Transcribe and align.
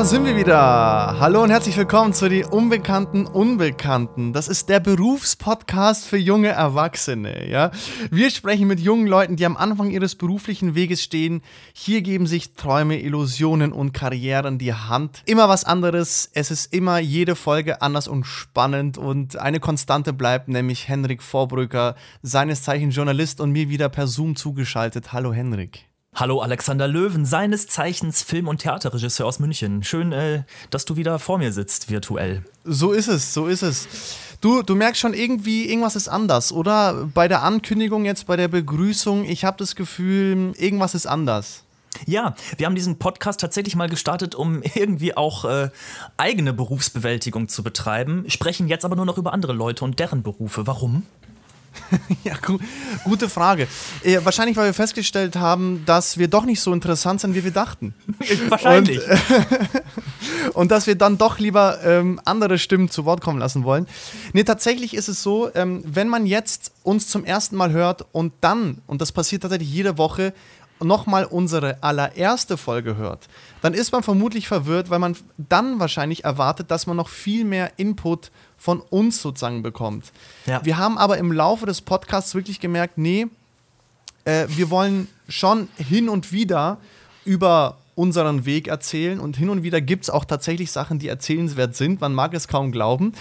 Da 0.00 0.06
sind 0.06 0.24
wir 0.24 0.34
wieder. 0.34 1.20
Hallo 1.20 1.42
und 1.42 1.50
herzlich 1.50 1.76
willkommen 1.76 2.14
zu 2.14 2.30
die 2.30 2.42
Unbekannten 2.42 3.26
Unbekannten. 3.26 4.32
Das 4.32 4.48
ist 4.48 4.70
der 4.70 4.80
Berufspodcast 4.80 6.06
für 6.06 6.16
junge 6.16 6.48
Erwachsene, 6.48 7.46
ja? 7.50 7.70
Wir 8.10 8.30
sprechen 8.30 8.66
mit 8.66 8.80
jungen 8.80 9.06
Leuten, 9.06 9.36
die 9.36 9.44
am 9.44 9.58
Anfang 9.58 9.90
ihres 9.90 10.14
beruflichen 10.14 10.74
Weges 10.74 11.02
stehen. 11.02 11.42
Hier 11.74 12.00
geben 12.00 12.26
sich 12.26 12.54
Träume, 12.54 12.98
Illusionen 12.98 13.72
und 13.72 13.92
Karrieren 13.92 14.56
die 14.56 14.72
Hand. 14.72 15.22
Immer 15.26 15.50
was 15.50 15.64
anderes. 15.64 16.30
Es 16.32 16.50
ist 16.50 16.72
immer 16.72 16.98
jede 16.98 17.36
Folge 17.36 17.82
anders 17.82 18.08
und 18.08 18.24
spannend 18.24 18.96
und 18.96 19.38
eine 19.38 19.60
Konstante 19.60 20.14
bleibt 20.14 20.48
nämlich 20.48 20.88
Henrik 20.88 21.22
Vorbrücker, 21.22 21.94
seines 22.22 22.62
Zeichen 22.62 22.88
Journalist 22.88 23.38
und 23.38 23.52
mir 23.52 23.68
wieder 23.68 23.90
per 23.90 24.06
Zoom 24.06 24.34
zugeschaltet. 24.34 25.12
Hallo 25.12 25.34
Henrik. 25.34 25.89
Hallo 26.12 26.40
Alexander 26.40 26.88
Löwen, 26.88 27.24
seines 27.24 27.68
Zeichens 27.68 28.22
Film- 28.22 28.48
und 28.48 28.58
Theaterregisseur 28.58 29.26
aus 29.26 29.38
München. 29.38 29.84
Schön, 29.84 30.12
äh, 30.12 30.42
dass 30.68 30.84
du 30.84 30.96
wieder 30.96 31.18
vor 31.20 31.38
mir 31.38 31.52
sitzt, 31.52 31.88
virtuell. 31.88 32.44
So 32.64 32.92
ist 32.92 33.06
es, 33.06 33.32
so 33.32 33.46
ist 33.46 33.62
es. 33.62 33.86
Du, 34.40 34.62
du 34.62 34.74
merkst 34.74 35.00
schon 35.00 35.14
irgendwie, 35.14 35.68
irgendwas 35.68 35.96
ist 35.96 36.08
anders, 36.08 36.52
oder? 36.52 37.08
Bei 37.14 37.28
der 37.28 37.42
Ankündigung 37.42 38.04
jetzt, 38.04 38.26
bei 38.26 38.36
der 38.36 38.48
Begrüßung, 38.48 39.24
ich 39.24 39.44
habe 39.44 39.56
das 39.58 39.76
Gefühl, 39.76 40.52
irgendwas 40.58 40.94
ist 40.94 41.06
anders. 41.06 41.62
Ja, 42.06 42.34
wir 42.56 42.66
haben 42.66 42.74
diesen 42.74 42.98
Podcast 42.98 43.40
tatsächlich 43.40 43.76
mal 43.76 43.88
gestartet, 43.88 44.34
um 44.34 44.62
irgendwie 44.74 45.16
auch 45.16 45.44
äh, 45.44 45.70
eigene 46.16 46.52
Berufsbewältigung 46.52 47.48
zu 47.48 47.62
betreiben, 47.62 48.24
sprechen 48.28 48.66
jetzt 48.66 48.84
aber 48.84 48.96
nur 48.96 49.06
noch 49.06 49.16
über 49.16 49.32
andere 49.32 49.52
Leute 49.52 49.84
und 49.84 50.00
deren 50.00 50.22
Berufe. 50.22 50.66
Warum? 50.66 51.04
ja, 52.24 52.34
gu 52.36 52.58
gute 53.04 53.28
Frage. 53.28 53.68
Äh, 54.02 54.18
wahrscheinlich, 54.22 54.56
weil 54.56 54.66
wir 54.66 54.74
festgestellt 54.74 55.36
haben, 55.36 55.82
dass 55.86 56.18
wir 56.18 56.28
doch 56.28 56.44
nicht 56.44 56.60
so 56.60 56.72
interessant 56.72 57.20
sind, 57.20 57.34
wie 57.34 57.44
wir 57.44 57.50
dachten. 57.50 57.94
wahrscheinlich. 58.48 59.00
Und, 59.00 59.10
äh, 59.10 59.80
und, 60.54 60.70
dass 60.70 60.86
wir 60.86 60.94
dann 60.94 61.18
doch 61.18 61.38
lieber 61.38 61.82
ähm, 61.84 62.20
andere 62.24 62.58
Stimmen 62.58 62.90
zu 62.90 63.04
Wort 63.04 63.20
kommen 63.20 63.38
lassen 63.38 63.64
wollen. 63.64 63.86
Nee, 64.32 64.44
tatsächlich 64.44 64.94
ist 64.94 65.08
es 65.08 65.22
so, 65.22 65.50
ähm, 65.54 65.82
wenn 65.86 66.08
man 66.08 66.26
jetzt 66.26 66.72
uns 66.82 67.08
zum 67.08 67.24
ersten 67.24 67.56
Mal 67.56 67.72
hört 67.72 68.06
und 68.12 68.32
dann, 68.40 68.82
und 68.86 69.00
das 69.00 69.12
passiert 69.12 69.42
tatsächlich 69.42 69.70
jede 69.72 69.98
Woche, 69.98 70.32
nochmal 70.82 71.24
unsere 71.24 71.82
allererste 71.82 72.56
Folge 72.56 72.96
hört, 72.96 73.28
dann 73.60 73.74
ist 73.74 73.92
man 73.92 74.02
vermutlich 74.02 74.48
verwirrt, 74.48 74.90
weil 74.90 74.98
man 74.98 75.16
dann 75.36 75.78
wahrscheinlich 75.78 76.24
erwartet, 76.24 76.70
dass 76.70 76.86
man 76.86 76.96
noch 76.96 77.08
viel 77.08 77.44
mehr 77.44 77.72
Input 77.76 78.30
von 78.60 78.80
uns 78.80 79.22
sozusagen 79.22 79.62
bekommt. 79.62 80.12
Ja. 80.44 80.62
Wir 80.62 80.76
haben 80.76 80.98
aber 80.98 81.16
im 81.16 81.32
Laufe 81.32 81.64
des 81.64 81.80
Podcasts 81.80 82.34
wirklich 82.34 82.60
gemerkt, 82.60 82.98
nee, 82.98 83.26
äh, 84.26 84.46
wir 84.48 84.68
wollen 84.68 85.08
schon 85.30 85.68
hin 85.78 86.10
und 86.10 86.30
wieder 86.30 86.76
über 87.24 87.78
unseren 87.94 88.44
Weg 88.44 88.68
erzählen 88.68 89.18
und 89.18 89.38
hin 89.38 89.48
und 89.48 89.62
wieder 89.62 89.80
gibt 89.80 90.04
es 90.04 90.10
auch 90.10 90.26
tatsächlich 90.26 90.72
Sachen, 90.72 90.98
die 90.98 91.08
erzählenswert 91.08 91.74
sind. 91.74 92.02
Man 92.02 92.14
mag 92.14 92.34
es 92.34 92.48
kaum 92.48 92.70
glauben. 92.70 93.14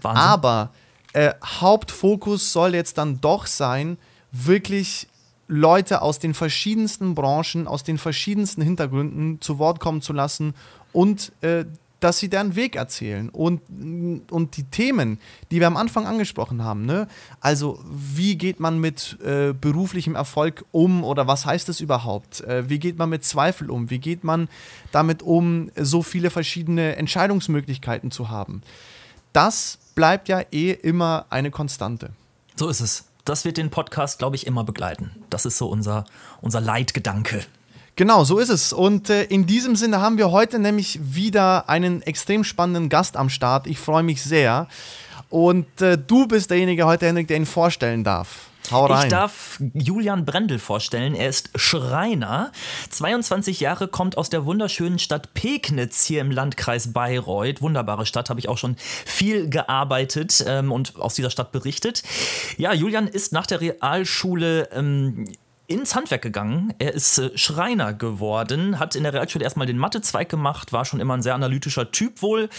Wahnsinn. 0.00 0.22
Aber 0.22 0.70
äh, 1.12 1.34
Hauptfokus 1.44 2.52
soll 2.52 2.76
jetzt 2.76 2.96
dann 2.96 3.20
doch 3.20 3.46
sein, 3.46 3.98
wirklich 4.30 5.08
Leute 5.48 6.02
aus 6.02 6.20
den 6.20 6.34
verschiedensten 6.34 7.16
Branchen, 7.16 7.66
aus 7.66 7.82
den 7.82 7.98
verschiedensten 7.98 8.62
Hintergründen 8.62 9.40
zu 9.40 9.58
Wort 9.58 9.80
kommen 9.80 10.02
zu 10.02 10.12
lassen 10.12 10.54
und 10.92 11.32
äh, 11.40 11.64
dass 12.04 12.18
sie 12.18 12.28
deren 12.28 12.54
Weg 12.54 12.76
erzählen 12.76 13.30
und, 13.30 13.62
und 14.30 14.58
die 14.58 14.64
Themen, 14.64 15.18
die 15.50 15.60
wir 15.60 15.66
am 15.66 15.78
Anfang 15.78 16.06
angesprochen 16.06 16.62
haben. 16.62 16.84
Ne? 16.84 17.08
Also, 17.40 17.82
wie 17.90 18.36
geht 18.36 18.60
man 18.60 18.78
mit 18.78 19.18
äh, 19.24 19.54
beruflichem 19.54 20.14
Erfolg 20.14 20.66
um 20.70 21.02
oder 21.02 21.26
was 21.26 21.46
heißt 21.46 21.70
es 21.70 21.80
überhaupt? 21.80 22.42
Äh, 22.42 22.68
wie 22.68 22.78
geht 22.78 22.98
man 22.98 23.08
mit 23.08 23.24
Zweifel 23.24 23.70
um? 23.70 23.88
Wie 23.88 24.00
geht 24.00 24.22
man 24.22 24.48
damit 24.92 25.22
um, 25.22 25.70
so 25.76 26.02
viele 26.02 26.28
verschiedene 26.28 26.96
Entscheidungsmöglichkeiten 26.96 28.10
zu 28.10 28.28
haben? 28.28 28.60
Das 29.32 29.78
bleibt 29.94 30.28
ja 30.28 30.42
eh 30.52 30.72
immer 30.72 31.24
eine 31.30 31.50
Konstante. 31.50 32.10
So 32.54 32.68
ist 32.68 32.80
es. 32.80 33.06
Das 33.24 33.46
wird 33.46 33.56
den 33.56 33.70
Podcast, 33.70 34.18
glaube 34.18 34.36
ich, 34.36 34.46
immer 34.46 34.62
begleiten. 34.62 35.10
Das 35.30 35.46
ist 35.46 35.56
so 35.56 35.68
unser, 35.68 36.04
unser 36.42 36.60
Leitgedanke. 36.60 37.46
Genau, 37.96 38.24
so 38.24 38.38
ist 38.38 38.48
es. 38.48 38.72
Und 38.72 39.08
äh, 39.08 39.24
in 39.24 39.46
diesem 39.46 39.76
Sinne 39.76 40.00
haben 40.00 40.18
wir 40.18 40.32
heute 40.32 40.58
nämlich 40.58 40.98
wieder 41.02 41.68
einen 41.68 42.02
extrem 42.02 42.42
spannenden 42.42 42.88
Gast 42.88 43.16
am 43.16 43.28
Start. 43.28 43.66
Ich 43.66 43.78
freue 43.78 44.02
mich 44.02 44.22
sehr. 44.22 44.68
Und 45.30 45.80
äh, 45.80 45.96
du 45.96 46.26
bist 46.26 46.50
derjenige 46.50 46.86
heute, 46.86 47.06
Henrik, 47.06 47.28
der 47.28 47.36
ihn 47.36 47.46
vorstellen 47.46 48.02
darf. 48.04 48.48
Hau 48.70 48.86
rein. 48.86 49.04
Ich 49.04 49.10
darf 49.10 49.60
Julian 49.74 50.24
Brendel 50.24 50.58
vorstellen. 50.58 51.14
Er 51.14 51.28
ist 51.28 51.50
Schreiner, 51.54 52.50
22 52.90 53.60
Jahre, 53.60 53.88
kommt 53.88 54.16
aus 54.16 54.30
der 54.30 54.46
wunderschönen 54.46 54.98
Stadt 54.98 55.34
Pegnitz 55.34 56.04
hier 56.04 56.22
im 56.22 56.30
Landkreis 56.30 56.92
Bayreuth. 56.92 57.60
Wunderbare 57.60 58.06
Stadt, 58.06 58.30
habe 58.30 58.40
ich 58.40 58.48
auch 58.48 58.56
schon 58.56 58.76
viel 59.04 59.50
gearbeitet 59.50 60.44
ähm, 60.46 60.72
und 60.72 60.96
aus 60.96 61.14
dieser 61.14 61.30
Stadt 61.30 61.52
berichtet. 61.52 62.02
Ja, 62.56 62.72
Julian 62.72 63.06
ist 63.06 63.32
nach 63.32 63.46
der 63.46 63.60
Realschule 63.60 64.70
ähm, 64.72 65.30
ins 65.66 65.94
Handwerk 65.94 66.20
gegangen. 66.20 66.74
Er 66.78 66.92
ist 66.92 67.18
äh, 67.18 67.36
Schreiner 67.38 67.94
geworden, 67.94 68.78
hat 68.78 68.94
in 68.96 69.02
der 69.02 69.14
Realschule 69.14 69.44
erstmal 69.44 69.66
den 69.66 69.78
Mathezweig 69.78 70.28
gemacht, 70.28 70.72
war 70.72 70.84
schon 70.84 71.00
immer 71.00 71.14
ein 71.14 71.22
sehr 71.22 71.34
analytischer 71.34 71.90
Typ 71.90 72.20
wohl. 72.20 72.50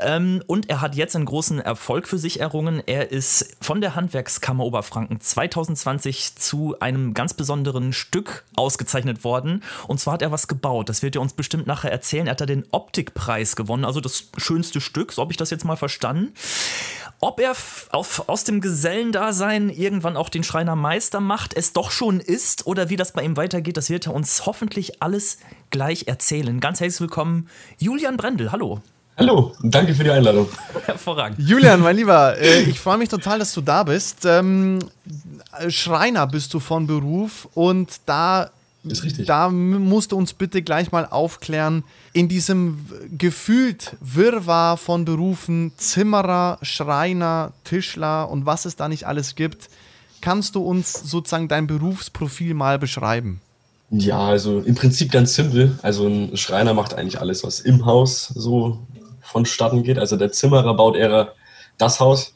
Ähm, 0.00 0.42
und 0.48 0.68
er 0.68 0.80
hat 0.80 0.96
jetzt 0.96 1.14
einen 1.14 1.26
großen 1.26 1.60
Erfolg 1.60 2.08
für 2.08 2.18
sich 2.18 2.40
errungen. 2.40 2.82
Er 2.86 3.12
ist 3.12 3.56
von 3.60 3.80
der 3.80 3.94
Handwerkskammer 3.94 4.64
Oberfranken 4.64 5.20
2020 5.20 6.34
zu 6.34 6.74
einem 6.80 7.14
ganz 7.14 7.34
besonderen 7.34 7.92
Stück 7.92 8.44
ausgezeichnet 8.56 9.22
worden. 9.22 9.62
Und 9.86 10.00
zwar 10.00 10.14
hat 10.14 10.22
er 10.22 10.32
was 10.32 10.48
gebaut. 10.48 10.88
Das 10.88 11.02
wird 11.02 11.14
er 11.14 11.22
uns 11.22 11.34
bestimmt 11.34 11.68
nachher 11.68 11.92
erzählen. 11.92 12.26
Er 12.26 12.32
hat 12.32 12.40
da 12.40 12.46
den 12.46 12.66
Optikpreis 12.72 13.54
gewonnen, 13.54 13.84
also 13.84 14.00
das 14.00 14.30
schönste 14.36 14.80
Stück, 14.80 15.12
so 15.12 15.22
habe 15.22 15.32
ich 15.32 15.36
das 15.36 15.50
jetzt 15.50 15.64
mal 15.64 15.76
verstanden. 15.76 16.32
Ob 17.20 17.38
er 17.38 17.50
auf, 17.50 18.24
aus 18.26 18.44
dem 18.44 18.60
Gesellendasein 18.60 19.68
irgendwann 19.68 20.16
auch 20.16 20.30
den 20.30 20.42
Schreinermeister 20.42 21.20
macht, 21.20 21.54
es 21.54 21.74
doch 21.74 21.90
schon 21.90 22.18
ist 22.18 22.39
oder 22.64 22.90
wie 22.90 22.96
das 22.96 23.12
bei 23.12 23.22
ihm 23.22 23.36
weitergeht, 23.36 23.76
das 23.76 23.90
wird 23.90 24.06
er 24.06 24.14
uns 24.14 24.46
hoffentlich 24.46 25.02
alles 25.02 25.38
gleich 25.70 26.06
erzählen. 26.06 26.60
Ganz 26.60 26.80
herzlich 26.80 27.00
willkommen, 27.00 27.48
Julian 27.78 28.16
Brendel. 28.16 28.52
Hallo. 28.52 28.80
Hallo, 29.16 29.54
danke 29.62 29.94
für 29.94 30.04
die 30.04 30.10
Einladung. 30.10 30.48
Hervorragend. 30.86 31.38
Julian, 31.38 31.80
mein 31.80 31.96
Lieber, 31.96 32.38
äh, 32.38 32.62
ich 32.62 32.80
freue 32.80 32.96
mich 32.96 33.10
total, 33.10 33.38
dass 33.38 33.52
du 33.52 33.60
da 33.60 33.82
bist. 33.82 34.24
Ähm, 34.24 34.78
Schreiner 35.68 36.26
bist 36.26 36.54
du 36.54 36.60
von 36.60 36.86
Beruf 36.86 37.48
und 37.54 38.00
da 38.06 38.50
ist. 38.84 39.28
Da 39.28 39.50
musst 39.50 40.12
du 40.12 40.16
uns 40.16 40.32
bitte 40.32 40.62
gleich 40.62 40.90
mal 40.90 41.06
aufklären, 41.06 41.84
in 42.12 42.28
diesem 42.28 42.86
gefühlt 43.16 43.96
Wirrwarr 44.00 44.76
von 44.76 45.04
Berufen, 45.04 45.72
Zimmerer, 45.76 46.58
Schreiner, 46.62 47.52
Tischler 47.64 48.30
und 48.30 48.46
was 48.46 48.64
es 48.64 48.76
da 48.76 48.88
nicht 48.88 49.06
alles 49.06 49.34
gibt, 49.34 49.68
kannst 50.20 50.54
du 50.54 50.62
uns 50.62 50.92
sozusagen 50.92 51.48
dein 51.48 51.66
Berufsprofil 51.66 52.54
mal 52.54 52.78
beschreiben? 52.78 53.40
Ja, 53.90 54.20
also 54.20 54.60
im 54.60 54.74
Prinzip 54.74 55.10
ganz 55.10 55.34
simpel. 55.34 55.78
Also 55.82 56.06
ein 56.06 56.36
Schreiner 56.36 56.74
macht 56.74 56.94
eigentlich 56.94 57.20
alles, 57.20 57.42
was 57.42 57.60
im 57.60 57.86
Haus 57.86 58.28
so 58.28 58.78
vonstatten 59.20 59.82
geht. 59.82 59.98
Also 59.98 60.16
der 60.16 60.30
Zimmerer 60.30 60.74
baut 60.74 60.96
eher 60.96 61.32
das 61.76 61.98
Haus. 61.98 62.32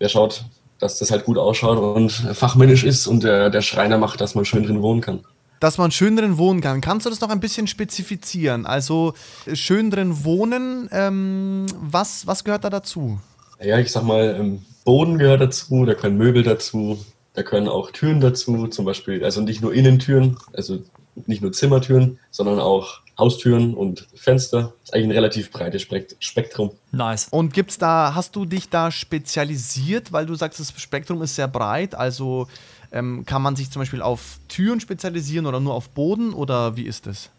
Der 0.00 0.08
schaut, 0.08 0.44
dass 0.78 0.98
das 0.98 1.10
halt 1.10 1.24
gut 1.24 1.38
ausschaut 1.38 1.78
und 1.78 2.10
fachmännisch 2.10 2.84
ist 2.84 3.06
und 3.06 3.22
der, 3.22 3.50
der 3.50 3.62
Schreiner 3.62 3.98
macht, 3.98 4.20
dass 4.20 4.34
man 4.34 4.44
schön 4.44 4.64
drin 4.64 4.82
wohnen 4.82 5.00
kann 5.00 5.20
dass 5.60 5.76
man 5.76 5.90
schön 5.90 6.16
drin 6.16 6.38
wohnen 6.38 6.62
kann. 6.62 6.80
Kannst 6.80 7.04
du 7.04 7.10
das 7.10 7.20
noch 7.20 7.28
ein 7.28 7.38
bisschen 7.38 7.66
spezifizieren? 7.66 8.64
Also 8.64 9.12
schön 9.52 9.90
drin 9.90 10.24
wohnen, 10.24 10.88
ähm, 10.90 11.66
was, 11.78 12.26
was 12.26 12.44
gehört 12.44 12.64
da 12.64 12.70
dazu? 12.70 13.20
Ja, 13.62 13.78
ich 13.78 13.92
sag 13.92 14.02
mal, 14.02 14.36
ähm, 14.40 14.62
Boden 14.84 15.18
gehört 15.18 15.40
dazu, 15.40 15.84
da 15.84 15.94
können 15.94 16.16
Möbel 16.16 16.42
dazu, 16.42 17.04
da 17.34 17.42
können 17.42 17.68
auch 17.68 17.90
Türen 17.90 18.20
dazu, 18.20 18.66
zum 18.68 18.84
Beispiel, 18.84 19.24
also 19.24 19.40
nicht 19.40 19.62
nur 19.62 19.72
Innentüren, 19.72 20.36
also 20.52 20.82
nicht 21.26 21.42
nur 21.42 21.52
Zimmertüren, 21.52 22.18
sondern 22.30 22.58
auch 22.58 23.00
Haustüren 23.18 23.74
und 23.74 24.08
Fenster. 24.14 24.72
Das 24.80 24.90
ist 24.90 24.94
eigentlich 24.94 25.08
ein 25.08 25.12
relativ 25.12 25.50
breites 25.50 25.86
Spektrum. 26.18 26.72
Nice. 26.90 27.28
Und 27.30 27.52
gibt's 27.52 27.78
da, 27.78 28.14
hast 28.14 28.34
du 28.34 28.46
dich 28.46 28.70
da 28.70 28.90
spezialisiert, 28.90 30.12
weil 30.12 30.26
du 30.26 30.34
sagst, 30.34 30.58
das 30.58 30.72
Spektrum 30.76 31.22
ist 31.22 31.36
sehr 31.36 31.48
breit, 31.48 31.94
also 31.94 32.48
ähm, 32.92 33.24
kann 33.26 33.42
man 33.42 33.56
sich 33.56 33.70
zum 33.70 33.80
Beispiel 33.80 34.02
auf 34.02 34.38
Türen 34.48 34.80
spezialisieren 34.80 35.46
oder 35.46 35.60
nur 35.60 35.74
auf 35.74 35.90
Boden 35.90 36.32
oder 36.32 36.76
wie 36.76 36.84
ist 36.84 37.06
das? 37.06 37.30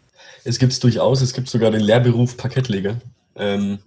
Es 0.44 0.58
gibt 0.58 0.72
es 0.72 0.80
durchaus, 0.80 1.20
es 1.20 1.32
gibt 1.32 1.48
sogar 1.48 1.70
den 1.70 1.80
Lehrberuf 1.80 2.36
Parkettleger. 2.36 3.00
Ähm, 3.34 3.80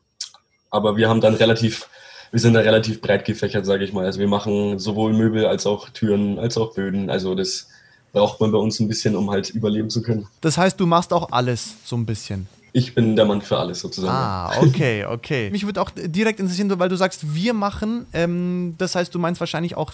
aber 0.70 0.98
wir 0.98 1.10
haben 1.10 1.22
dann 1.22 1.36
relativ, 1.36 1.88
wir 2.36 2.42
sind 2.42 2.54
da 2.54 2.60
relativ 2.60 3.00
breit 3.00 3.24
gefächert, 3.24 3.66
sage 3.66 3.86
ich 3.86 3.94
mal. 3.94 4.04
Also 4.04 4.20
wir 4.20 4.28
machen 4.28 4.78
sowohl 4.78 5.14
Möbel 5.14 5.46
als 5.46 5.66
auch 5.66 5.88
Türen, 5.88 6.38
als 6.38 6.58
auch 6.58 6.74
Böden. 6.74 7.10
Also 7.10 7.34
das 7.34 7.70
braucht 8.12 8.42
man 8.42 8.52
bei 8.52 8.58
uns 8.58 8.78
ein 8.82 8.90
bisschen, 8.90 9.16
um 9.16 9.32
halt 9.32 9.52
überleben 9.52 9.90
zu 9.90 10.02
können. 10.02 10.28
Das 10.42 10.58
heißt, 10.58 10.78
du 10.78 10.86
machst 10.86 11.14
auch 11.14 11.32
alles 11.32 11.76
so 11.86 11.96
ein 11.96 12.06
bisschen. 12.06 12.48
ich 12.74 12.94
bin 12.94 13.16
der 13.16 13.24
Mann 13.24 13.42
für 13.42 13.58
alles 13.58 13.80
sozusagen. 13.80 14.14
Ah, 14.14 14.52
okay, 14.60 15.06
okay. 15.06 15.50
Mich 15.54 15.66
würde 15.66 15.82
auch 15.82 15.92
direkt 15.96 16.42
interessieren, 16.42 16.78
weil 16.78 16.90
du 16.90 16.98
sagst, 16.98 17.34
wir 17.34 17.54
machen, 17.54 18.06
ähm, 18.12 18.76
das 18.78 18.96
heißt, 18.96 19.16
du 19.16 19.20
meinst 19.20 19.40
wahrscheinlich 19.40 19.78
auch 19.78 19.94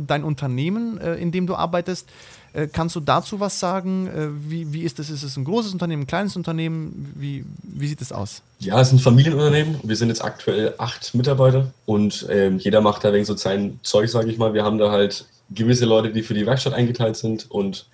dein 0.00 0.22
Unternehmen, 0.22 0.96
äh, 0.98 1.16
in 1.16 1.32
dem 1.32 1.48
du 1.48 1.56
arbeitest. 1.56 2.08
Äh, 2.52 2.66
kannst 2.66 2.96
du 2.96 3.00
dazu 3.00 3.40
was 3.40 3.60
sagen? 3.60 4.06
Äh, 4.06 4.50
wie, 4.50 4.72
wie 4.72 4.82
ist 4.82 4.98
das? 4.98 5.10
Ist 5.10 5.22
es 5.22 5.36
ein 5.36 5.44
großes 5.44 5.72
Unternehmen, 5.72 6.02
ein 6.02 6.06
kleines 6.06 6.36
Unternehmen? 6.36 7.12
Wie, 7.16 7.44
wie 7.62 7.86
sieht 7.86 8.00
es 8.00 8.12
aus? 8.12 8.42
Ja, 8.58 8.80
es 8.80 8.88
ist 8.88 8.94
ein 8.94 8.98
Familienunternehmen. 8.98 9.76
Wir 9.82 9.96
sind 9.96 10.08
jetzt 10.08 10.24
aktuell 10.24 10.74
acht 10.78 11.14
Mitarbeiter 11.14 11.72
und 11.86 12.26
ähm, 12.30 12.58
jeder 12.58 12.80
macht 12.80 13.04
da 13.04 13.12
wegen 13.12 13.24
so 13.24 13.36
sein 13.36 13.78
Zeug, 13.82 14.10
sage 14.10 14.30
ich 14.30 14.38
mal. 14.38 14.54
Wir 14.54 14.64
haben 14.64 14.78
da 14.78 14.90
halt 14.90 15.26
gewisse 15.50 15.86
Leute, 15.86 16.10
die 16.10 16.22
für 16.22 16.34
die 16.34 16.46
Werkstatt 16.46 16.74
eingeteilt 16.74 17.16
sind 17.16 17.50
und 17.50 17.86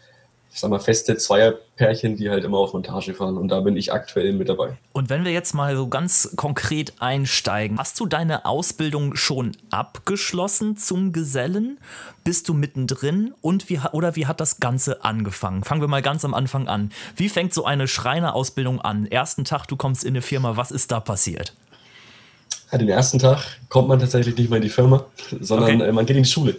ich 0.56 0.60
sag 0.60 0.70
mal, 0.70 0.80
feste 0.80 1.18
Zweierpärchen, 1.18 2.16
die 2.16 2.30
halt 2.30 2.42
immer 2.42 2.56
auf 2.56 2.72
Montage 2.72 3.12
fahren. 3.12 3.36
Und 3.36 3.48
da 3.48 3.60
bin 3.60 3.76
ich 3.76 3.92
aktuell 3.92 4.32
mit 4.32 4.48
dabei. 4.48 4.78
Und 4.94 5.10
wenn 5.10 5.22
wir 5.22 5.30
jetzt 5.30 5.52
mal 5.52 5.76
so 5.76 5.86
ganz 5.86 6.30
konkret 6.34 6.94
einsteigen, 6.98 7.78
hast 7.78 8.00
du 8.00 8.06
deine 8.06 8.46
Ausbildung 8.46 9.16
schon 9.16 9.54
abgeschlossen 9.68 10.78
zum 10.78 11.12
Gesellen? 11.12 11.76
Bist 12.24 12.48
du 12.48 12.54
mittendrin? 12.54 13.34
Und 13.42 13.68
wie, 13.68 13.80
oder 13.92 14.16
wie 14.16 14.24
hat 14.24 14.40
das 14.40 14.58
Ganze 14.58 15.04
angefangen? 15.04 15.62
Fangen 15.62 15.82
wir 15.82 15.88
mal 15.88 16.00
ganz 16.00 16.24
am 16.24 16.32
Anfang 16.32 16.68
an. 16.68 16.90
Wie 17.16 17.28
fängt 17.28 17.52
so 17.52 17.66
eine 17.66 17.86
Schreinerausbildung 17.86 18.80
an? 18.80 19.04
Ersten 19.04 19.44
Tag, 19.44 19.66
du 19.66 19.76
kommst 19.76 20.04
in 20.04 20.14
eine 20.14 20.22
Firma, 20.22 20.56
was 20.56 20.70
ist 20.70 20.90
da 20.90 21.00
passiert? 21.00 21.52
Ja, 22.72 22.78
den 22.78 22.88
ersten 22.88 23.18
Tag 23.18 23.44
kommt 23.68 23.88
man 23.88 23.98
tatsächlich 23.98 24.34
nicht 24.38 24.48
mehr 24.48 24.56
in 24.56 24.62
die 24.62 24.70
Firma, 24.70 25.04
sondern 25.38 25.82
okay. 25.82 25.90
Äh, 25.90 25.92
man 25.92 26.06
geht 26.06 26.16
in 26.16 26.22
die 26.22 26.30
Schule. 26.30 26.56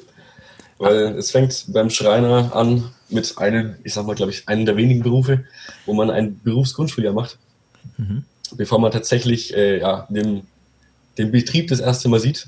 Weil 0.77 1.17
es 1.17 1.31
fängt 1.31 1.65
beim 1.69 1.89
Schreiner 1.89 2.55
an 2.55 2.91
mit 3.09 3.37
einem, 3.37 3.75
ich 3.83 3.93
sag 3.93 4.05
mal, 4.05 4.15
glaube 4.15 4.31
ich, 4.31 4.47
einem 4.47 4.65
der 4.65 4.77
wenigen 4.77 5.03
Berufe, 5.03 5.45
wo 5.85 5.93
man 5.93 6.09
ein 6.09 6.39
Berufsgrundschuljahr 6.43 7.13
macht, 7.13 7.37
mhm. 7.97 8.23
bevor 8.55 8.79
man 8.79 8.91
tatsächlich 8.91 9.55
äh, 9.55 9.79
ja, 9.79 10.07
den, 10.09 10.45
den 11.17 11.31
Betrieb 11.31 11.69
das 11.69 11.79
erste 11.79 12.09
Mal 12.09 12.19
sieht. 12.19 12.47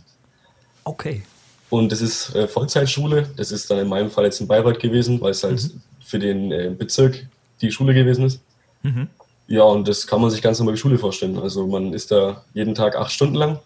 Okay. 0.83 1.23
Und 1.69 1.91
das 1.91 2.01
ist 2.01 2.35
äh, 2.35 2.47
Vollzeitschule. 2.47 3.29
Das 3.35 3.51
ist 3.51 3.69
dann 3.69 3.79
in 3.79 3.88
meinem 3.88 4.09
Fall 4.09 4.25
jetzt 4.25 4.41
in 4.41 4.47
Bayreuth 4.47 4.79
gewesen, 4.79 5.21
weil 5.21 5.31
es 5.31 5.44
halt 5.44 5.61
mhm. 5.63 5.81
für 6.03 6.19
den 6.19 6.51
äh, 6.51 6.73
Bezirk 6.75 7.27
die 7.61 7.71
Schule 7.71 7.94
gewesen 7.94 8.25
ist. 8.25 8.41
Mhm. 8.83 9.07
Ja, 9.47 9.63
und 9.63 9.88
das 9.88 10.06
kann 10.07 10.21
man 10.21 10.29
sich 10.29 10.41
ganz 10.41 10.59
normal 10.59 10.75
wie 10.75 10.79
Schule 10.79 10.97
vorstellen. 10.97 11.38
Also 11.38 11.67
man 11.67 11.94
ist 11.94 12.11
da 12.11 12.44
jeden 12.53 12.75
Tag 12.75 12.95
acht 12.95 13.11
Stunden 13.11 13.35
lang, 13.35 13.59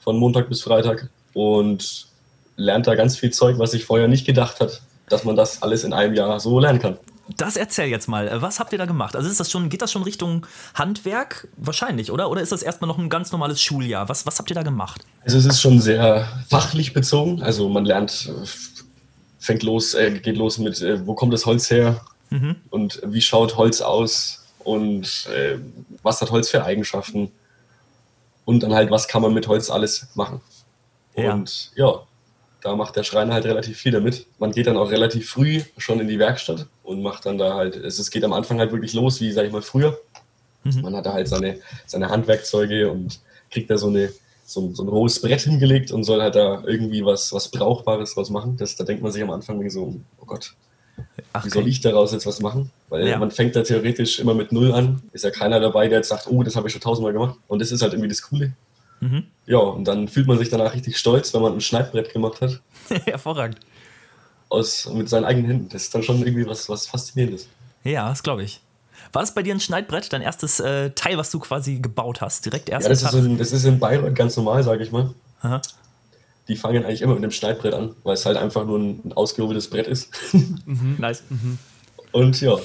von 0.00 0.16
Montag 0.16 0.48
bis 0.48 0.62
Freitag. 0.62 1.08
Und 1.32 2.06
lernt 2.56 2.86
da 2.86 2.94
ganz 2.94 3.16
viel 3.16 3.30
Zeug, 3.30 3.58
was 3.58 3.74
ich 3.74 3.84
vorher 3.84 4.06
nicht 4.06 4.26
gedacht 4.26 4.60
hat, 4.60 4.82
dass 5.08 5.24
man 5.24 5.36
das 5.36 5.62
alles 5.62 5.84
in 5.84 5.92
einem 5.92 6.14
Jahr 6.14 6.40
so 6.40 6.58
lernen 6.58 6.80
kann. 6.80 6.98
Das 7.36 7.56
erzähl 7.56 7.88
jetzt 7.88 8.06
mal. 8.06 8.42
Was 8.42 8.60
habt 8.60 8.72
ihr 8.72 8.78
da 8.78 8.84
gemacht? 8.84 9.16
Also 9.16 9.30
ist 9.30 9.40
das 9.40 9.50
schon, 9.50 9.70
geht 9.70 9.80
das 9.80 9.90
schon 9.90 10.02
Richtung 10.02 10.46
Handwerk? 10.74 11.48
Wahrscheinlich, 11.56 12.10
oder? 12.10 12.30
Oder 12.30 12.42
ist 12.42 12.52
das 12.52 12.62
erstmal 12.62 12.88
noch 12.88 12.98
ein 12.98 13.08
ganz 13.08 13.32
normales 13.32 13.62
Schuljahr? 13.62 14.08
Was, 14.08 14.26
was 14.26 14.38
habt 14.38 14.50
ihr 14.50 14.54
da 14.54 14.62
gemacht? 14.62 15.00
Also 15.24 15.38
es 15.38 15.46
ist 15.46 15.60
schon 15.60 15.80
sehr 15.80 16.28
fachlich 16.50 16.92
bezogen. 16.92 17.42
Also 17.42 17.68
man 17.68 17.86
lernt, 17.86 18.30
fängt 19.38 19.62
los, 19.62 19.94
äh, 19.94 20.18
geht 20.18 20.36
los 20.36 20.58
mit, 20.58 20.82
äh, 20.82 21.06
wo 21.06 21.14
kommt 21.14 21.32
das 21.32 21.46
Holz 21.46 21.70
her? 21.70 22.02
Mhm. 22.28 22.56
Und 22.68 23.00
wie 23.06 23.22
schaut 23.22 23.56
Holz 23.56 23.80
aus? 23.80 24.44
Und 24.58 25.26
äh, 25.34 25.58
was 26.02 26.20
hat 26.20 26.30
Holz 26.30 26.50
für 26.50 26.62
Eigenschaften? 26.64 27.30
Und 28.44 28.62
dann 28.62 28.74
halt, 28.74 28.90
was 28.90 29.08
kann 29.08 29.22
man 29.22 29.32
mit 29.32 29.48
Holz 29.48 29.70
alles 29.70 30.08
machen? 30.14 30.42
Ja. 31.16 31.32
Und 31.32 31.72
ja, 31.74 32.02
da 32.64 32.74
macht 32.74 32.96
der 32.96 33.04
Schreiner 33.04 33.34
halt 33.34 33.44
relativ 33.44 33.76
viel 33.76 33.92
damit. 33.92 34.26
Man 34.38 34.50
geht 34.50 34.66
dann 34.66 34.78
auch 34.78 34.90
relativ 34.90 35.28
früh 35.28 35.60
schon 35.76 36.00
in 36.00 36.08
die 36.08 36.18
Werkstatt 36.18 36.66
und 36.82 37.02
macht 37.02 37.26
dann 37.26 37.36
da 37.36 37.54
halt, 37.54 37.76
es, 37.76 38.10
geht 38.10 38.24
am 38.24 38.32
Anfang 38.32 38.58
halt 38.58 38.72
wirklich 38.72 38.94
los, 38.94 39.20
wie 39.20 39.30
sag 39.32 39.44
ich 39.44 39.52
mal 39.52 39.60
früher. 39.60 39.98
Mhm. 40.64 40.80
Man 40.80 40.96
hat 40.96 41.04
da 41.04 41.12
halt 41.12 41.28
seine, 41.28 41.58
seine 41.84 42.08
Handwerkzeuge 42.08 42.90
und 42.90 43.20
kriegt 43.50 43.68
da 43.68 43.76
so, 43.76 43.88
eine, 43.88 44.10
so, 44.46 44.72
so 44.72 44.82
ein 44.82 44.90
hohes 44.90 45.20
Brett 45.20 45.42
hingelegt 45.42 45.92
und 45.92 46.04
soll 46.04 46.22
halt 46.22 46.36
da 46.36 46.64
irgendwie 46.66 47.04
was, 47.04 47.34
was 47.34 47.50
Brauchbares 47.50 48.14
draus 48.14 48.30
machen. 48.30 48.56
Das, 48.56 48.76
da 48.76 48.84
denkt 48.84 49.02
man 49.02 49.12
sich 49.12 49.22
am 49.22 49.30
Anfang 49.30 49.68
so, 49.68 50.00
oh 50.18 50.24
Gott, 50.24 50.54
Ach, 51.34 51.44
wie 51.44 51.50
soll 51.50 51.68
ich 51.68 51.82
daraus 51.82 52.12
jetzt 52.12 52.24
was 52.24 52.40
machen? 52.40 52.70
Weil 52.88 53.06
ja. 53.06 53.18
man 53.18 53.30
fängt 53.30 53.56
da 53.56 53.62
theoretisch 53.62 54.20
immer 54.20 54.32
mit 54.32 54.52
Null 54.52 54.72
an. 54.72 55.02
Ist 55.12 55.24
ja 55.24 55.30
keiner 55.30 55.60
dabei, 55.60 55.88
der 55.88 55.98
jetzt 55.98 56.08
sagt, 56.08 56.28
oh, 56.28 56.42
das 56.42 56.56
habe 56.56 56.68
ich 56.68 56.72
schon 56.72 56.80
tausendmal 56.80 57.12
gemacht. 57.12 57.36
Und 57.46 57.60
das 57.60 57.72
ist 57.72 57.82
halt 57.82 57.92
irgendwie 57.92 58.08
das 58.08 58.22
Coole. 58.22 58.54
Mhm. 59.00 59.24
Ja, 59.46 59.58
und 59.58 59.84
dann 59.84 60.08
fühlt 60.08 60.26
man 60.26 60.38
sich 60.38 60.48
danach 60.48 60.74
richtig 60.74 60.96
stolz, 60.96 61.34
wenn 61.34 61.42
man 61.42 61.52
ein 61.52 61.60
Schneidbrett 61.60 62.12
gemacht 62.12 62.40
hat. 62.40 62.60
Hervorragend. 63.04 63.60
Aus, 64.48 64.88
mit 64.92 65.08
seinen 65.08 65.24
eigenen 65.24 65.46
Händen. 65.46 65.68
Das 65.68 65.82
ist 65.82 65.94
dann 65.94 66.02
schon 66.02 66.18
irgendwie 66.18 66.46
was, 66.46 66.68
was 66.68 66.86
Faszinierendes. 66.86 67.48
Ja, 67.82 68.08
das 68.08 68.22
glaube 68.22 68.44
ich. 68.44 68.60
War 69.12 69.22
das 69.22 69.34
bei 69.34 69.42
dir 69.42 69.54
ein 69.54 69.60
Schneidbrett, 69.60 70.12
dein 70.12 70.22
erstes 70.22 70.60
äh, 70.60 70.90
Teil, 70.90 71.18
was 71.18 71.30
du 71.30 71.38
quasi 71.38 71.78
gebaut 71.78 72.20
hast? 72.20 72.44
Direkt 72.46 72.68
erst? 72.68 72.84
Ja, 72.84 72.88
das, 72.88 73.02
Ist 73.02 73.14
in, 73.14 73.38
das 73.38 73.52
ist 73.52 73.64
in 73.64 73.78
Bayreuth 73.78 74.14
ganz 74.14 74.36
normal, 74.36 74.62
sage 74.62 74.82
ich 74.82 74.92
mal. 74.92 75.14
Aha. 75.40 75.60
Die 76.48 76.56
fangen 76.56 76.84
eigentlich 76.84 77.02
immer 77.02 77.14
mit 77.14 77.22
einem 77.22 77.30
Schneidbrett 77.30 77.74
an, 77.74 77.94
weil 78.02 78.14
es 78.14 78.26
halt 78.26 78.36
einfach 78.36 78.64
nur 78.64 78.78
ein, 78.78 79.00
ein 79.04 79.12
ausgehobeltes 79.12 79.68
Brett 79.70 79.86
ist. 79.86 80.10
mhm, 80.32 80.96
nice. 80.98 81.22
Mhm. 81.28 81.58
Und 82.12 82.40
ja, 82.40 82.56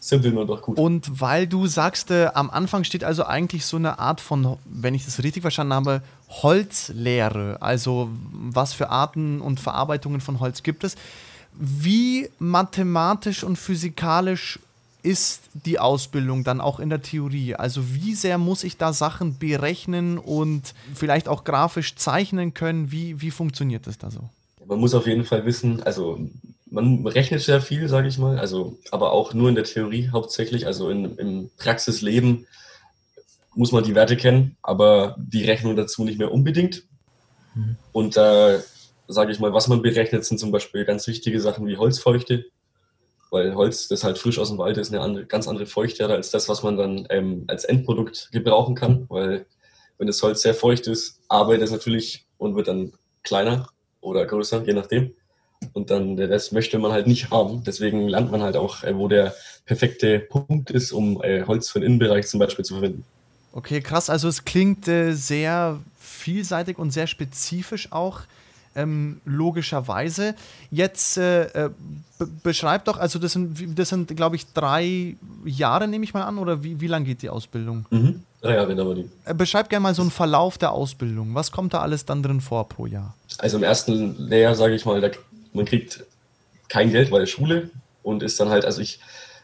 simpel 0.00 0.32
nur 0.32 0.46
doch 0.46 0.62
gut. 0.62 0.78
Und 0.78 1.20
weil 1.20 1.46
du 1.46 1.66
sagst, 1.66 2.10
äh, 2.10 2.30
am 2.34 2.50
Anfang 2.50 2.84
steht 2.84 3.04
also 3.04 3.24
eigentlich 3.24 3.66
so 3.66 3.76
eine 3.76 3.98
Art 3.98 4.20
von, 4.20 4.56
wenn 4.64 4.94
ich 4.94 5.04
das 5.04 5.22
richtig 5.22 5.42
verstanden 5.42 5.74
habe, 5.74 6.02
Holzlehre. 6.28 7.58
Also 7.60 8.10
was 8.32 8.72
für 8.72 8.88
Arten 8.88 9.40
und 9.40 9.60
Verarbeitungen 9.60 10.20
von 10.20 10.40
Holz 10.40 10.62
gibt 10.62 10.84
es. 10.84 10.96
Wie 11.52 12.30
mathematisch 12.38 13.44
und 13.44 13.56
physikalisch 13.56 14.58
ist 15.02 15.42
die 15.52 15.78
Ausbildung 15.78 16.44
dann 16.44 16.60
auch 16.60 16.80
in 16.80 16.90
der 16.90 17.02
Theorie? 17.02 17.54
Also 17.54 17.94
wie 17.94 18.14
sehr 18.14 18.38
muss 18.38 18.64
ich 18.64 18.76
da 18.76 18.92
Sachen 18.92 19.38
berechnen 19.38 20.18
und 20.18 20.74
vielleicht 20.94 21.28
auch 21.28 21.44
grafisch 21.44 21.96
zeichnen 21.96 22.54
können? 22.54 22.90
Wie, 22.90 23.20
wie 23.20 23.30
funktioniert 23.30 23.86
das 23.86 23.98
da 23.98 24.10
so? 24.10 24.28
Man 24.66 24.78
muss 24.78 24.94
auf 24.94 25.06
jeden 25.06 25.24
Fall 25.24 25.44
wissen, 25.44 25.82
also 25.82 26.18
man 26.70 27.06
rechnet 27.06 27.40
sehr 27.40 27.60
viel, 27.60 27.88
sage 27.88 28.08
ich 28.08 28.18
mal, 28.18 28.38
also 28.38 28.78
aber 28.90 29.12
auch 29.12 29.34
nur 29.34 29.48
in 29.48 29.54
der 29.54 29.64
Theorie 29.64 30.10
hauptsächlich, 30.10 30.66
also 30.66 30.88
in, 30.90 31.16
im 31.16 31.50
Praxisleben 31.56 32.46
muss 33.54 33.72
man 33.72 33.84
die 33.84 33.94
Werte 33.94 34.16
kennen, 34.16 34.56
aber 34.62 35.16
die 35.18 35.44
Rechnung 35.44 35.76
dazu 35.76 36.04
nicht 36.04 36.18
mehr 36.18 36.32
unbedingt. 36.32 36.84
Mhm. 37.54 37.76
Und 37.92 38.16
da 38.16 38.54
äh, 38.54 38.60
sage 39.08 39.32
ich 39.32 39.40
mal, 39.40 39.52
was 39.52 39.68
man 39.68 39.82
berechnet, 39.82 40.24
sind 40.24 40.38
zum 40.38 40.52
Beispiel 40.52 40.84
ganz 40.84 41.06
wichtige 41.06 41.40
Sachen 41.40 41.66
wie 41.66 41.76
Holzfeuchte, 41.76 42.46
weil 43.30 43.54
Holz, 43.54 43.88
das 43.88 44.04
halt 44.04 44.18
frisch 44.18 44.38
aus 44.38 44.48
dem 44.48 44.58
Wald 44.58 44.78
ist, 44.78 44.92
eine 44.92 45.02
andere, 45.02 45.26
ganz 45.26 45.48
andere 45.48 45.66
Feuchte 45.66 46.04
hat 46.04 46.10
als 46.10 46.30
das, 46.30 46.48
was 46.48 46.62
man 46.62 46.76
dann 46.76 47.06
ähm, 47.10 47.44
als 47.48 47.64
Endprodukt 47.64 48.30
gebrauchen 48.32 48.74
kann, 48.74 49.06
weil 49.08 49.46
wenn 49.98 50.06
das 50.06 50.22
Holz 50.22 50.42
sehr 50.42 50.54
feucht 50.54 50.86
ist, 50.86 51.20
arbeitet 51.28 51.64
es 51.64 51.70
natürlich 51.72 52.26
und 52.38 52.54
wird 52.54 52.68
dann 52.68 52.92
kleiner 53.22 53.68
oder 54.00 54.24
größer, 54.24 54.64
je 54.64 54.72
nachdem. 54.72 55.14
Und 55.72 55.90
dann 55.90 56.16
der 56.16 56.30
Rest 56.30 56.52
möchte 56.52 56.78
man 56.78 56.92
halt 56.92 57.06
nicht 57.06 57.30
haben. 57.30 57.62
Deswegen 57.64 58.08
lernt 58.08 58.30
man 58.30 58.42
halt 58.42 58.56
auch, 58.56 58.82
äh, 58.82 58.96
wo 58.96 59.08
der 59.08 59.34
perfekte 59.66 60.18
Punkt 60.18 60.70
ist, 60.70 60.92
um 60.92 61.22
äh, 61.22 61.44
Holz 61.44 61.70
für 61.70 61.80
den 61.80 61.86
Innenbereich 61.86 62.26
zum 62.26 62.40
Beispiel 62.40 62.64
zu 62.64 62.74
verwenden. 62.74 63.04
Okay, 63.52 63.80
krass. 63.80 64.10
Also 64.10 64.28
es 64.28 64.44
klingt 64.44 64.88
äh, 64.88 65.12
sehr 65.12 65.78
vielseitig 65.98 66.78
und 66.78 66.90
sehr 66.92 67.06
spezifisch 67.06 67.92
auch. 67.92 68.22
Ähm, 68.76 69.20
logischerweise. 69.24 70.36
Jetzt 70.70 71.18
äh, 71.18 71.46
äh 71.46 71.70
beschreib 72.42 72.84
doch, 72.84 72.98
also 72.98 73.18
das 73.18 73.32
sind, 73.32 73.78
das 73.78 73.88
sind 73.88 74.14
glaube 74.14 74.36
ich, 74.36 74.52
drei 74.52 75.16
Jahre, 75.44 75.88
nehme 75.88 76.04
ich 76.04 76.14
mal 76.14 76.22
an, 76.22 76.38
oder 76.38 76.62
wie, 76.62 76.80
wie 76.80 76.86
lang 76.86 77.04
geht 77.04 77.22
die 77.22 77.30
Ausbildung? 77.30 77.86
Mhm. 77.90 78.22
Drei 78.42 78.54
Jahre 78.54 78.74
dauert 78.74 78.98
die. 78.98 79.10
Äh, 79.24 79.34
beschreib 79.34 79.68
gerne 79.68 79.82
mal 79.82 79.94
so 79.94 80.02
einen 80.02 80.10
Verlauf 80.10 80.56
der 80.56 80.72
Ausbildung. 80.72 81.34
Was 81.34 81.50
kommt 81.50 81.74
da 81.74 81.80
alles 81.80 82.04
dann 82.04 82.22
drin 82.22 82.40
vor 82.40 82.68
pro 82.68 82.86
Jahr? 82.86 83.14
Also 83.38 83.58
im 83.58 83.62
ersten 83.62 84.16
Lehrjahr, 84.18 84.54
sage 84.54 84.74
ich 84.74 84.84
mal, 84.84 85.00
da 85.00 85.10
man 85.52 85.64
kriegt 85.64 86.04
kein 86.68 86.90
Geld, 86.90 87.10
weil 87.10 87.26
Schule 87.26 87.70
und 88.02 88.22
ist 88.22 88.38
dann 88.40 88.48
halt, 88.48 88.64
also 88.64 88.80
ich 88.80 89.00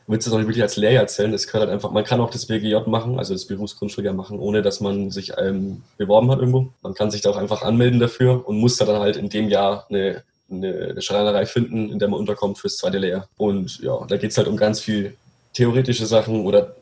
würde 0.07 0.21
es 0.21 0.27
noch 0.27 0.39
nicht 0.39 0.47
wirklich 0.47 0.63
als 0.63 0.77
Lehrjahr 0.77 1.07
zählen, 1.09 1.33
das 1.33 1.47
gehört 1.47 1.63
halt 1.63 1.73
einfach, 1.73 1.91
man 1.91 2.05
kann 2.05 2.21
auch 2.21 2.31
das 2.31 2.47
BGJ 2.47 2.77
machen, 2.87 3.19
also 3.19 3.35
das 3.35 3.47
Berufsgrundschuljahr 3.47 4.15
machen, 4.15 4.39
ohne 4.39 4.63
dass 4.63 4.81
man 4.81 5.11
sich 5.11 5.33
ähm, 5.37 5.83
beworben 5.97 6.31
hat 6.31 6.39
irgendwo. 6.39 6.69
Man 6.83 6.95
kann 6.95 7.11
sich 7.11 7.23
da 7.23 7.31
auch 7.31 7.37
einfach 7.37 7.63
anmelden 7.63 7.99
dafür 7.99 8.47
und 8.47 8.59
muss 8.59 8.77
dann 8.77 8.89
halt 9.01 9.17
in 9.17 9.29
dem 9.29 9.49
Jahr 9.49 9.87
eine, 9.89 10.23
eine, 10.49 10.89
eine 10.91 11.03
Schreinerei 11.03 11.45
finden, 11.45 11.91
in 11.91 11.99
der 11.99 12.09
man 12.09 12.21
unterkommt 12.21 12.59
fürs 12.59 12.77
zweite 12.77 12.99
Lehrjahr. 12.99 13.29
Und 13.37 13.81
ja, 13.81 14.07
da 14.07 14.17
geht 14.17 14.31
es 14.31 14.39
halt 14.39 14.47
um 14.47 14.57
ganz 14.57 14.81
viel 14.81 15.17
theoretische 15.55 16.07
Sachen 16.07 16.47
oder 16.47 16.77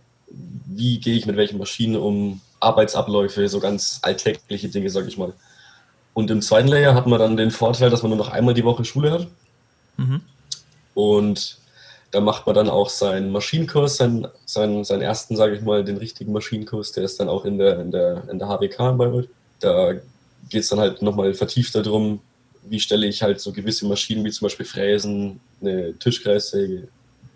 wie 0.66 1.00
gehe 1.00 1.16
ich 1.16 1.26
mit 1.26 1.36
welchen 1.36 1.58
Maschinen 1.58 1.96
um, 1.96 2.40
Arbeitsabläufe, 2.60 3.48
so 3.48 3.60
ganz 3.60 4.00
alltägliche 4.02 4.68
Dinge, 4.68 4.90
sag 4.90 5.06
ich 5.06 5.18
mal. 5.18 5.32
Und 6.14 6.30
im 6.30 6.40
zweiten 6.40 6.68
Layer 6.68 6.94
hat 6.94 7.06
man 7.06 7.18
dann 7.18 7.37
den 7.37 7.50
Vorteil, 7.50 7.90
dass 7.90 8.02
man 8.02 8.11
nur 8.11 8.18
noch 8.18 8.30
einmal 8.30 8.54
die 8.54 8.64
Woche 8.64 8.85
Schule 8.85 9.11
hat. 9.11 9.26
Mhm. 9.97 10.21
Und 10.94 11.59
da 12.12 12.21
macht 12.21 12.47
man 12.47 12.54
dann 12.54 12.71
auch 12.71 12.88
seinen 12.88 13.33
Maschinenkurs, 13.33 13.97
seinen, 13.97 14.28
seinen, 14.47 14.85
seinen 14.85 15.02
ersten, 15.02 15.37
sage 15.37 15.56
ich 15.56 15.62
mal, 15.62 15.85
den 15.85 15.97
richtigen 15.97 16.33
Maschinenkurs, 16.33 16.92
der 16.92 17.02
ist 17.04 17.18
dann 17.18 17.28
auch 17.28 17.44
in 17.44 17.59
der, 17.59 17.80
in 17.80 17.90
der, 17.90 18.23
in 18.30 18.38
der 18.38 18.49
HWK 18.49 18.90
in 18.90 18.99
Bayreuth. 18.99 19.28
Da 19.59 19.94
geht 20.49 20.62
es 20.62 20.68
dann 20.68 20.78
halt 20.78 21.02
nochmal 21.02 21.35
vertieft 21.35 21.75
darum, 21.75 22.21
wie 22.62 22.78
stelle 22.78 23.06
ich 23.06 23.23
halt 23.23 23.40
so 23.40 23.52
gewisse 23.52 23.87
Maschinen 23.87 24.25
wie 24.25 24.30
zum 24.30 24.47
Beispiel 24.47 24.64
Fräsen, 24.64 25.40
eine 25.61 25.99
Tischkreissäge, 25.99 26.87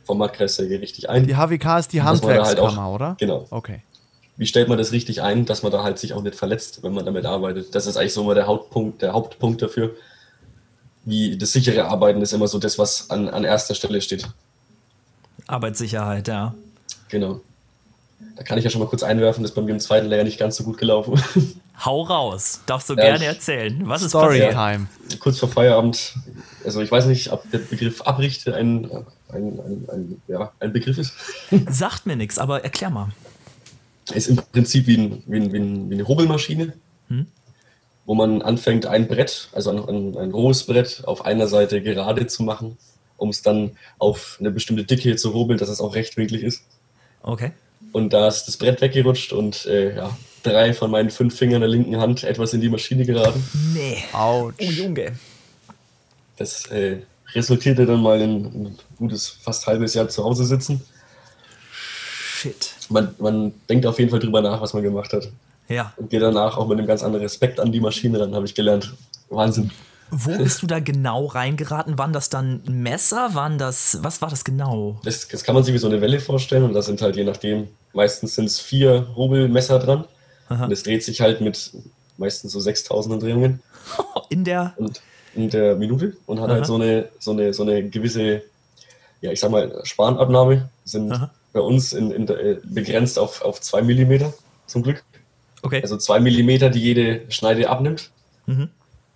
Formatkreissäge 0.05 0.81
richtig 0.81 1.11
ein. 1.11 1.27
Die 1.27 1.37
HWK 1.37 1.79
ist 1.81 1.93
die 1.93 1.99
da 1.99 2.05
halt 2.05 2.23
Handwerkskammer, 2.23 2.85
auch- 2.85 2.95
oder? 2.95 3.17
Genau. 3.19 3.47
Okay. 3.51 3.83
Wie 4.39 4.47
stellt 4.47 4.69
man 4.69 4.79
das 4.79 4.93
richtig 4.93 5.21
ein, 5.21 5.47
dass 5.47 5.65
man 5.65 5.73
da 5.73 5.83
halt 5.83 5.99
sich 5.99 6.15
auch 6.15 6.23
nicht 6.23 6.37
verletzt, 6.37 6.85
wenn 6.85 6.95
man 6.95 7.05
damit 7.05 7.27
arbeitet? 7.27 7.75
Das 7.75 7.87
ist 7.87 7.97
eigentlich 7.97 8.15
so 8.15 8.23
immer 8.23 8.37
der 8.37 8.47
Hauptpunkt, 8.47 9.03
der 9.03 9.13
Hauptpunkt 9.13 9.61
dafür. 9.61 9.97
Wie 11.05 11.37
das 11.37 11.53
sichere 11.53 11.87
Arbeiten 11.87 12.23
ist 12.23 12.33
immer 12.33 12.47
so 12.47 12.59
das, 12.61 12.79
was 12.79 13.11
an, 13.11 13.29
an 13.29 13.43
erster 13.43 13.75
Stelle 13.75 14.01
steht. 14.01 14.29
Arbeitssicherheit, 15.49 16.29
ja. 16.29 16.55
Genau. 17.09 17.41
Da 18.37 18.45
kann 18.45 18.59
ich 18.59 18.65
ja 18.65 18.71
schon 18.71 18.81
mal 18.81 18.87
kurz 18.89 19.03
einwerfen, 19.03 19.43
das 19.43 19.51
ist 19.51 19.57
bei 19.57 19.63
mir 19.63 19.73
im 19.73 19.81
zweiten 19.81 20.07
Lehrjahr 20.07 20.25
nicht 20.25 20.39
ganz 20.39 20.57
so 20.57 20.63
gut 20.63 20.79
gelaufen. 20.79 21.21
Hau 21.85 22.03
raus. 22.03 22.61
Darfst 22.67 22.91
du 22.91 22.95
Ja, 22.95 23.03
gerne 23.03 23.25
erzählen. 23.25 23.81
Was 23.87 24.03
ist 24.03 24.13
passiert? 24.13 24.53
Storytime. 24.53 24.87
kurz 25.19 25.39
vor 25.39 25.49
Feierabend, 25.49 26.15
also 26.65 26.81
ich 26.81 26.91
weiß 26.91 27.07
nicht, 27.07 27.33
ob 27.33 27.49
der 27.51 27.59
Begriff 27.59 28.03
Abrichte 28.03 28.55
ein, 28.55 28.89
ein, 29.29 29.59
ein, 29.61 29.89
ein, 29.91 30.23
ja, 30.29 30.53
ein 30.61 30.73
Begriff 30.73 30.99
ist. 30.99 31.13
Sagt 31.69 32.07
mir 32.07 32.17
nichts, 32.17 32.39
aber 32.39 32.63
erklär 32.63 32.91
mal. 32.91 33.09
Ist 34.13 34.29
im 34.29 34.37
Prinzip 34.37 34.87
wie, 34.87 34.97
ein, 34.97 35.23
wie, 35.27 35.37
ein, 35.37 35.53
wie, 35.53 35.59
ein, 35.59 35.91
wie 35.91 35.95
eine 35.95 36.09
Hobelmaschine, 36.09 36.75
Hm? 37.09 37.27
wo 38.05 38.15
man 38.15 38.43
anfängt, 38.43 38.87
ein 38.87 39.07
Brett, 39.09 39.49
also 39.53 39.71
ein, 39.71 39.79
ein, 39.89 40.17
ein 40.17 40.31
rohes 40.31 40.65
Brett, 40.65 41.03
auf 41.05 41.25
einer 41.25 41.47
Seite 41.47 41.83
gerade 41.83 42.27
zu 42.27 42.43
machen, 42.43 42.79
um 43.17 43.29
es 43.29 43.43
dann 43.43 43.77
auf 43.99 44.37
eine 44.41 44.51
bestimmte 44.51 44.85
Dicke 44.85 45.17
zu 45.17 45.35
hobeln, 45.35 45.59
dass 45.59 45.69
es 45.69 45.81
auch 45.81 45.95
rechtwinklig 45.95 46.43
ist. 46.43 46.63
Okay. 47.23 47.53
Und 47.93 48.13
da 48.13 48.29
ist 48.29 48.45
das 48.45 48.57
Brett 48.57 48.81
weggerutscht 48.81 49.33
und 49.33 49.67
äh, 49.67 49.97
ja, 49.97 50.17
drei 50.43 50.75
von 50.75 50.91
meinen 50.91 51.11
fünf 51.11 51.37
Fingern 51.37 51.61
der 51.61 51.69
linken 51.69 51.99
Hand 51.99 52.25
etwas 52.25 52.53
in 52.53 52.61
die 52.61 52.69
Maschine 52.69 53.05
geraten. 53.05 53.43
Nee. 53.75 53.99
Autsch. 54.13 54.55
Oh 54.61 54.65
Junge. 54.65 55.13
Das 56.37 56.67
äh, 56.67 56.99
resultierte 57.35 57.87
dann 57.87 58.01
mal 58.03 58.21
in 58.21 58.45
ein 58.45 58.79
gutes, 58.97 59.29
fast 59.29 59.67
halbes 59.67 59.95
Jahr 59.95 60.09
zu 60.09 60.25
Hause 60.25 60.45
sitzen. 60.45 60.83
Shit. 61.73 62.75
Man, 62.89 63.15
man 63.19 63.53
denkt 63.69 63.87
auf 63.87 63.99
jeden 63.99 64.11
Fall 64.11 64.21
drüber 64.21 64.41
nach, 64.41 64.61
was 64.61 64.73
man 64.75 64.83
gemacht 64.83 65.13
hat. 65.13 65.29
Ja. 65.69 65.93
Und 65.97 66.11
geht 66.11 66.23
danach 66.23 66.57
auch 66.57 66.67
mit 66.67 66.79
einem 66.79 66.87
ganz 66.87 67.03
anderen 67.03 67.25
Respekt 67.25 67.61
an 67.61 67.71
die 67.73 67.81
Maschine 67.81 68.21
ran, 68.21 68.35
habe 68.35 68.47
ich 68.47 68.55
gelernt. 68.55 68.95
Wahnsinn. 69.29 69.71
Wo 70.11 70.37
bist 70.39 70.63
du 70.63 70.67
da 70.67 70.81
genau 70.81 71.27
reingeraten? 71.27 71.99
Waren 71.99 72.15
das 72.15 72.31
dann 72.31 72.63
Messer? 72.67 73.35
Waren 73.35 73.59
das, 73.59 73.99
was 74.01 74.23
war 74.23 74.31
das 74.31 74.43
genau? 74.43 74.99
Das, 75.05 75.29
das 75.29 75.45
kann 75.45 75.55
man 75.55 75.65
sich 75.65 75.75
wie 75.75 75.79
so 75.79 75.87
eine 75.87 76.01
Welle 76.01 76.19
vorstellen 76.19 76.65
und 76.65 76.73
da 76.73 76.81
sind 76.81 77.03
halt 77.03 77.17
je 77.17 77.25
nachdem, 77.25 77.69
meistens 77.93 78.35
sind 78.35 78.47
es 78.47 78.59
vier 78.59 79.07
Hobelmesser 79.15 79.79
dran. 79.79 80.05
Aha. 80.49 80.65
Und 80.65 80.73
es 80.73 80.83
dreht 80.83 81.05
sich 81.05 81.21
halt 81.21 81.43
mit 81.43 81.73
meistens 82.17 82.53
so 82.53 82.61
6000 82.61 83.23
Drehungen 83.23 83.61
In 84.31 84.45
der, 84.45 84.73
und 84.77 85.01
in 85.35 85.51
der 85.51 85.77
Minute 85.77 86.17
und 86.27 86.41
hat 86.41 86.49
Aha. 86.49 86.57
halt 86.57 86.67
so 86.67 86.77
eine, 86.77 87.09
so, 87.19 87.33
eine, 87.33 87.53
so 87.53 87.63
eine 87.63 87.89
gewisse, 87.89 88.43
ja, 89.21 89.31
ich 89.31 89.41
sag 89.41 89.51
mal, 89.51 89.81
Spanabnahme 89.85 90.71
sind 90.85 91.13
Aha. 91.13 91.31
Bei 91.53 91.61
uns 91.61 91.93
in, 91.93 92.11
in 92.11 92.27
der, 92.27 92.39
äh, 92.39 92.61
begrenzt 92.65 93.19
auf, 93.19 93.43
auf 93.43 93.61
zwei 93.61 93.83
Millimeter, 93.83 94.33
zum 94.67 94.83
Glück. 94.83 95.03
okay. 95.63 95.81
Also 95.83 95.97
zwei 95.97 96.21
Millimeter, 96.21 96.71
die 96.71 96.81
jede 96.81 97.23
Schneide 97.31 97.69
abnimmt. 97.71 98.11
Mhm. 98.47 98.69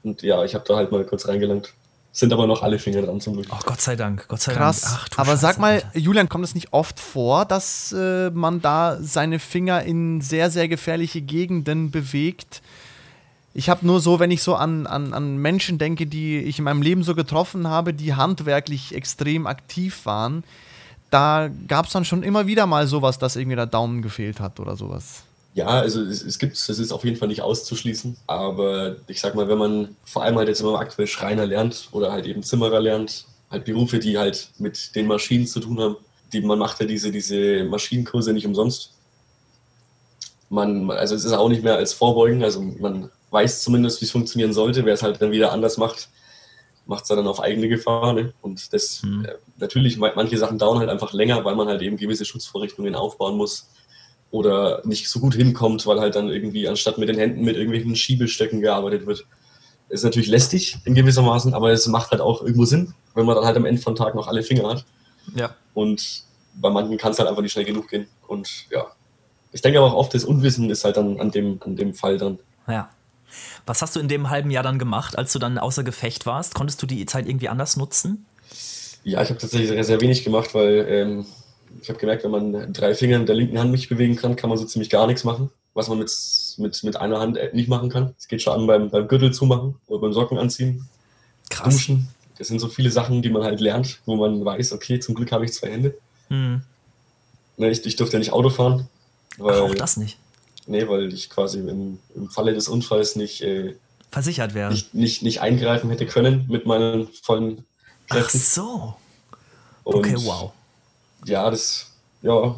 Und 0.03 0.23
ja, 0.23 0.45
ich 0.45 0.55
habe 0.55 0.65
da 0.67 0.77
halt 0.77 0.91
mal 0.91 1.05
kurz 1.05 1.29
reingelangt. 1.29 1.75
Sind 2.15 2.31
aber 2.35 2.47
noch 2.47 2.63
alle 2.63 2.79
Finger 2.79 3.01
dran 3.01 3.23
zum 3.23 3.35
Glück. 3.35 3.47
Oh, 3.51 3.59
Gott 3.65 3.81
sei 3.81 3.97
Dank, 3.97 4.29
Gott 4.29 4.43
sei 4.43 4.53
Krass. 4.53 4.83
Dank. 4.83 4.95
Ach, 5.13 5.19
Aber 5.19 5.31
Scheiße, 5.31 5.41
sag 5.41 5.59
mal, 5.59 5.75
Alter. 5.77 5.99
Julian, 5.99 6.29
kommt 6.29 6.45
es 6.45 6.55
nicht 6.55 6.75
oft 6.75 7.01
vor, 7.01 7.47
dass 7.47 7.93
äh, 7.93 8.29
man 8.31 8.61
da 8.61 8.99
seine 9.01 9.39
Finger 9.39 9.83
in 9.83 10.21
sehr, 10.21 10.51
sehr 10.51 10.69
gefährliche 10.69 11.23
Gegenden 11.23 11.91
bewegt? 11.91 12.61
Ich 13.55 13.71
habe 13.71 13.87
nur 13.87 14.01
so, 14.01 14.21
wenn 14.21 14.31
ich 14.31 14.43
so 14.43 14.55
an, 14.55 14.87
an, 14.87 15.15
an 15.15 15.39
Menschen 15.39 15.79
denke, 15.79 16.07
die 16.07 16.39
ich 16.39 16.59
in 16.59 16.65
meinem 16.65 16.83
Leben 16.83 17.03
so 17.03 17.15
getroffen 17.15 17.67
habe, 17.67 17.95
die 17.95 18.15
handwerklich 18.15 18.95
extrem 18.95 19.47
aktiv 19.47 20.05
waren, 20.05 20.45
da 21.13 21.51
gab 21.69 21.87
es 21.87 21.93
dann 21.93 22.07
schon 22.07 22.23
immer 22.23 22.47
wieder 22.47 22.67
mal 22.67 22.87
sowas, 22.87 23.19
dass 23.19 23.37
irgendwie 23.37 23.57
der 23.57 23.67
Daumen 23.67 24.01
gefehlt 24.01 24.41
hat 24.41 24.59
oder 24.59 24.77
sowas. 24.77 25.25
Ja, 25.55 25.67
also 25.67 26.01
es, 26.01 26.25
es 26.25 26.39
gibt 26.39 26.57
es 26.57 26.69
ist 26.71 26.91
auf 26.91 27.05
jeden 27.05 27.19
Fall 27.19 27.29
nicht 27.29 27.43
auszuschließen. 27.43 28.17
Aber 28.27 28.97
ich 29.07 29.21
sag 29.21 29.35
mal, 29.35 29.47
wenn 29.47 29.59
man 29.59 29.97
vor 30.05 30.23
allem 30.23 30.39
halt 30.39 30.49
jetzt 30.49 30.63
immer 30.63 30.79
aktuell 30.79 31.07
Schreiner 31.07 31.45
lernt 31.45 31.89
oder 31.93 32.11
halt 32.13 32.25
eben 32.25 32.43
Zimmerer 32.43 32.81
lernt, 32.81 33.27
halt 33.51 33.67
Berufe, 33.67 33.99
die 33.99 34.17
halt 34.17 34.49
mit 34.59 34.97
den 34.97 35.07
Maschinen 35.07 35.47
zu 35.47 35.61
tun 35.61 35.79
haben, 35.79 35.97
die, 36.33 36.41
man 36.41 36.59
macht 36.59 36.81
ja 36.81 36.87
diese, 36.87 37.13
diese 37.13 37.65
Maschinenkurse 37.65 38.33
nicht 38.33 38.47
umsonst. 38.47 38.95
Man, 40.49 40.91
also 40.91 41.15
es 41.15 41.25
ist 41.25 41.35
auch 41.35 41.51
nicht 41.51 41.63
mehr 41.63 41.77
als 41.77 41.93
Vorbeugen, 41.93 42.43
also 42.43 42.63
man 42.63 43.11
weiß 43.31 43.63
zumindest, 43.63 44.01
wie 44.01 44.07
es 44.07 44.11
funktionieren 44.11 44.55
sollte. 44.55 44.87
Wer 44.87 44.95
es 44.95 45.03
halt 45.03 45.21
dann 45.21 45.31
wieder 45.31 45.53
anders 45.53 45.77
macht, 45.77 46.09
macht 46.87 47.03
es 47.05 47.09
dann 47.09 47.27
auf 47.27 47.41
eigene 47.41 47.69
Gefahr. 47.69 48.13
Ne? 48.13 48.33
Und 48.43 48.73
das 48.73 49.03
Hm. 49.03 49.25
äh, 49.25 49.35
natürlich, 49.59 49.97
ma- 49.99 50.13
manche 50.15 50.37
Sachen 50.39 50.59
dauern 50.59 50.79
halt 50.79 50.89
einfach 50.91 51.13
länger, 51.13 51.45
weil 51.45 51.55
man 51.55 51.69
halt 51.69 51.83
eben 51.83 51.97
gewisse 51.97 52.25
Schutzvorrichtungen 52.25 52.95
aufbauen 52.95 53.37
muss 53.37 53.69
oder 54.31 54.81
nicht 54.85 55.09
so 55.09 55.21
gut 55.21 55.35
hinkommt, 55.35 55.87
weil 55.87 56.01
halt 56.01 56.15
dann 56.15 56.29
irgendwie 56.31 56.67
anstatt 56.69 56.99
mit 56.99 57.09
den 57.09 57.19
Händen 57.19 57.45
mit 57.45 57.57
irgendwelchen 57.57 57.95
Schiebestöcken 57.95 58.61
gearbeitet 58.61 59.07
wird. 59.07 59.27
Ist 59.89 60.05
natürlich 60.05 60.29
lästig 60.29 60.79
in 60.87 60.95
gewissermaßen, 60.95 61.53
aber 61.53 61.71
es 61.71 61.87
macht 61.87 62.11
halt 62.13 62.23
auch 62.23 62.41
irgendwo 62.41 62.65
Sinn, 62.65 62.95
wenn 63.15 63.27
man 63.27 63.37
dann 63.37 63.45
halt 63.45 63.57
am 63.59 63.67
Ende 63.67 63.81
von 63.83 63.95
Tag 63.95 64.15
noch 64.15 64.27
alle 64.27 64.43
Finger 64.43 64.69
hat. 64.71 64.85
Ja. 65.35 65.55
Und 65.75 66.23
bei 66.55 66.71
manchen 66.71 66.97
kann 66.97 67.13
es 67.13 67.19
halt 67.19 67.29
einfach 67.29 67.43
nicht 67.43 67.53
schnell 67.53 67.67
genug 67.67 67.89
gehen. 67.89 68.07
Und 68.27 68.49
ja, 68.71 68.87
ich 69.53 69.61
denke 69.61 69.79
aber 69.79 69.89
auch 69.89 69.95
oft, 69.97 70.15
das 70.15 70.25
Unwissen 70.25 70.71
ist 70.71 70.85
halt 70.85 70.97
dann 70.97 71.21
an 71.21 71.31
dem, 71.31 71.61
an 71.63 71.77
dem 71.77 71.93
Fall 71.93 72.17
dann. 72.17 72.39
Ja. 72.67 72.89
Was 73.67 73.83
hast 73.83 73.97
du 73.97 74.01
in 74.01 74.09
dem 74.09 74.31
halben 74.31 74.51
Jahr 74.51 74.63
dann 74.63 74.79
gemacht, 74.79 75.17
als 75.19 75.33
du 75.33 75.39
dann 75.39 75.59
außer 75.59 75.85
Gefecht 75.85 76.27
warst? 76.27 76.55
Konntest 76.55 76.83
du 76.83 76.87
die 76.87 77.07
Zeit 77.07 77.27
irgendwie 77.27 77.49
anders 77.49 77.77
nutzen? 77.77 78.27
Ja, 79.05 79.23
ich 79.23 79.31
habe 79.31 79.41
tatsächlich 79.41 79.69
sehr, 79.69 79.85
sehr 79.85 80.01
wenig 80.01 80.25
gemacht, 80.25 80.55
weil 80.55 80.87
ähm, 80.89 81.27
ich 81.81 81.89
habe 81.89 81.99
gemerkt, 81.99 82.25
wenn 82.25 82.31
man 82.31 82.73
drei 82.73 82.95
Finger 82.95 83.17
in 83.17 83.27
der 83.27 83.35
linken 83.35 83.59
Hand 83.59 83.71
nicht 83.71 83.89
bewegen 83.89 84.17
kann, 84.17 84.37
kann 84.37 84.51
man 84.51 84.59
so 84.59 84.65
ziemlich 84.65 84.91
gar 84.91 85.07
nichts 85.07 85.25
machen, 85.25 85.51
was 85.75 85.89
man 85.89 85.99
mit, 85.99 86.13
mit, 86.59 86.85
mit 86.85 86.97
einer 86.97 87.19
Hand 87.19 87.37
äh, 87.37 87.51
nicht 87.53 87.69
machen 87.69 87.89
kann. 87.89 88.15
Es 88.19 88.29
geht 88.29 88.43
schon 88.43 88.55
an 88.55 88.67
beim, 88.67 88.91
beim 88.91 89.09
Gürtel 89.09 89.33
zumachen 89.33 89.77
oder 89.87 90.01
beim 90.01 90.13
Socken 90.13 90.39
anziehen, 90.39 90.89
Krass. 91.51 91.75
duschen. 91.75 92.09
Das 92.39 92.49
sind 92.49 92.61
so 92.61 92.69
viele 92.69 92.91
Sachen, 92.91 93.23
die 93.23 93.31
man 93.31 93.43
halt 93.43 93.61
lernt, 93.61 94.01
wo 94.07 94.17
man 94.17 94.45
weiß, 94.45 94.73
okay, 94.73 95.01
zum 95.01 95.15
Glück 95.15 95.33
habe 95.33 95.45
ich 95.45 95.53
zwei 95.53 95.71
Hände. 95.71 95.97
Hm. 96.29 96.63
Ne, 97.57 97.71
ich, 97.71 97.85
ich 97.85 97.97
durfte 97.97 98.17
ja 98.17 98.19
nicht 98.19 98.33
Auto 98.33 98.51
fahren, 98.51 98.89
weil, 99.39 99.55
Ach, 99.55 99.61
auch 99.61 99.75
das 99.75 99.97
nicht. 99.97 100.19
Nee, 100.67 100.87
weil 100.89 101.13
ich 101.13 101.31
quasi 101.31 101.59
im, 101.61 101.99
im 102.15 102.31
Falle 102.31 102.55
des 102.55 102.69
Unfalls 102.69 103.17
nicht, 103.17 103.43
äh, 103.43 103.77
Versichert 104.11 104.55
werden. 104.55 104.73
nicht, 104.73 104.95
nicht, 104.95 105.23
nicht 105.23 105.41
eingreifen 105.41 105.89
hätte 105.91 106.07
können 106.07 106.47
mit 106.49 106.67
meinen 106.67 107.09
vollen 107.23 107.65
Ach 108.09 108.15
Kräften. 108.17 108.39
so. 108.39 108.97
Okay, 109.85 110.15
Und 110.15 110.27
wow. 110.27 110.53
Ja, 111.25 111.51
das 111.51 111.91
ja, 112.23 112.55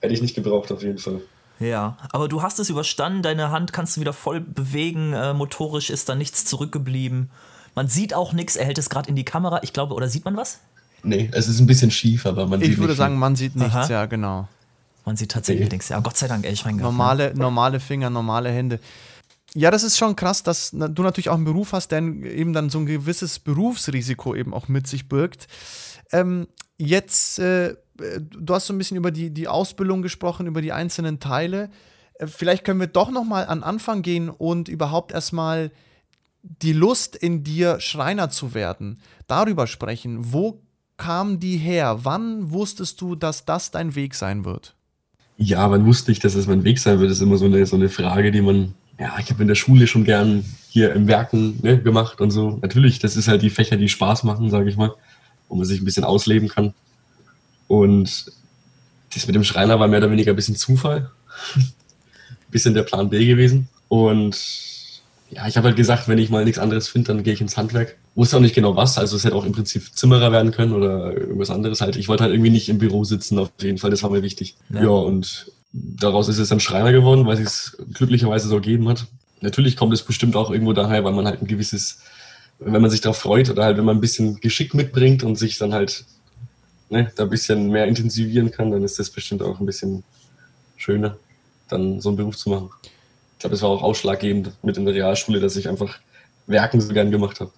hätte 0.00 0.14
ich 0.14 0.22
nicht 0.22 0.34
gebraucht 0.34 0.70
auf 0.72 0.82
jeden 0.82 0.98
Fall. 0.98 1.20
Ja, 1.60 1.96
aber 2.12 2.28
du 2.28 2.42
hast 2.42 2.58
es 2.60 2.70
überstanden, 2.70 3.22
deine 3.22 3.50
Hand 3.50 3.72
kannst 3.72 3.96
du 3.96 4.00
wieder 4.00 4.12
voll 4.12 4.40
bewegen, 4.40 5.12
äh, 5.12 5.34
motorisch 5.34 5.90
ist 5.90 6.08
da 6.08 6.14
nichts 6.14 6.44
zurückgeblieben. 6.44 7.30
Man 7.74 7.88
sieht 7.88 8.14
auch 8.14 8.32
nichts, 8.32 8.54
er 8.56 8.66
hält 8.66 8.78
es 8.78 8.90
gerade 8.90 9.08
in 9.08 9.16
die 9.16 9.24
Kamera, 9.24 9.60
ich 9.62 9.72
glaube, 9.72 9.94
oder 9.94 10.08
sieht 10.08 10.24
man 10.24 10.36
was? 10.36 10.60
Nee, 11.02 11.30
es 11.32 11.48
ist 11.48 11.58
ein 11.60 11.66
bisschen 11.66 11.90
schief, 11.90 12.26
aber 12.26 12.46
man 12.46 12.60
Ich 12.60 12.68
sieht 12.68 12.78
würde 12.78 12.92
nicht 12.92 12.98
sagen, 12.98 13.18
man 13.18 13.34
sieht 13.36 13.56
nichts, 13.56 13.74
Aha. 13.74 13.88
ja, 13.88 14.06
genau. 14.06 14.48
Man 15.08 15.16
sieht 15.16 15.30
tatsächlich 15.30 15.68
Nee. 15.70 15.76
nichts. 15.76 15.88
Ja, 15.88 16.00
Gott 16.00 16.18
sei 16.18 16.28
Dank, 16.28 16.44
ey, 16.44 16.52
ich 16.52 16.66
mein 16.66 16.76
Normale, 16.76 17.32
normale 17.34 17.80
Finger, 17.80 18.10
normale 18.10 18.50
Hände. 18.50 18.78
Ja, 19.54 19.70
das 19.70 19.82
ist 19.82 19.96
schon 19.96 20.14
krass, 20.16 20.42
dass 20.42 20.70
du 20.72 21.02
natürlich 21.02 21.30
auch 21.30 21.34
einen 21.36 21.46
Beruf 21.46 21.72
hast, 21.72 21.88
der 21.92 22.00
eben 22.00 22.52
dann 22.52 22.68
so 22.68 22.78
ein 22.78 22.84
gewisses 22.84 23.38
Berufsrisiko 23.38 24.34
eben 24.34 24.52
auch 24.52 24.68
mit 24.68 24.86
sich 24.86 25.08
birgt. 25.08 25.46
Ähm, 26.12 26.46
jetzt, 26.76 27.38
äh, 27.38 27.74
du 28.20 28.54
hast 28.54 28.66
so 28.66 28.74
ein 28.74 28.78
bisschen 28.78 28.98
über 28.98 29.10
die, 29.10 29.30
die 29.30 29.48
Ausbildung 29.48 30.02
gesprochen, 30.02 30.46
über 30.46 30.60
die 30.60 30.72
einzelnen 30.72 31.20
Teile. 31.20 31.70
Äh, 32.18 32.26
vielleicht 32.26 32.64
können 32.64 32.78
wir 32.80 32.86
doch 32.86 33.10
noch 33.10 33.24
mal 33.24 33.46
an 33.46 33.62
Anfang 33.62 34.02
gehen 34.02 34.28
und 34.28 34.68
überhaupt 34.68 35.12
erstmal 35.12 35.70
die 36.42 36.74
Lust 36.74 37.16
in 37.16 37.44
dir, 37.44 37.80
Schreiner 37.80 38.28
zu 38.28 38.52
werden, 38.52 39.00
darüber 39.26 39.66
sprechen. 39.66 40.34
Wo 40.34 40.60
kam 40.98 41.40
die 41.40 41.56
her? 41.56 42.00
Wann 42.02 42.50
wusstest 42.50 43.00
du, 43.00 43.14
dass 43.14 43.46
das 43.46 43.70
dein 43.70 43.94
Weg 43.94 44.14
sein 44.14 44.44
wird? 44.44 44.74
Ja, 45.40 45.70
wann 45.70 45.86
wusste 45.86 46.10
ich, 46.10 46.18
dass 46.18 46.34
es 46.34 46.48
mein 46.48 46.64
Weg 46.64 46.80
sein 46.80 46.98
wird? 46.98 47.10
Das 47.10 47.18
ist 47.18 47.22
immer 47.22 47.36
so 47.36 47.44
eine, 47.44 47.64
so 47.64 47.76
eine 47.76 47.88
Frage, 47.88 48.32
die 48.32 48.40
man, 48.40 48.74
ja, 48.98 49.16
ich 49.20 49.30
habe 49.30 49.40
in 49.40 49.48
der 49.48 49.54
Schule 49.54 49.86
schon 49.86 50.04
gern 50.04 50.44
hier 50.68 50.92
im 50.92 51.06
Werken 51.06 51.60
ne, 51.62 51.80
gemacht 51.80 52.20
und 52.20 52.32
so. 52.32 52.58
Natürlich, 52.60 52.98
das 52.98 53.16
ist 53.16 53.28
halt 53.28 53.42
die 53.42 53.50
Fächer, 53.50 53.76
die 53.76 53.88
Spaß 53.88 54.24
machen, 54.24 54.50
sage 54.50 54.68
ich 54.68 54.76
mal, 54.76 54.92
wo 55.48 55.54
man 55.54 55.64
sich 55.64 55.80
ein 55.80 55.84
bisschen 55.84 56.02
ausleben 56.02 56.48
kann. 56.48 56.74
Und 57.68 58.32
das 59.14 59.26
mit 59.28 59.36
dem 59.36 59.44
Schreiner 59.44 59.78
war 59.78 59.86
mehr 59.86 60.00
oder 60.00 60.10
weniger 60.10 60.32
ein 60.32 60.36
bisschen 60.36 60.56
Zufall. 60.56 61.10
ein 61.54 61.72
bisschen 62.50 62.74
der 62.74 62.82
Plan 62.82 63.08
B 63.08 63.24
gewesen. 63.24 63.68
Und 63.86 64.36
ja, 65.30 65.46
ich 65.46 65.56
habe 65.56 65.68
halt 65.68 65.76
gesagt, 65.76 66.08
wenn 66.08 66.18
ich 66.18 66.30
mal 66.30 66.44
nichts 66.44 66.58
anderes 66.58 66.88
finde, 66.88 67.12
dann 67.12 67.22
gehe 67.22 67.34
ich 67.34 67.40
ins 67.40 67.56
Handwerk. 67.56 67.96
Wusste 68.18 68.36
auch 68.36 68.40
nicht 68.40 68.56
genau 68.56 68.74
was, 68.74 68.98
also 68.98 69.14
es 69.14 69.24
hätte 69.24 69.36
auch 69.36 69.44
im 69.44 69.52
Prinzip 69.52 69.96
Zimmerer 69.96 70.32
werden 70.32 70.50
können 70.50 70.72
oder 70.72 71.16
irgendwas 71.16 71.50
anderes 71.50 71.80
halt. 71.80 71.94
Ich 71.94 72.08
wollte 72.08 72.24
halt 72.24 72.32
irgendwie 72.32 72.50
nicht 72.50 72.68
im 72.68 72.78
Büro 72.78 73.04
sitzen, 73.04 73.38
auf 73.38 73.52
jeden 73.60 73.78
Fall, 73.78 73.92
das 73.92 74.02
war 74.02 74.10
mir 74.10 74.24
wichtig. 74.24 74.56
Ja. 74.70 74.82
Ja, 74.82 74.88
und 74.88 75.52
daraus 75.72 76.28
ist 76.28 76.38
es 76.38 76.48
dann 76.48 76.58
Schreiner 76.58 76.90
geworden, 76.90 77.26
weil 77.26 77.40
es 77.40 77.76
glücklicherweise 77.94 78.48
so 78.48 78.56
gegeben 78.56 78.88
hat. 78.88 79.06
Natürlich 79.40 79.76
kommt 79.76 79.94
es 79.94 80.02
bestimmt 80.02 80.34
auch 80.34 80.50
irgendwo 80.50 80.72
daher, 80.72 81.04
weil 81.04 81.12
man 81.12 81.26
halt 81.26 81.42
ein 81.42 81.46
gewisses, 81.46 82.00
wenn 82.58 82.82
man 82.82 82.90
sich 82.90 83.00
darauf 83.00 83.18
freut 83.18 83.50
oder 83.50 83.62
halt 83.62 83.76
wenn 83.76 83.84
man 83.84 83.98
ein 83.98 84.00
bisschen 84.00 84.40
Geschick 84.40 84.74
mitbringt 84.74 85.22
und 85.22 85.36
sich 85.36 85.56
dann 85.58 85.72
halt 85.72 86.04
ne, 86.90 87.12
da 87.14 87.22
ein 87.22 87.30
bisschen 87.30 87.70
mehr 87.70 87.86
intensivieren 87.86 88.50
kann, 88.50 88.72
dann 88.72 88.82
ist 88.82 88.98
das 88.98 89.10
bestimmt 89.10 89.42
auch 89.42 89.60
ein 89.60 89.66
bisschen 89.66 90.02
schöner, 90.76 91.16
dann 91.68 92.00
so 92.00 92.08
einen 92.08 92.16
Beruf 92.16 92.36
zu 92.36 92.50
machen. 92.50 92.70
Ich 93.34 93.38
glaube, 93.38 93.54
das 93.54 93.62
war 93.62 93.68
auch 93.68 93.84
ausschlaggebend 93.84 94.50
mit 94.64 94.76
in 94.76 94.86
der 94.86 94.94
Realschule, 94.94 95.38
dass 95.38 95.54
ich 95.54 95.68
einfach 95.68 96.00
Werken 96.48 96.80
so 96.80 96.92
gern 96.92 97.12
gemacht 97.12 97.38
habe. 97.38 97.52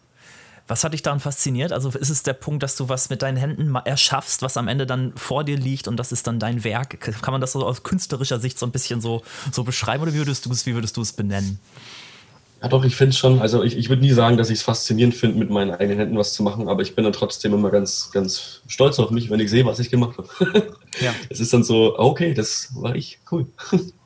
Was 0.71 0.85
hat 0.85 0.93
dich 0.93 1.03
daran 1.03 1.19
fasziniert? 1.19 1.73
Also 1.73 1.89
ist 1.89 2.11
es 2.11 2.23
der 2.23 2.33
Punkt, 2.33 2.63
dass 2.63 2.77
du 2.77 2.89
was 2.89 3.11
mit 3.11 3.23
deinen 3.23 3.37
Händen 3.37 3.75
erschaffst, 3.75 4.41
was 4.41 4.57
am 4.57 4.69
Ende 4.69 4.87
dann 4.87 5.13
vor 5.17 5.43
dir 5.43 5.57
liegt 5.57 5.89
und 5.89 5.97
das 5.97 6.13
ist 6.13 6.29
dann 6.29 6.39
dein 6.39 6.63
Werk? 6.63 7.01
Kann 7.01 7.33
man 7.33 7.41
das 7.41 7.51
so 7.53 7.67
aus 7.67 7.83
künstlerischer 7.83 8.39
Sicht 8.39 8.57
so 8.57 8.67
ein 8.67 8.71
bisschen 8.71 9.01
so, 9.01 9.23
so 9.51 9.65
beschreiben 9.65 10.05
oder 10.05 10.15
wie 10.15 10.19
würdest 10.19 10.47
du 10.47 10.53
es, 10.53 10.67
wie 10.67 10.75
würdest 10.77 10.97
du 10.97 11.01
es 11.01 11.13
benennen? 11.13 11.59
Ja, 12.63 12.69
doch, 12.69 12.85
ich 12.85 12.95
finde 12.95 13.11
es 13.11 13.19
schon. 13.19 13.41
Also, 13.41 13.65
ich, 13.65 13.77
ich 13.77 13.89
würde 13.89 14.03
nie 14.03 14.13
sagen, 14.13 14.37
dass 14.37 14.49
ich 14.49 14.59
es 14.59 14.63
faszinierend 14.63 15.17
finde, 15.17 15.41
mit 15.41 15.51
meinen 15.51 15.73
eigenen 15.73 15.99
Händen 15.99 16.17
was 16.17 16.35
zu 16.35 16.45
machen, 16.45 16.69
aber 16.69 16.83
ich 16.83 16.95
bin 16.95 17.03
dann 17.03 17.15
trotzdem 17.15 17.53
immer 17.53 17.71
ganz, 17.71 18.13
ganz 18.13 18.61
stolz 18.69 19.01
auf 19.01 19.11
mich, 19.11 19.29
wenn 19.29 19.41
ich 19.41 19.51
sehe, 19.51 19.65
was 19.65 19.81
ich 19.81 19.91
gemacht 19.91 20.19
habe. 20.19 20.29
ja. 21.01 21.13
Es 21.31 21.41
ist 21.41 21.53
dann 21.53 21.65
so, 21.65 21.99
okay, 21.99 22.33
das 22.33 22.69
war 22.77 22.95
ich, 22.95 23.19
cool. 23.33 23.49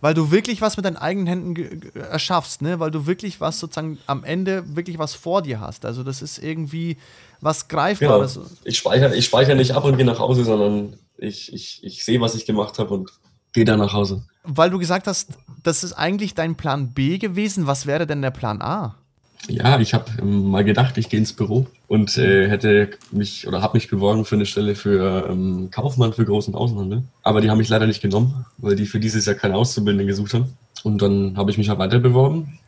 weil 0.00 0.14
du 0.14 0.30
wirklich 0.30 0.60
was 0.60 0.76
mit 0.76 0.86
deinen 0.86 0.96
eigenen 0.96 1.26
Händen 1.26 1.92
erschaffst, 1.94 2.62
ne? 2.62 2.80
Weil 2.80 2.90
du 2.90 3.06
wirklich 3.06 3.40
was 3.40 3.58
sozusagen 3.58 3.98
am 4.06 4.24
Ende 4.24 4.76
wirklich 4.76 4.98
was 4.98 5.14
vor 5.14 5.42
dir 5.42 5.60
hast. 5.60 5.84
Also 5.84 6.02
das 6.02 6.22
ist 6.22 6.38
irgendwie 6.38 6.96
was 7.40 7.68
Greifbares. 7.68 8.34
Genau. 8.34 8.46
Ich 8.64 8.78
speichere 8.78 9.14
ich 9.14 9.24
speicher 9.26 9.54
nicht 9.54 9.72
ab 9.72 9.84
und 9.84 9.96
gehe 9.96 10.06
nach 10.06 10.18
Hause, 10.18 10.44
sondern 10.44 10.94
ich, 11.18 11.52
ich, 11.52 11.84
ich 11.84 12.04
sehe, 12.04 12.20
was 12.20 12.34
ich 12.34 12.46
gemacht 12.46 12.78
habe 12.78 12.94
und 12.94 13.10
gehe 13.52 13.64
dann 13.64 13.78
nach 13.78 13.92
Hause. 13.92 14.22
Weil 14.44 14.70
du 14.70 14.78
gesagt 14.78 15.06
hast, 15.06 15.32
das 15.62 15.84
ist 15.84 15.92
eigentlich 15.92 16.34
dein 16.34 16.56
Plan 16.56 16.92
B 16.92 17.18
gewesen. 17.18 17.66
Was 17.66 17.86
wäre 17.86 18.06
denn 18.06 18.22
der 18.22 18.30
Plan 18.30 18.62
A? 18.62 18.96
Ja, 19.48 19.78
ich 19.80 19.94
habe 19.94 20.22
mal 20.22 20.64
gedacht, 20.64 20.96
ich 20.98 21.08
gehe 21.08 21.20
ins 21.20 21.32
Büro 21.32 21.66
und 21.90 22.16
äh, 22.18 22.48
hätte 22.48 22.90
mich 23.10 23.48
oder 23.48 23.62
habe 23.62 23.76
mich 23.76 23.90
beworben 23.90 24.24
für 24.24 24.36
eine 24.36 24.46
Stelle 24.46 24.76
für 24.76 25.26
ähm, 25.28 25.70
Kaufmann 25.72 26.12
für 26.12 26.24
großen 26.24 26.54
Außenhandel. 26.54 27.02
Aber 27.24 27.40
die 27.40 27.50
haben 27.50 27.58
mich 27.58 27.68
leider 27.68 27.88
nicht 27.88 28.00
genommen, 28.00 28.46
weil 28.58 28.76
die 28.76 28.86
für 28.86 29.00
dieses 29.00 29.26
Jahr 29.26 29.34
keine 29.34 29.56
Auszubildenden 29.56 30.06
gesucht 30.06 30.32
haben. 30.32 30.56
Und 30.84 31.02
dann 31.02 31.36
habe 31.36 31.50
ich 31.50 31.58
mich 31.58 31.68
halt 31.68 31.80
weiter 31.80 31.98
beworben. 31.98 32.60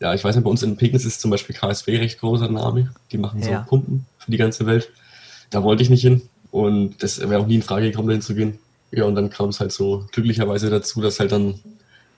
Ja, 0.00 0.14
ich 0.14 0.24
weiß 0.24 0.34
nicht, 0.34 0.44
bei 0.44 0.48
uns 0.48 0.62
in 0.62 0.78
Pegnitz 0.78 1.04
ist 1.04 1.20
zum 1.20 1.30
Beispiel 1.30 1.54
KSW 1.54 1.98
recht 1.98 2.18
großer 2.18 2.48
Name. 2.48 2.94
Die 3.12 3.18
machen 3.18 3.42
so 3.42 3.50
ja. 3.50 3.60
Pumpen 3.60 4.06
für 4.16 4.30
die 4.30 4.38
ganze 4.38 4.64
Welt. 4.64 4.88
Da 5.50 5.62
wollte 5.62 5.82
ich 5.82 5.90
nicht 5.90 6.00
hin 6.00 6.22
und 6.50 7.02
das 7.02 7.20
wäre 7.20 7.42
auch 7.42 7.46
nie 7.46 7.56
in 7.56 7.62
Frage 7.62 7.90
gekommen, 7.90 8.08
dahin 8.08 8.22
zu 8.22 8.34
gehen. 8.34 8.58
Ja, 8.90 9.04
und 9.04 9.16
dann 9.16 9.28
kam 9.28 9.50
es 9.50 9.60
halt 9.60 9.72
so 9.72 10.06
glücklicherweise 10.12 10.70
dazu, 10.70 11.02
dass 11.02 11.20
halt 11.20 11.30
dann 11.30 11.60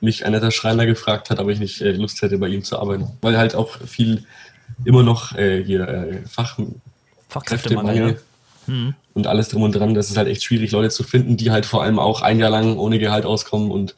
mich 0.01 0.25
einer 0.25 0.39
der 0.39 0.53
Schreiner 0.53 0.87
gefragt 0.87 1.31
hat, 1.31 1.41
ob 1.41 1.49
ich 1.49 1.59
nicht 1.59 1.81
äh, 1.81 1.91
Lust 1.91 2.23
hätte, 2.23 2.39
bei 2.39 2.47
ihm 2.47 2.63
zu 2.63 2.79
arbeiten. 2.79 3.09
Weil 3.23 3.37
halt 3.37 3.57
auch 3.57 3.81
viel 3.89 4.23
immer 4.85 5.03
noch 5.03 5.35
äh, 5.35 5.63
hier 5.63 5.89
äh, 5.89 6.27
Fach, 6.27 6.59
Fachkräftemangel 7.29 8.21
mhm. 8.67 8.95
und 9.15 9.27
alles 9.27 9.49
drum 9.49 9.63
und 9.63 9.75
dran. 9.75 9.95
Das 9.95 10.11
ist 10.11 10.17
halt 10.17 10.29
echt 10.29 10.43
schwierig, 10.43 10.73
Leute 10.73 10.91
zu 10.91 11.03
finden, 11.03 11.37
die 11.37 11.51
halt 11.51 11.67
vor 11.67 11.83
allem 11.83 11.99
auch 11.99 12.23
ein 12.23 12.39
Jahr 12.39 12.51
lang 12.51 12.77
ohne 12.79 12.99
Gehalt 12.99 13.27
auskommen 13.27 13.71
und 13.71 13.95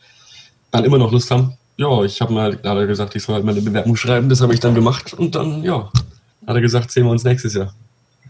dann 0.71 0.85
immer 0.85 0.99
noch 0.99 1.13
Lust 1.13 1.31
haben. 1.31 1.55
Ja, 1.77 2.05
ich 2.05 2.21
habe 2.21 2.33
mir 2.33 2.43
halt 2.63 2.89
gesagt, 2.89 3.17
ich 3.17 3.23
soll 3.23 3.37
halt 3.37 3.45
meine 3.45 3.63
Bewerbung 3.63 3.97
schreiben. 3.97 4.29
Das 4.29 4.41
habe 4.41 4.53
ich 4.53 4.61
dann 4.61 4.75
gemacht 4.75 5.15
und 5.15 5.35
dann, 5.35 5.63
ja, 5.63 5.91
hat 6.47 6.57
er 6.57 6.61
gesagt, 6.61 6.91
sehen 6.91 7.05
wir 7.05 7.11
uns 7.11 7.25
nächstes 7.25 7.55
Jahr. 7.55 7.75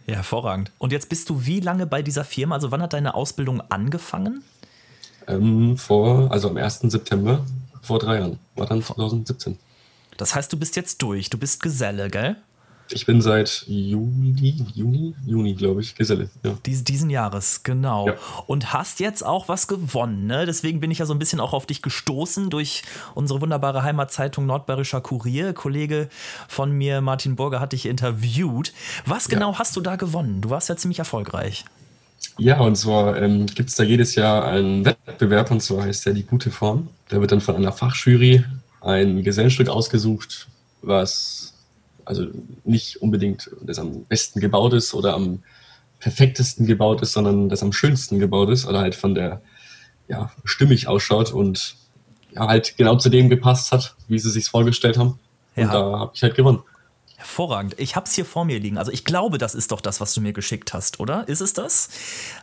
Ja, 0.07 0.17
hervorragend. 0.17 0.71
Und 0.79 0.93
jetzt 0.93 1.09
bist 1.09 1.29
du 1.29 1.45
wie 1.47 1.61
lange 1.61 1.87
bei 1.87 2.03
dieser 2.03 2.25
Firma? 2.25 2.55
Also 2.57 2.71
wann 2.71 2.83
hat 2.83 2.93
deine 2.93 3.15
Ausbildung 3.15 3.61
angefangen? 3.71 4.43
Ähm, 5.27 5.77
vor, 5.77 6.31
also 6.31 6.49
am 6.49 6.57
1. 6.57 6.81
September 6.83 7.45
vor 7.83 7.99
drei 7.99 8.19
Jahren. 8.19 8.39
War 8.57 8.67
dann 8.67 8.83
2017. 8.83 9.59
Das 10.21 10.35
heißt, 10.35 10.53
du 10.53 10.59
bist 10.59 10.77
jetzt 10.77 11.01
durch. 11.01 11.31
Du 11.31 11.39
bist 11.39 11.63
Geselle, 11.63 12.11
gell? 12.11 12.37
Ich 12.93 13.07
bin 13.07 13.23
seit 13.23 13.65
Juli, 13.69 14.65
Juni, 14.75 15.15
Juni, 15.25 15.55
glaube 15.55 15.81
ich, 15.81 15.95
Geselle. 15.95 16.29
Ja. 16.45 16.59
Dies, 16.67 16.83
diesen 16.83 17.09
Jahres, 17.09 17.63
genau. 17.63 18.09
Ja. 18.09 18.15
Und 18.47 18.73
hast 18.73 19.01
jetzt 19.01 19.25
auch 19.25 19.49
was 19.49 19.69
gewonnen, 19.69 20.27
ne? 20.27 20.45
Deswegen 20.45 20.81
bin 20.81 20.91
ich 20.91 20.99
ja 20.99 21.07
so 21.07 21.15
ein 21.15 21.19
bisschen 21.21 21.39
auch 21.39 21.53
auf 21.53 21.67
dich 21.67 21.83
gestoßen 21.83 22.51
durch 22.51 22.83
unsere 23.15 23.41
wunderbare 23.41 23.83
Heimatzeitung 23.85 24.45
Nordbayerischer 24.45 25.01
Kurier. 25.01 25.53
Kollege 25.53 26.09
von 26.49 26.73
mir, 26.73 27.01
Martin 27.01 27.37
Burger, 27.37 27.61
hat 27.61 27.73
dich 27.73 27.87
interviewt. 27.87 28.73
Was 29.07 29.29
genau 29.29 29.53
ja. 29.53 29.59
hast 29.59 29.77
du 29.77 29.81
da 29.81 29.97
gewonnen? 29.97 30.41
Du 30.41 30.51
warst 30.51 30.69
ja 30.69 30.77
ziemlich 30.77 30.99
erfolgreich. 30.99 31.65
Ja, 32.39 32.61
und 32.61 32.77
zwar 32.77 33.17
ähm, 33.17 33.47
gibt 33.47 33.71
es 33.71 33.77
da 33.77 33.85
jedes 33.85 34.15
Jahr 34.17 34.47
einen 34.47 34.85
Wettbewerb, 34.85 35.51
und 35.51 35.63
zwar 35.63 35.85
heißt 35.85 36.07
der 36.07 36.13
die 36.13 36.25
gute 36.25 36.51
Form. 36.51 36.89
Da 37.09 37.21
wird 37.21 37.33
dann 37.33 37.41
von 37.41 37.57
einer 37.57 37.73
Fachjury 37.73 38.45
ein 38.81 39.23
Gesellenstück 39.23 39.69
ausgesucht, 39.69 40.49
was 40.83 41.55
also 42.05 42.27
nicht 42.65 43.03
unbedingt 43.03 43.51
das 43.63 43.79
am 43.79 44.05
besten 44.05 44.41
gebaut 44.41 44.73
ist 44.73 44.95
oder 44.95 45.15
am 45.15 45.43
perfektesten 46.01 46.67
gebaut 46.67 47.03
ist, 47.03 47.13
sondern 47.13 47.49
das 47.49 47.63
am 47.63 47.73
schönsten 47.73 48.19
gebaut 48.19 48.49
ist 48.51 48.67
oder 48.67 48.81
halt 48.81 48.95
von 48.95 49.15
der 49.15 49.43
ja, 50.09 50.33
stimmig 50.45 50.89
ausschaut 50.89 51.33
und 51.33 51.77
ja, 52.33 52.49
halt 52.49 52.77
genau 52.77 52.97
zu 52.97 53.11
dem 53.11 53.29
gepasst 53.29 53.71
hat, 53.71 53.95
wie 54.09 54.19
sie 54.19 54.31
sich 54.31 54.49
vorgestellt 54.49 54.99
haben. 54.99 55.19
Ja. 55.57 55.65
Und 55.65 55.75
da 55.75 55.99
habe 55.99 56.13
ich 56.15 56.23
halt 56.23 56.35
gewonnen. 56.35 56.63
Hervorragend. 57.17 57.79
Ich 57.79 57.97
habe 57.97 58.07
es 58.07 58.15
hier 58.15 58.25
vor 58.25 58.45
mir 58.45 58.59
liegen. 58.59 58.79
Also 58.79 58.91
ich 58.91 59.05
glaube, 59.05 59.37
das 59.37 59.55
ist 59.55 59.73
doch 59.73 59.81
das, 59.81 60.01
was 60.01 60.15
du 60.15 60.21
mir 60.21 60.33
geschickt 60.33 60.73
hast, 60.73 61.01
oder? 61.01 61.29
Ist 61.29 61.41
es 61.41 61.53
das? 61.53 61.91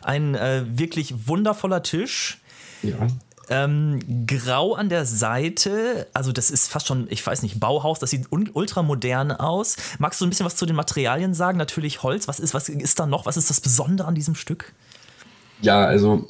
Ein 0.02 0.34
äh, 0.36 0.64
wirklich 0.66 1.26
wundervoller 1.26 1.82
Tisch. 1.82 2.40
Ja. 2.82 3.08
Ähm, 3.50 4.26
grau 4.26 4.74
an 4.74 4.88
der 4.88 5.06
Seite, 5.06 6.06
also 6.12 6.32
das 6.32 6.50
ist 6.50 6.68
fast 6.68 6.86
schon, 6.86 7.06
ich 7.10 7.26
weiß 7.26 7.42
nicht, 7.42 7.58
Bauhaus, 7.58 7.98
das 7.98 8.10
sieht 8.10 8.26
ultra 8.30 8.82
modern 8.82 9.32
aus. 9.32 9.76
Magst 9.98 10.20
du 10.20 10.26
ein 10.26 10.28
bisschen 10.28 10.44
was 10.44 10.56
zu 10.56 10.66
den 10.66 10.76
Materialien 10.76 11.34
sagen? 11.34 11.56
Natürlich 11.56 12.02
Holz. 12.02 12.28
Was 12.28 12.40
ist, 12.40 12.52
was 12.52 12.68
ist 12.68 12.98
da 12.98 13.06
noch? 13.06 13.26
Was 13.26 13.36
ist 13.36 13.48
das 13.48 13.60
Besondere 13.60 14.06
an 14.06 14.14
diesem 14.14 14.34
Stück? 14.34 14.72
Ja, 15.62 15.84
also 15.86 16.26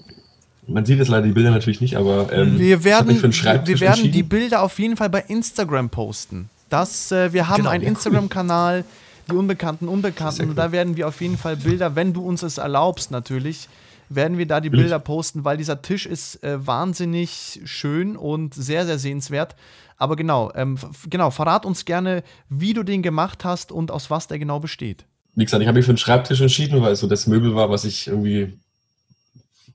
man 0.67 0.85
sieht 0.85 0.99
jetzt 0.99 1.09
leider 1.09 1.27
die 1.27 1.33
Bilder 1.33 1.51
natürlich 1.51 1.81
nicht, 1.81 1.97
aber 1.97 2.33
ähm, 2.33 2.59
wir 2.59 2.85
werden, 2.85 3.23
wir 3.23 3.81
werden 3.81 4.13
die 4.13 4.23
Bilder 4.23 4.63
auf 4.63 4.79
jeden 4.79 4.97
Fall 4.97 5.11
bei 5.11 5.21
Instagram 5.21 5.89
posten. 5.91 6.51
Das, 6.69 7.11
äh, 7.11 7.33
wir 7.33 7.49
haben 7.49 7.59
genau, 7.59 7.71
einen 7.71 7.83
ja, 7.83 7.89
Instagram-Kanal, 7.89 8.85
die 9.31 9.35
Unbekannten, 9.35 9.89
Unbekannten. 9.89 10.49
Cool. 10.49 10.55
Da 10.55 10.73
werden 10.73 10.97
wir 10.97 11.09
auf 11.09 11.21
jeden 11.21 11.39
Fall 11.39 11.57
Bilder, 11.57 11.97
wenn 11.97 12.13
du 12.13 12.23
uns 12.23 12.43
es 12.43 12.59
erlaubst, 12.59 13.11
natürlich, 13.11 13.69
werden 14.09 14.39
wir 14.39 14.47
da 14.47 14.61
die 14.61 14.71
Bilder 14.71 14.99
posten, 14.99 15.45
weil 15.45 15.57
dieser 15.57 15.83
Tisch 15.83 16.07
ist 16.07 16.43
äh, 16.43 16.67
wahnsinnig 16.67 17.61
schön 17.65 18.17
und 18.17 18.55
sehr, 18.55 18.87
sehr 18.87 18.99
sehenswert. 18.99 19.57
Aber 19.97 20.17
genau, 20.17 20.53
ähm, 20.55 20.79
genau, 21.11 21.31
verrat 21.31 21.67
uns 21.67 21.85
gerne, 21.85 22.23
wie 22.49 22.73
du 22.73 22.83
den 22.83 23.03
gemacht 23.03 23.45
hast 23.45 23.73
und 23.73 23.91
aus 23.91 24.11
was 24.11 24.29
der 24.29 24.39
genau 24.39 24.61
besteht. 24.61 25.05
Wie 25.35 25.45
gesagt, 25.45 25.61
ich 25.61 25.69
habe 25.69 25.79
mich 25.79 25.85
für 25.85 25.91
einen 25.91 25.99
Schreibtisch 25.99 26.41
entschieden, 26.41 26.83
weil 26.83 26.93
es 26.93 27.01
so 27.01 27.07
das 27.07 27.27
Möbel 27.27 27.55
war, 27.55 27.71
was 27.71 27.85
ich 27.85 28.07
irgendwie 28.07 28.59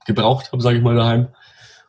gebraucht 0.06 0.52
habe, 0.52 0.62
sage 0.62 0.78
ich 0.78 0.82
mal, 0.82 0.94
daheim 0.94 1.28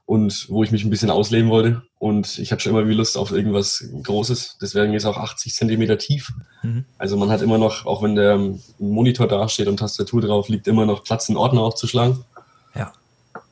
und 0.05 0.47
wo 0.49 0.63
ich 0.63 0.71
mich 0.71 0.83
ein 0.83 0.89
bisschen 0.89 1.09
ausleben 1.09 1.49
wollte. 1.49 1.81
Und 1.97 2.37
ich 2.37 2.51
hatte 2.51 2.61
schon 2.61 2.73
immer 2.73 2.87
wie 2.87 2.93
Lust 2.93 3.17
auf 3.17 3.31
irgendwas 3.31 3.83
Großes. 4.03 4.57
Deswegen 4.61 4.93
ist 4.93 5.05
auch 5.05 5.17
80 5.17 5.53
Zentimeter 5.53 5.97
tief. 5.97 6.31
Mhm. 6.61 6.85
Also 6.97 7.17
man 7.17 7.29
hat 7.29 7.41
immer 7.41 7.57
noch, 7.57 7.85
auch 7.85 8.03
wenn 8.03 8.15
der 8.15 8.39
Monitor 8.77 9.27
dasteht 9.27 9.67
und 9.67 9.77
Tastatur 9.77 10.21
drauf 10.21 10.47
liegt, 10.47 10.67
immer 10.67 10.85
noch 10.85 11.03
Platz, 11.03 11.29
einen 11.29 11.37
Ordner 11.37 11.61
aufzuschlagen. 11.61 12.23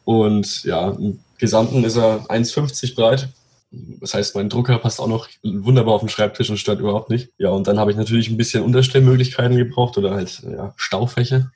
Und 0.05 0.63
ja, 0.63 0.91
im 0.91 1.19
Gesamten 1.37 1.83
ist 1.83 1.97
er 1.97 2.25
1,50 2.29 2.95
breit. 2.95 3.29
Das 3.71 4.13
heißt, 4.13 4.35
mein 4.35 4.49
Drucker 4.49 4.77
passt 4.77 4.99
auch 4.99 5.07
noch 5.07 5.27
wunderbar 5.41 5.95
auf 5.95 6.01
den 6.01 6.09
Schreibtisch 6.09 6.49
und 6.49 6.57
stört 6.57 6.79
überhaupt 6.79 7.09
nicht. 7.09 7.29
Ja, 7.37 7.49
und 7.49 7.67
dann 7.67 7.79
habe 7.79 7.91
ich 7.91 7.97
natürlich 7.97 8.29
ein 8.29 8.37
bisschen 8.37 8.63
Unterstellmöglichkeiten 8.63 9.57
gebraucht 9.57 9.97
oder 9.97 10.13
halt 10.13 10.43
ja, 10.43 10.73
Staufächer. 10.77 11.51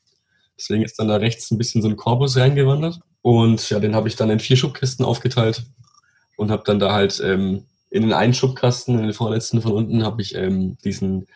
Deswegen 0.58 0.84
ist 0.84 0.98
dann 0.98 1.08
da 1.08 1.18
rechts 1.18 1.52
ein 1.52 1.60
bisschen 1.60 1.82
so 1.82 1.88
ein 1.88 1.96
Korbus 1.96 2.38
reingewandert. 2.38 3.00
Und 3.22 3.70
ja, 3.70 3.80
den 3.80 3.96
habe 3.96 4.08
ich 4.08 4.16
dann 4.16 4.30
in 4.30 4.40
vier 4.40 4.58
Schubkästen 4.58 5.06
aufgeteilt 5.06 5.66
und 6.38 6.50
habe 6.50 6.64
dann 6.66 6.80
da 6.80 6.94
halt 6.94 7.22
ähm, 7.24 7.66
in 7.90 8.02
den 8.02 8.14
einen 8.14 8.34
Schubkasten, 8.34 8.98
in 8.98 9.04
den 9.04 9.14
vorletzten 9.14 9.62
von 9.62 9.72
unten, 9.72 10.04
habe 10.04 10.22
ich 10.22 10.36
ähm, 10.36 10.78
diesen, 10.84 11.28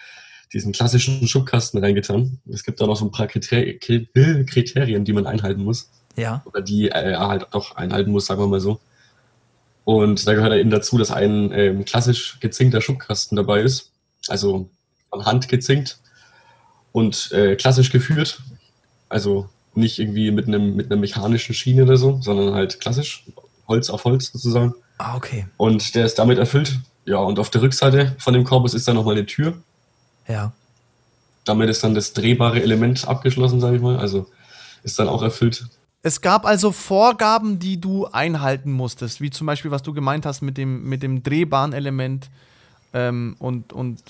diesen 0.54 0.72
klassischen 0.72 1.28
Schubkasten 1.28 1.84
reingetan. 1.84 2.40
Es 2.52 2.64
gibt 2.64 2.82
da 2.82 2.88
noch 2.88 2.96
so 2.96 3.06
ein 3.06 3.12
paar 3.12 3.28
Kriterien, 3.28 5.06
die 5.06 5.14
man 5.14 5.28
einhalten 5.28 5.64
muss. 5.64 5.92
Ja. 6.16 6.42
Oder 6.46 6.62
die 6.62 6.90
er 6.90 7.28
halt 7.28 7.48
doch 7.52 7.76
einhalten 7.76 8.12
muss, 8.12 8.26
sagen 8.26 8.42
wir 8.42 8.48
mal 8.48 8.60
so. 8.60 8.80
Und 9.84 10.28
da 10.28 10.34
gehört 10.34 10.54
eben 10.54 10.70
dazu, 10.70 10.98
dass 10.98 11.12
ein 11.12 11.52
ähm, 11.54 11.86
klassisch 11.86 12.40
gezinkter 12.40 12.82
Schubkasten 12.82 13.36
dabei 13.36 13.62
ist. 13.62 13.92
Also 14.28 14.70
von 15.10 15.26
Hand 15.26 15.48
gezinkt 15.48 16.00
und 16.92 17.32
äh, 17.32 17.56
klassisch 17.56 17.92
geführt. 17.92 18.42
Also 19.10 19.50
nicht 19.74 20.00
irgendwie 20.00 20.32
mit 20.32 20.48
einem 20.48 20.76
mit 20.76 20.92
einer 20.92 21.00
mechanischen 21.00 21.56
Schiene 21.56 21.84
oder 21.84 21.98
so, 21.98 22.20
sondern 22.22 22.54
halt 22.54 22.80
klassisch, 22.80 23.26
Holz 23.68 23.90
auf 23.90 24.04
Holz 24.04 24.32
sozusagen. 24.32 24.74
Ah, 24.98 25.16
okay. 25.16 25.48
Und 25.58 25.96
der 25.96 26.06
ist 26.06 26.20
damit 26.20 26.38
erfüllt. 26.38 26.80
Ja, 27.06 27.18
und 27.18 27.40
auf 27.40 27.50
der 27.50 27.62
Rückseite 27.62 28.16
von 28.20 28.34
dem 28.34 28.44
Korpus 28.44 28.74
ist 28.74 28.88
dann 28.88 28.96
nochmal 28.96 29.16
eine 29.16 29.26
Tür. 29.26 29.58
Ja. 30.28 30.54
Damit 31.46 31.70
ist 31.70 31.84
dann 31.84 31.96
das 31.96 32.14
drehbare 32.14 32.62
Element 32.62 33.08
abgeschlossen, 33.08 33.60
sage 33.60 33.78
ich 33.78 33.82
mal. 33.82 33.98
Also 33.98 34.28
ist 34.84 35.00
dann 35.00 35.10
auch 35.10 35.24
erfüllt. 35.24 35.66
Es 36.04 36.22
gab 36.22 36.46
also 36.46 36.72
Vorgaben, 36.72 37.60
die 37.60 37.80
du 37.80 38.08
einhalten 38.08 38.72
musstest, 38.72 39.22
wie 39.22 39.30
zum 39.30 39.48
Beispiel, 39.48 39.72
was 39.72 39.84
du 39.84 39.94
gemeint 39.94 40.26
hast 40.26 40.42
mit 40.42 40.58
dem, 40.58 40.84
mit 40.84 41.04
dem 41.04 41.22
drehbaren 41.22 41.74
Element 41.74 42.30
ähm, 42.94 43.36
und, 43.40 43.72
und 43.72 44.02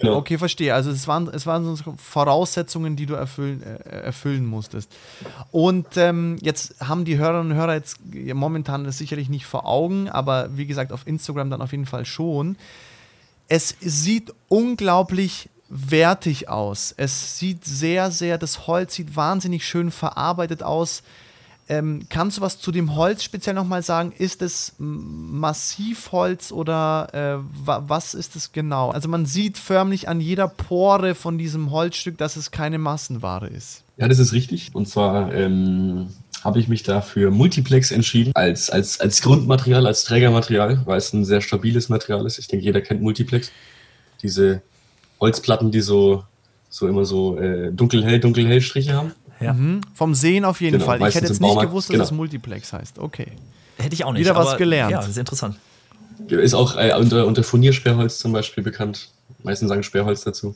Genau. 0.00 0.16
Okay, 0.16 0.38
verstehe. 0.38 0.74
Also 0.74 0.90
es 0.90 1.06
waren, 1.06 1.28
es 1.28 1.46
waren 1.46 1.76
so 1.76 1.94
Voraussetzungen, 1.96 2.96
die 2.96 3.06
du 3.06 3.14
erfüllen, 3.14 3.62
äh, 3.62 4.00
erfüllen 4.00 4.46
musstest. 4.46 4.94
Und 5.50 5.96
ähm, 5.96 6.36
jetzt 6.40 6.80
haben 6.80 7.04
die 7.04 7.18
Hörerinnen 7.18 7.52
und 7.52 7.56
Hörer 7.56 7.74
jetzt 7.74 7.98
momentan 8.34 8.84
das 8.84 8.98
sicherlich 8.98 9.28
nicht 9.28 9.46
vor 9.46 9.66
Augen, 9.66 10.08
aber 10.08 10.56
wie 10.56 10.66
gesagt, 10.66 10.92
auf 10.92 11.06
Instagram 11.06 11.50
dann 11.50 11.62
auf 11.62 11.72
jeden 11.72 11.86
Fall 11.86 12.04
schon. 12.04 12.56
Es 13.48 13.76
sieht 13.80 14.32
unglaublich 14.48 15.50
wertig 15.68 16.48
aus. 16.48 16.94
Es 16.96 17.38
sieht 17.38 17.64
sehr, 17.64 18.10
sehr, 18.10 18.38
das 18.38 18.66
Holz 18.66 18.94
sieht 18.94 19.16
wahnsinnig 19.16 19.64
schön 19.64 19.90
verarbeitet 19.90 20.62
aus. 20.62 21.02
Ähm, 21.66 22.06
kannst 22.10 22.36
du 22.36 22.42
was 22.42 22.58
zu 22.58 22.72
dem 22.72 22.94
Holz 22.94 23.22
speziell 23.22 23.54
nochmal 23.54 23.82
sagen? 23.82 24.12
Ist 24.18 24.42
es 24.42 24.74
Massivholz 24.78 26.52
oder 26.52 27.08
äh, 27.14 27.66
wa 27.66 27.84
was 27.86 28.12
ist 28.12 28.36
es 28.36 28.52
genau? 28.52 28.90
Also 28.90 29.08
man 29.08 29.24
sieht 29.24 29.56
förmlich 29.56 30.06
an 30.06 30.20
jeder 30.20 30.46
Pore 30.46 31.14
von 31.14 31.38
diesem 31.38 31.70
Holzstück, 31.70 32.18
dass 32.18 32.36
es 32.36 32.50
keine 32.50 32.76
Massenware 32.76 33.46
ist. 33.46 33.82
Ja, 33.96 34.08
das 34.08 34.18
ist 34.18 34.34
richtig. 34.34 34.74
Und 34.74 34.88
zwar 34.88 35.32
ähm, 35.32 36.08
habe 36.42 36.60
ich 36.60 36.68
mich 36.68 36.82
da 36.82 37.00
für 37.00 37.30
Multiplex 37.30 37.90
entschieden, 37.90 38.32
als, 38.34 38.68
als, 38.68 39.00
als 39.00 39.22
Grundmaterial, 39.22 39.86
als 39.86 40.04
Trägermaterial, 40.04 40.82
weil 40.84 40.98
es 40.98 41.14
ein 41.14 41.24
sehr 41.24 41.40
stabiles 41.40 41.88
Material 41.88 42.26
ist. 42.26 42.38
Ich 42.38 42.48
denke, 42.48 42.66
jeder 42.66 42.82
kennt 42.82 43.00
Multiplex. 43.00 43.50
Diese 44.22 44.60
Holzplatten, 45.20 45.70
die 45.70 45.80
so, 45.80 46.24
so 46.68 46.88
immer 46.88 47.04
so 47.04 47.38
äh, 47.38 47.72
dunkelhell, 47.72 48.20
dunkelhell 48.20 48.60
Striche 48.60 48.94
haben. 48.94 49.12
Ja. 49.40 49.52
Mhm. 49.52 49.80
Vom 49.94 50.14
Sehen 50.14 50.44
auf 50.44 50.60
jeden 50.60 50.78
genau, 50.78 50.86
Fall. 50.86 51.08
Ich 51.08 51.14
hätte 51.14 51.26
jetzt 51.26 51.40
nicht 51.40 51.60
gewusst, 51.60 51.88
dass 51.88 51.94
genau. 51.94 52.04
es 52.04 52.12
Multiplex 52.12 52.72
heißt. 52.72 52.98
Okay. 52.98 53.32
Hätte 53.78 53.94
ich 53.94 54.04
auch 54.04 54.12
nicht. 54.12 54.20
Wieder 54.20 54.36
was 54.36 54.56
gelernt. 54.56 54.92
Ja, 54.92 54.98
das 54.98 55.08
ist 55.08 55.18
interessant. 55.18 55.56
Ist 56.28 56.54
auch 56.54 56.76
äh, 56.76 56.94
unter, 56.96 57.26
unter 57.26 57.42
Furniersperrholz 57.42 58.18
zum 58.18 58.32
Beispiel 58.32 58.62
bekannt. 58.62 59.10
Meistens 59.42 59.68
sagen 59.68 59.82
Sperrholz 59.82 60.22
dazu. 60.22 60.54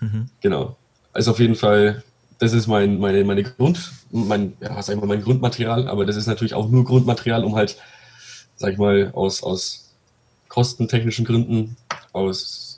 Mhm. 0.00 0.28
Genau. 0.40 0.76
Also 1.12 1.32
auf 1.32 1.40
jeden 1.40 1.54
Fall, 1.54 2.02
das 2.38 2.52
ist 2.52 2.66
mein, 2.66 2.98
meine, 2.98 3.24
meine 3.24 3.42
Grund, 3.42 3.92
mein, 4.10 4.54
ja, 4.60 4.80
sag 4.82 4.94
ich 4.94 5.00
mal, 5.00 5.06
mein 5.06 5.22
Grundmaterial, 5.22 5.88
aber 5.88 6.06
das 6.06 6.16
ist 6.16 6.26
natürlich 6.26 6.54
auch 6.54 6.68
nur 6.68 6.84
Grundmaterial, 6.84 7.44
um 7.44 7.56
halt, 7.56 7.76
sag 8.56 8.72
ich 8.72 8.78
mal, 8.78 9.10
aus, 9.12 9.42
aus 9.42 9.90
kostentechnischen 10.48 11.24
Gründen, 11.24 11.76
aus, 12.12 12.71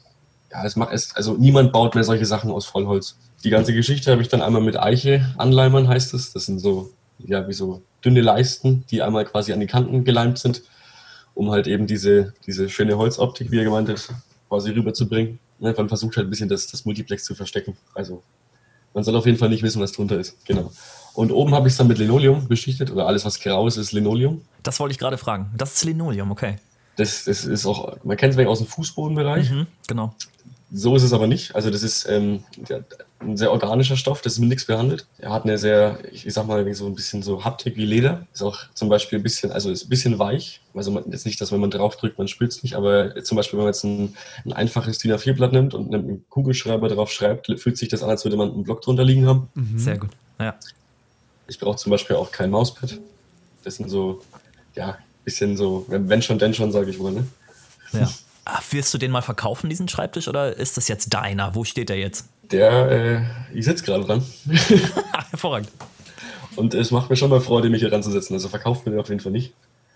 ja, 0.55 0.65
es 0.65 0.77
macht 0.77 0.95
es, 0.95 1.15
also 1.15 1.35
niemand 1.35 1.73
baut 1.73 1.95
mehr 1.95 2.05
solche 2.05 2.25
Sachen 2.25 2.51
aus 2.51 2.65
Vollholz 2.65 3.17
die 3.45 3.51
ganze 3.51 3.75
Geschichte 3.75 4.11
habe 4.11 4.23
ich 4.23 4.29
dann 4.29 4.43
einmal 4.43 4.63
mit 4.63 4.81
Eiche 4.81 5.33
anleimern, 5.37 5.87
heißt 5.87 6.15
es. 6.15 6.33
Das 6.33 6.47
sind 6.47 6.59
so, 6.59 6.91
ja, 7.19 7.47
wie 7.47 7.53
so 7.53 7.83
dünne 8.05 8.23
Leisten, 8.23 8.85
die 8.91 9.03
einmal 9.03 9.25
quasi 9.27 9.53
an 9.53 9.61
die 9.61 9.67
Kanten 9.67 10.05
geleimt 10.05 10.39
sind, 10.39 10.63
um 11.35 11.51
halt 11.51 11.67
eben 11.67 11.87
diese, 11.87 12.33
diese 12.47 12.69
schöne 12.71 12.97
Holzoptik, 12.97 13.51
wie 13.51 13.59
er 13.59 13.65
gemeint 13.65 13.89
hat, 13.89 14.09
quasi 14.49 14.71
rüberzubringen. 14.71 15.39
Ne, 15.59 15.75
man 15.77 15.89
versucht 15.89 16.17
halt 16.17 16.27
ein 16.27 16.31
bisschen 16.31 16.49
das, 16.49 16.67
das 16.67 16.85
Multiplex 16.85 17.25
zu 17.25 17.35
verstecken. 17.35 17.77
Also 17.95 18.23
man 18.95 19.05
soll 19.05 19.15
auf 19.15 19.27
jeden 19.27 19.39
Fall 19.39 19.51
nicht 19.51 19.63
wissen, 19.63 19.81
was 19.81 19.93
drunter 19.93 20.19
ist. 20.19 20.45
Genau. 20.47 20.73
Und 21.13 21.31
oben 21.31 21.55
habe 21.55 21.69
ich 21.69 21.75
es 21.75 21.79
dann 21.79 21.87
mit 21.87 21.99
Linoleum 21.99 22.49
beschichtet 22.49 22.91
oder 22.91 23.07
alles, 23.07 23.25
was 23.25 23.39
grau 23.39 23.67
ist, 23.67 23.77
ist 23.77 23.93
Linoleum. 23.93 24.43
Das 24.63 24.81
wollte 24.81 24.93
ich 24.93 24.99
gerade 24.99 25.19
fragen. 25.19 25.53
Das 25.57 25.75
ist 25.75 25.85
Linoleum, 25.85 26.31
okay. 26.31 26.57
Das, 26.97 27.25
das 27.25 27.45
ist 27.45 27.67
auch, 27.67 27.97
man 28.05 28.17
kennt 28.17 28.39
es 28.39 28.47
aus 28.47 28.59
dem 28.59 28.69
Fußbodenbereich. 28.69 29.51
Mhm, 29.51 29.67
genau. 29.87 30.15
So 30.77 30.97
ist 30.97 31.05
es 31.05 31.13
aber 31.13 31.29
nicht. 31.29 31.55
Also 31.55 31.71
das 31.71 31.85
ist 31.85 32.05
ähm, 32.09 32.43
ein 33.21 33.37
sehr 33.37 33.53
organischer 33.53 33.97
Stoff, 33.97 34.23
das 34.23 34.33
ist 34.33 34.39
mit 34.41 34.49
nichts 34.49 34.65
behandelt. 34.65 35.07
Er 35.19 35.33
hat 35.33 35.45
eine 35.45 35.57
sehr, 35.57 36.01
ich 36.11 36.27
sag 36.35 36.49
mal, 36.49 36.75
so 36.75 36.87
ein 36.87 36.97
bisschen 36.97 37.23
so 37.23 37.45
Haptik 37.45 37.77
wie 37.77 37.85
Leder. 37.87 38.27
Ist 38.33 38.43
auch 38.43 38.59
zum 38.75 38.89
Beispiel 38.89 39.21
ein 39.21 39.23
bisschen, 39.23 39.53
also 39.53 39.71
ist 39.71 39.85
ein 39.85 39.89
bisschen 39.89 40.19
weich. 40.19 40.63
Also 40.75 40.91
man, 40.91 41.05
jetzt 41.13 41.27
nicht, 41.27 41.41
dass 41.41 41.53
wenn 41.53 41.61
man 41.61 41.71
draufdrückt, 41.71 42.19
man 42.19 42.27
spürt 42.27 42.51
es 42.51 42.65
nicht, 42.65 42.75
aber 42.75 43.23
zum 43.23 43.37
Beispiel, 43.37 43.57
wenn 43.57 43.67
man 43.67 43.73
jetzt 43.73 43.85
ein, 43.85 44.17
ein 44.45 44.53
einfaches 44.53 44.99
DIN 44.99 45.13
A4-Blatt 45.13 45.53
nimmt 45.53 45.75
und 45.75 45.91
mit 45.91 46.01
einem 46.01 46.25
Kugelschreiber 46.29 46.89
drauf 46.89 47.13
schreibt, 47.13 47.47
fühlt 47.61 47.79
sich 47.79 47.89
das 47.89 48.03
an, 48.03 48.11
als 48.11 48.25
würde 48.25 48.37
man 48.37 48.53
einen 48.53 48.65
Block 48.65 48.83
drunter 48.83 49.05
liegen 49.05 49.27
haben. 49.27 49.49
Mhm. 49.55 49.79
Sehr 49.79 49.97
gut. 49.97 50.11
Ja. 50.41 50.57
Ich 51.47 51.61
brauche 51.61 51.77
zum 51.77 51.91
Beispiel 51.91 52.17
auch 52.17 52.33
kein 52.33 52.51
Mauspad. 52.51 52.99
Das 53.63 53.77
sind 53.77 53.89
so, 53.89 54.23
ja, 54.75 54.99
bisschen 55.25 55.57
so, 55.57 55.87
wenn 55.87 56.21
schon, 56.21 56.41
denn 56.41 56.53
schon, 56.53 56.73
sage 56.73 56.91
ich 56.91 56.99
wohl, 56.99 57.13
ne? 57.13 57.27
Ja. 57.93 58.11
Ah, 58.45 58.61
wirst 58.71 58.93
du 58.93 58.99
den 58.99 59.11
mal 59.11 59.23
verkaufen, 59.23 59.71
diesen 59.71 59.89
Schreibtisch, 59.89 60.29
oder 60.29 60.57
ist 60.57 60.77
das 60.77 60.89
jetzt 60.89 61.15
deiner? 61.15 61.55
Wo 61.55 61.65
steht 61.65 61.89
der 61.89 61.99
jetzt? 61.99 62.29
Der, 62.51 62.91
äh, 62.91 63.23
ich 63.55 63.65
sitze 63.65 63.85
gerade 63.85 64.05
dran. 64.05 64.23
Hervorragend. 65.31 65.71
Und 66.57 66.75
es 66.75 66.91
macht 66.91 67.11
mir 67.11 67.17
schon 67.17 67.31
mal 67.31 67.41
Freude, 67.41 67.71
mich 67.71 67.81
hier 67.81 67.91
ranzusetzen. 67.91 68.35
Also 68.35 68.49
verkauft 68.49 68.87
mir 68.87 68.93
den 68.93 69.01
auf 69.01 69.09
jeden 69.09 69.21
Fall 69.21 69.33
nicht. 69.33 69.55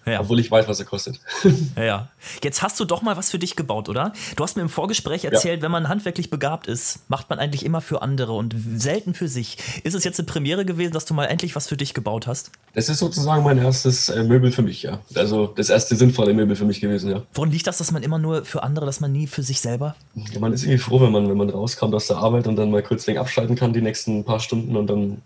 Ja. 0.08 0.20
Obwohl 0.20 0.40
ich 0.40 0.50
weiß, 0.50 0.68
was 0.68 0.78
er 0.80 0.86
kostet. 0.86 1.20
Ja. 1.76 2.08
Jetzt 2.42 2.62
hast 2.62 2.78
du 2.80 2.84
doch 2.84 3.02
mal 3.02 3.16
was 3.16 3.30
für 3.30 3.38
dich 3.38 3.56
gebaut, 3.56 3.88
oder? 3.88 4.12
Du 4.36 4.42
hast 4.42 4.56
mir 4.56 4.62
im 4.62 4.68
Vorgespräch 4.68 5.24
erzählt, 5.24 5.58
ja. 5.58 5.62
wenn 5.62 5.70
man 5.70 5.88
handwerklich 5.88 6.30
begabt 6.30 6.66
ist, 6.66 7.08
macht 7.08 7.30
man 7.30 7.38
eigentlich 7.38 7.64
immer 7.64 7.80
für 7.80 8.02
andere 8.02 8.32
und 8.32 8.54
selten 8.76 9.14
für 9.14 9.28
sich. 9.28 9.58
Ist 9.84 9.94
es 9.94 10.04
jetzt 10.04 10.18
eine 10.18 10.26
Premiere 10.26 10.64
gewesen, 10.64 10.92
dass 10.92 11.04
du 11.04 11.14
mal 11.14 11.26
endlich 11.26 11.54
was 11.56 11.68
für 11.68 11.76
dich 11.76 11.94
gebaut 11.94 12.26
hast? 12.26 12.50
Das 12.74 12.88
ist 12.88 12.98
sozusagen 12.98 13.44
mein 13.44 13.58
erstes 13.58 14.08
äh, 14.08 14.24
Möbel 14.24 14.50
für 14.50 14.62
mich, 14.62 14.82
ja. 14.82 15.00
Also 15.14 15.46
das 15.46 15.70
erste 15.70 15.96
sinnvolle 15.96 16.34
Möbel 16.34 16.56
für 16.56 16.64
mich 16.64 16.80
gewesen, 16.80 17.10
ja. 17.10 17.22
Woran 17.34 17.50
liegt 17.50 17.66
das, 17.66 17.78
dass 17.78 17.92
man 17.92 18.02
immer 18.02 18.18
nur 18.18 18.44
für 18.44 18.62
andere, 18.62 18.86
dass 18.86 19.00
man 19.00 19.12
nie 19.12 19.26
für 19.26 19.42
sich 19.42 19.60
selber? 19.60 19.94
Ja, 20.14 20.40
man 20.40 20.52
ist 20.52 20.62
irgendwie 20.62 20.78
froh, 20.78 21.00
wenn 21.00 21.12
man, 21.12 21.28
wenn 21.28 21.36
man 21.36 21.50
rauskommt 21.50 21.94
aus 21.94 22.08
der 22.08 22.18
Arbeit 22.18 22.46
und 22.46 22.56
dann 22.56 22.70
mal 22.70 22.82
kurz 22.82 23.04
den 23.04 23.18
abschalten 23.18 23.56
kann, 23.56 23.72
die 23.72 23.82
nächsten 23.82 24.24
paar 24.24 24.40
Stunden 24.40 24.76
und 24.76 24.88
dann 24.88 25.22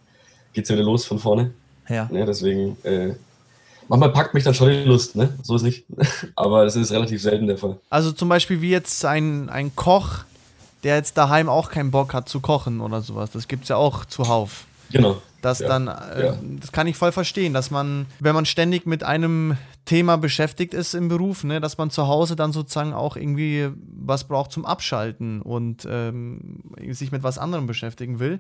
geht 0.53 0.65
es 0.65 0.71
wieder 0.71 0.83
los 0.83 1.05
von 1.05 1.19
vorne. 1.19 1.53
Ja. 1.89 2.09
ja 2.13 2.27
deswegen. 2.27 2.77
Äh, 2.85 3.15
manchmal 3.93 4.13
packt 4.13 4.35
mich 4.35 4.45
dann 4.45 4.55
schon 4.55 4.71
die 4.71 4.85
Lust, 4.85 5.17
ne? 5.17 5.29
So 5.43 5.55
ist 5.55 5.63
nicht. 5.63 5.85
Aber 6.35 6.65
es 6.65 6.77
ist 6.77 6.93
relativ 6.93 7.21
selten 7.21 7.47
der 7.47 7.59
Fall. 7.59 7.79
Also 7.91 8.13
zum 8.13 8.29
Beispiel 8.29 8.61
wie 8.63 8.71
jetzt 8.71 9.05
ein, 9.05 9.51
ein 9.51 9.77
Koch, 9.77 10.25
der 10.83 10.97
jetzt 10.97 11.19
daheim 11.19 11.49
auch 11.49 11.71
keinen 11.71 11.91
Bock 11.91 12.15
hat 12.15 12.29
zu 12.29 12.41
kochen 12.41 12.81
oder 12.81 13.03
sowas. 13.03 13.31
Das 13.31 13.49
gibt 13.49 13.65
es 13.65 13.69
ja 13.69 13.77
auch 13.77 14.05
zuhauf. 14.07 14.65
Genau. 14.91 15.21
Das 15.43 15.59
ja. 15.59 15.69
dann, 15.69 15.89
äh, 15.89 16.27
ja. 16.27 16.39
das 16.61 16.73
kann 16.73 16.87
ich 16.87 16.97
voll 16.97 17.13
verstehen, 17.13 17.53
dass 17.53 17.71
man, 17.71 18.07
wenn 18.21 18.35
man 18.35 18.47
ständig 18.47 18.87
mit 18.87 19.03
einem 19.05 19.59
Thema 19.85 20.17
beschäftigt 20.17 20.73
ist 20.73 20.95
im 20.95 21.09
Beruf, 21.09 21.45
ne, 21.45 21.61
dass 21.61 21.77
man 21.77 21.91
zu 21.91 22.07
Hause 22.07 22.37
dann 22.37 22.53
sozusagen 22.53 22.95
auch 22.95 23.17
irgendwie 23.17 23.69
was 23.77 24.25
braucht 24.25 24.53
zum 24.53 24.65
Abschalten 24.65 25.43
und 25.43 25.87
ähm, 25.91 26.61
sich 26.91 27.11
mit 27.11 27.25
was 27.25 27.39
anderem 27.39 27.67
beschäftigen 27.67 28.21
will. 28.21 28.39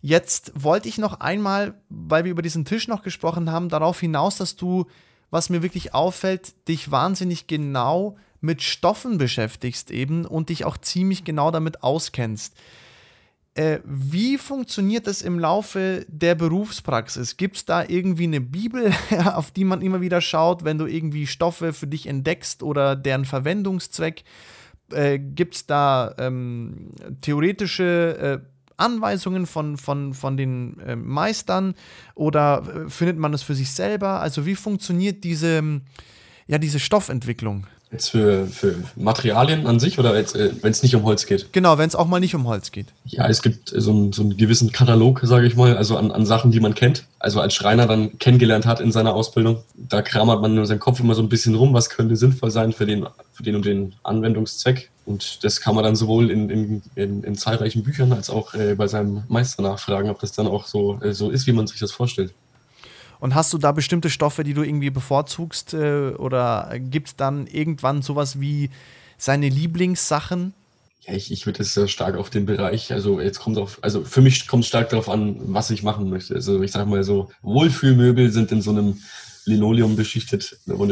Jetzt 0.00 0.52
wollte 0.54 0.88
ich 0.88 0.98
noch 0.98 1.20
einmal, 1.20 1.74
weil 1.88 2.24
wir 2.24 2.30
über 2.30 2.42
diesen 2.42 2.64
Tisch 2.64 2.88
noch 2.88 3.02
gesprochen 3.02 3.50
haben, 3.50 3.68
darauf 3.68 4.00
hinaus, 4.00 4.36
dass 4.38 4.56
du, 4.56 4.86
was 5.30 5.50
mir 5.50 5.62
wirklich 5.62 5.94
auffällt, 5.94 6.54
dich 6.68 6.90
wahnsinnig 6.90 7.46
genau 7.46 8.16
mit 8.40 8.62
Stoffen 8.62 9.18
beschäftigst 9.18 9.90
eben 9.90 10.24
und 10.24 10.48
dich 10.48 10.64
auch 10.64 10.78
ziemlich 10.78 11.24
genau 11.24 11.50
damit 11.50 11.82
auskennst. 11.82 12.54
Äh, 13.54 13.80
wie 13.84 14.38
funktioniert 14.38 15.06
das 15.06 15.22
im 15.22 15.38
Laufe 15.38 16.06
der 16.08 16.34
Berufspraxis? 16.34 17.36
Gibt 17.36 17.56
es 17.56 17.64
da 17.64 17.84
irgendwie 17.86 18.24
eine 18.24 18.40
Bibel, 18.40 18.92
auf 19.34 19.50
die 19.50 19.64
man 19.64 19.82
immer 19.82 20.00
wieder 20.00 20.20
schaut, 20.20 20.64
wenn 20.64 20.78
du 20.78 20.86
irgendwie 20.86 21.26
Stoffe 21.26 21.72
für 21.72 21.86
dich 21.88 22.06
entdeckst 22.06 22.62
oder 22.62 22.96
deren 22.96 23.24
Verwendungszweck? 23.24 24.24
Äh, 24.92 25.18
Gibt 25.18 25.56
es 25.56 25.66
da 25.66 26.14
ähm, 26.18 26.92
theoretische 27.20 28.40
äh, 28.42 28.49
Anweisungen 28.80 29.46
von, 29.46 29.76
von, 29.76 30.14
von 30.14 30.36
den 30.36 30.78
äh, 30.80 30.96
Meistern 30.96 31.74
oder 32.14 32.62
äh, 32.86 32.90
findet 32.90 33.18
man 33.18 33.32
das 33.32 33.42
für 33.42 33.54
sich 33.54 33.70
selber? 33.70 34.20
Also 34.20 34.46
wie 34.46 34.54
funktioniert 34.54 35.24
diese, 35.24 35.80
ja, 36.46 36.58
diese 36.58 36.80
Stoffentwicklung? 36.80 37.66
Jetzt 37.92 38.10
für, 38.10 38.46
für 38.46 38.76
Materialien 38.94 39.66
an 39.66 39.80
sich 39.80 39.98
oder 39.98 40.14
äh, 40.14 40.52
wenn 40.62 40.70
es 40.70 40.84
nicht 40.84 40.94
um 40.94 41.02
Holz 41.02 41.26
geht? 41.26 41.52
Genau, 41.52 41.76
wenn 41.76 41.88
es 41.88 41.96
auch 41.96 42.06
mal 42.06 42.20
nicht 42.20 42.36
um 42.36 42.46
Holz 42.46 42.70
geht. 42.70 42.86
Ja, 43.04 43.28
es 43.28 43.42
gibt 43.42 43.72
so 43.74 43.90
einen, 43.90 44.12
so 44.12 44.22
einen 44.22 44.36
gewissen 44.36 44.70
Katalog, 44.70 45.22
sage 45.24 45.48
ich 45.48 45.56
mal, 45.56 45.76
also 45.76 45.96
an, 45.96 46.12
an 46.12 46.24
Sachen, 46.24 46.52
die 46.52 46.60
man 46.60 46.76
kennt, 46.76 47.04
also 47.18 47.40
als 47.40 47.52
Schreiner 47.52 47.88
dann 47.88 48.16
kennengelernt 48.20 48.64
hat 48.64 48.78
in 48.80 48.92
seiner 48.92 49.12
Ausbildung. 49.12 49.64
Da 49.74 50.02
kramert 50.02 50.40
man 50.40 50.56
in 50.56 50.66
seinem 50.66 50.78
Kopf 50.78 51.00
immer 51.00 51.16
so 51.16 51.22
ein 51.22 51.28
bisschen 51.28 51.56
rum, 51.56 51.74
was 51.74 51.90
könnte 51.90 52.14
sinnvoll 52.14 52.52
sein 52.52 52.72
für 52.72 52.86
den, 52.86 53.06
für 53.32 53.42
den 53.42 53.56
und 53.56 53.64
den 53.64 53.96
Anwendungszweck. 54.04 54.88
Und 55.06 55.44
das 55.44 55.60
kann 55.60 55.74
man 55.74 55.84
dann 55.84 55.96
sowohl 55.96 56.30
in, 56.30 56.50
in, 56.50 56.82
in, 56.94 57.24
in 57.24 57.34
zahlreichen 57.36 57.82
Büchern 57.82 58.12
als 58.12 58.30
auch 58.30 58.54
äh, 58.54 58.74
bei 58.74 58.86
seinem 58.86 59.24
Meister 59.28 59.62
nachfragen, 59.62 60.10
ob 60.10 60.20
das 60.20 60.32
dann 60.32 60.46
auch 60.46 60.66
so, 60.66 61.00
äh, 61.02 61.12
so 61.12 61.30
ist, 61.30 61.46
wie 61.46 61.52
man 61.52 61.66
sich 61.66 61.80
das 61.80 61.92
vorstellt. 61.92 62.32
Und 63.18 63.34
hast 63.34 63.52
du 63.52 63.58
da 63.58 63.72
bestimmte 63.72 64.08
Stoffe, 64.08 64.44
die 64.44 64.54
du 64.54 64.62
irgendwie 64.62 64.90
bevorzugst? 64.90 65.74
Äh, 65.74 66.10
oder 66.10 66.72
gibt 66.78 67.08
es 67.08 67.16
dann 67.16 67.46
irgendwann 67.46 68.02
sowas 68.02 68.40
wie 68.40 68.70
seine 69.18 69.48
Lieblingssachen? 69.48 70.54
Ja, 71.06 71.14
ich, 71.14 71.32
ich 71.32 71.46
würde 71.46 71.62
es 71.62 71.74
sehr 71.74 71.88
stark 71.88 72.16
auf 72.16 72.30
den 72.30 72.46
Bereich, 72.46 72.92
also 72.92 73.20
jetzt 73.20 73.38
kommt 73.38 73.56
auf, 73.56 73.78
also 73.80 74.04
für 74.04 74.20
mich 74.20 74.46
kommt 74.46 74.64
es 74.64 74.68
stark 74.68 74.90
darauf 74.90 75.08
an, 75.08 75.36
was 75.54 75.70
ich 75.70 75.82
machen 75.82 76.10
möchte. 76.10 76.34
Also 76.34 76.62
ich 76.62 76.72
sag 76.72 76.86
mal 76.86 77.02
so, 77.04 77.30
Wohlfühlmöbel 77.42 78.30
sind 78.30 78.52
in 78.52 78.60
so 78.60 78.70
einem 78.70 79.00
Linoleum 79.44 79.96
beschichtet. 79.96 80.58
Und 80.66 80.90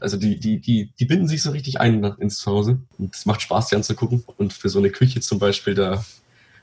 also 0.00 0.16
die, 0.16 0.38
die, 0.38 0.58
die, 0.58 0.90
die 0.98 1.04
binden 1.04 1.28
sich 1.28 1.42
so 1.42 1.50
richtig 1.50 1.80
ein 1.80 2.04
ins 2.18 2.38
Zuhause. 2.38 2.78
Und 2.98 3.14
es 3.14 3.26
macht 3.26 3.42
Spaß, 3.42 3.68
die 3.68 3.76
anzugucken. 3.76 4.24
Und 4.36 4.52
für 4.52 4.68
so 4.68 4.78
eine 4.78 4.90
Küche 4.90 5.20
zum 5.20 5.38
Beispiel, 5.38 5.74
da 5.74 6.04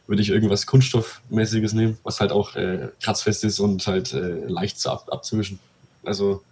würde 0.08 0.22
ich 0.22 0.30
irgendwas 0.30 0.66
Kunststoffmäßiges 0.66 1.74
nehmen, 1.74 1.98
was 2.04 2.20
halt 2.20 2.32
auch 2.32 2.56
äh, 2.56 2.90
kratzfest 3.02 3.44
ist 3.44 3.60
und 3.60 3.86
halt 3.88 4.14
äh, 4.14 4.46
leicht 4.48 4.80
zu 4.80 4.90
ab, 4.90 5.08
abzuwischen. 5.12 5.60
Also 6.04 6.44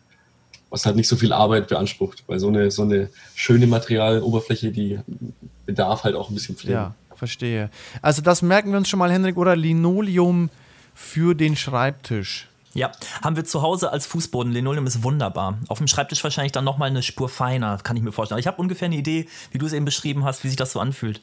was 0.70 0.86
halt 0.86 0.96
nicht 0.96 1.10
so 1.10 1.18
viel 1.18 1.34
Arbeit 1.34 1.68
beansprucht, 1.68 2.24
weil 2.28 2.40
so 2.40 2.48
eine, 2.48 2.72
so 2.72 2.84
eine 2.84 3.10
schöne 3.36 3.68
Materialoberfläche, 3.68 4.72
die 4.72 5.00
bedarf 5.66 6.06
halt 6.06 6.16
auch 6.16 6.30
ein 6.30 6.34
bisschen 6.34 6.56
Pflege. 6.56 6.74
Ja, 6.74 6.96
Verstehe. 7.22 7.70
Also 8.02 8.24
das 8.24 8.42
merken 8.42 8.72
wir 8.72 8.80
uns 8.80 8.90
schon 8.90 8.98
mal, 8.98 9.12
Henrik, 9.12 9.38
oder 9.38 9.56
Linoleum 9.56 10.50
für 10.96 11.36
den 11.36 11.56
Schreibtisch. 11.56 12.48
Ja, 12.74 12.92
haben 13.22 13.36
wir 13.36 13.44
zu 13.44 13.62
Hause 13.62 13.92
als 13.92 14.06
Fußboden. 14.06 14.52
Linoleum 14.52 14.88
ist 14.88 15.04
wunderbar. 15.04 15.58
Auf 15.68 15.80
dem 15.80 15.88
Schreibtisch 15.88 16.24
wahrscheinlich 16.24 16.54
dann 16.54 16.64
nochmal 16.64 16.90
eine 16.90 17.04
Spur 17.04 17.28
feiner, 17.28 17.78
kann 17.78 17.98
ich 17.98 18.04
mir 18.04 18.12
vorstellen. 18.12 18.40
ich 18.40 18.48
habe 18.48 18.62
ungefähr 18.62 18.86
eine 18.86 18.96
Idee, 18.96 19.28
wie 19.52 19.58
du 19.58 19.66
es 19.66 19.74
eben 19.74 19.86
beschrieben 19.86 20.24
hast, 20.24 20.44
wie 20.44 20.48
sich 20.48 20.58
das 20.58 20.72
so 20.72 20.80
anfühlt. 20.80 21.22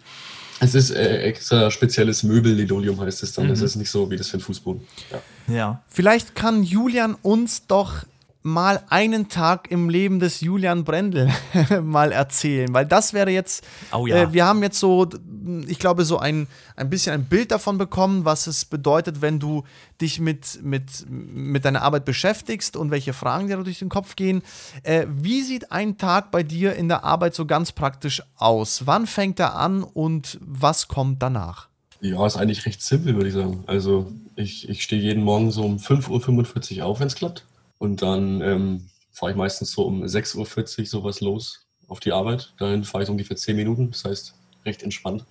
Es 0.60 0.74
ist 0.74 0.90
äh, 0.90 1.18
extra 1.22 1.70
spezielles 1.70 2.22
Möbel-Linoleum, 2.22 3.00
heißt 3.00 3.22
es 3.22 3.32
dann. 3.32 3.46
Mhm. 3.46 3.52
Es 3.52 3.62
ist 3.62 3.76
nicht 3.76 3.90
so 3.90 4.10
wie 4.10 4.16
das 4.16 4.28
für 4.28 4.38
den 4.38 4.42
Fußboden. 4.42 4.82
Ja. 5.10 5.54
ja. 5.54 5.82
Vielleicht 5.88 6.34
kann 6.34 6.62
Julian 6.62 7.14
uns 7.22 7.66
doch 7.66 8.04
mal 8.42 8.82
einen 8.88 9.28
Tag 9.28 9.70
im 9.70 9.90
Leben 9.90 10.20
des 10.20 10.40
Julian 10.40 10.84
Brendel 10.84 11.30
mal 11.82 12.12
erzählen, 12.12 12.72
weil 12.72 12.86
das 12.86 13.12
wäre 13.12 13.30
jetzt, 13.30 13.66
oh 13.92 14.06
ja. 14.06 14.16
äh, 14.16 14.32
wir 14.32 14.46
haben 14.46 14.62
jetzt 14.62 14.78
so, 14.78 15.08
ich 15.66 15.78
glaube, 15.78 16.04
so 16.04 16.18
ein, 16.18 16.46
ein 16.76 16.88
bisschen 16.88 17.12
ein 17.12 17.24
Bild 17.24 17.50
davon 17.50 17.78
bekommen, 17.78 18.24
was 18.24 18.46
es 18.46 18.64
bedeutet, 18.64 19.20
wenn 19.20 19.38
du 19.38 19.64
dich 20.00 20.20
mit, 20.20 20.62
mit, 20.62 21.06
mit 21.08 21.64
deiner 21.64 21.82
Arbeit 21.82 22.04
beschäftigst 22.04 22.76
und 22.76 22.90
welche 22.90 23.12
Fragen 23.12 23.48
dir 23.48 23.56
durch 23.56 23.80
den 23.80 23.88
Kopf 23.88 24.14
gehen. 24.16 24.42
Äh, 24.84 25.06
wie 25.08 25.42
sieht 25.42 25.72
ein 25.72 25.98
Tag 25.98 26.30
bei 26.30 26.42
dir 26.42 26.76
in 26.76 26.88
der 26.88 27.04
Arbeit 27.04 27.34
so 27.34 27.44
ganz 27.44 27.72
praktisch 27.72 28.22
aus? 28.36 28.86
Wann 28.86 29.06
fängt 29.06 29.40
er 29.40 29.56
an 29.56 29.82
und 29.82 30.38
was 30.40 30.88
kommt 30.88 31.22
danach? 31.22 31.68
Ja, 32.00 32.24
ist 32.24 32.36
eigentlich 32.36 32.64
recht 32.64 32.80
simpel, 32.80 33.16
würde 33.16 33.28
ich 33.28 33.34
sagen. 33.34 33.64
Also 33.66 34.12
ich, 34.36 34.68
ich 34.68 34.82
stehe 34.84 35.02
jeden 35.02 35.24
Morgen 35.24 35.50
so 35.50 35.64
um 35.64 35.78
5.45 35.78 36.78
Uhr 36.78 36.86
auf, 36.86 37.00
wenn 37.00 37.08
es 37.08 37.16
klappt. 37.16 37.44
Und 37.78 38.02
dann 38.02 38.40
ähm, 38.40 38.88
fahre 39.12 39.32
ich 39.32 39.36
meistens 39.36 39.72
so 39.72 39.84
um 39.84 40.02
6.40 40.02 40.80
Uhr 40.80 40.86
sowas 40.86 41.20
los 41.20 41.66
auf 41.88 42.00
die 42.00 42.12
Arbeit. 42.12 42.52
Dahin 42.58 42.84
fahre 42.84 43.04
ich 43.04 43.10
ungefähr 43.10 43.36
10 43.36 43.56
Minuten, 43.56 43.90
das 43.90 44.04
heißt 44.04 44.34
recht 44.64 44.82
entspannt. 44.82 45.24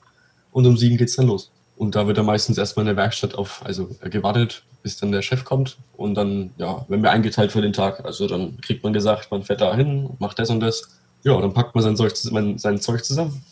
Und 0.52 0.66
um 0.66 0.78
7 0.78 0.98
geht 0.98 1.10
es 1.10 1.16
dann 1.16 1.28
los. 1.28 1.52
Und 1.78 1.96
da 1.96 2.08
wird 2.08 2.18
dann 2.18 2.26
meistens 2.26 2.58
erstmal 2.58 2.84
in 2.84 2.88
der 2.88 2.98
Werkstatt 2.98 3.36
auf, 3.36 3.64
also 3.64 3.96
äh, 4.02 4.10
gewartet, 4.10 4.64
bis 4.82 4.98
dann 4.98 5.12
der 5.12 5.22
Chef 5.22 5.46
kommt. 5.46 5.78
Und 5.96 6.16
dann, 6.16 6.52
ja, 6.58 6.86
wenn 6.88 7.04
wir 7.04 7.12
eingeteilt 7.12 7.52
für 7.52 7.62
den 7.62 7.74
Tag. 7.74 8.04
Also 8.04 8.28
dann 8.28 8.60
kriegt 8.62 8.84
man 8.84 8.94
gesagt, 8.94 9.30
man 9.30 9.44
fährt 9.44 9.62
da 9.62 9.76
hin, 9.76 10.10
macht 10.20 10.40
das 10.40 10.50
und 10.50 10.60
das. 10.60 10.98
Ja, 11.24 11.40
dann 11.40 11.54
packt 11.54 11.76
man 11.76 11.84
sein 11.84 11.96
Zeug, 11.96 12.16
sein 12.16 12.80
Zeug 12.80 13.06
zusammen. 13.06 13.44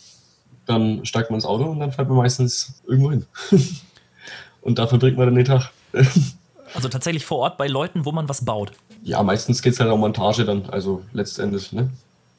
Dann 0.66 1.06
steigt 1.06 1.30
man 1.30 1.38
ins 1.38 1.46
Auto 1.46 1.66
und 1.66 1.80
dann 1.80 1.92
fährt 1.92 2.08
man 2.08 2.18
meistens 2.18 2.82
irgendwo 2.88 3.12
hin. 3.12 3.26
und 4.62 4.80
da 4.80 4.88
verbringt 4.88 5.18
man 5.18 5.28
dann 5.28 5.36
den 5.36 5.46
Tag. 5.46 5.72
Also 6.76 6.90
tatsächlich 6.90 7.26
vor 7.26 7.40
Ort 7.40 7.58
bei 7.58 7.68
Leuten, 7.68 8.06
wo 8.06 8.12
man 8.12 8.28
was 8.28 8.44
baut. 8.44 8.72
Ja, 9.04 9.24
meistens 9.24 9.62
geht 9.62 9.74
es 9.74 9.80
halt 9.80 9.92
um 9.92 10.00
Montage 10.00 10.46
dann, 10.46 10.66
also 10.70 11.04
letztendlich, 11.14 11.72
ne? 11.72 11.90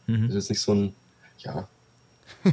Mhm. 0.06 0.28
Das 0.28 0.36
ist 0.36 0.50
nicht 0.50 0.60
so 0.60 0.74
ein, 0.74 0.94
ja. 1.38 1.66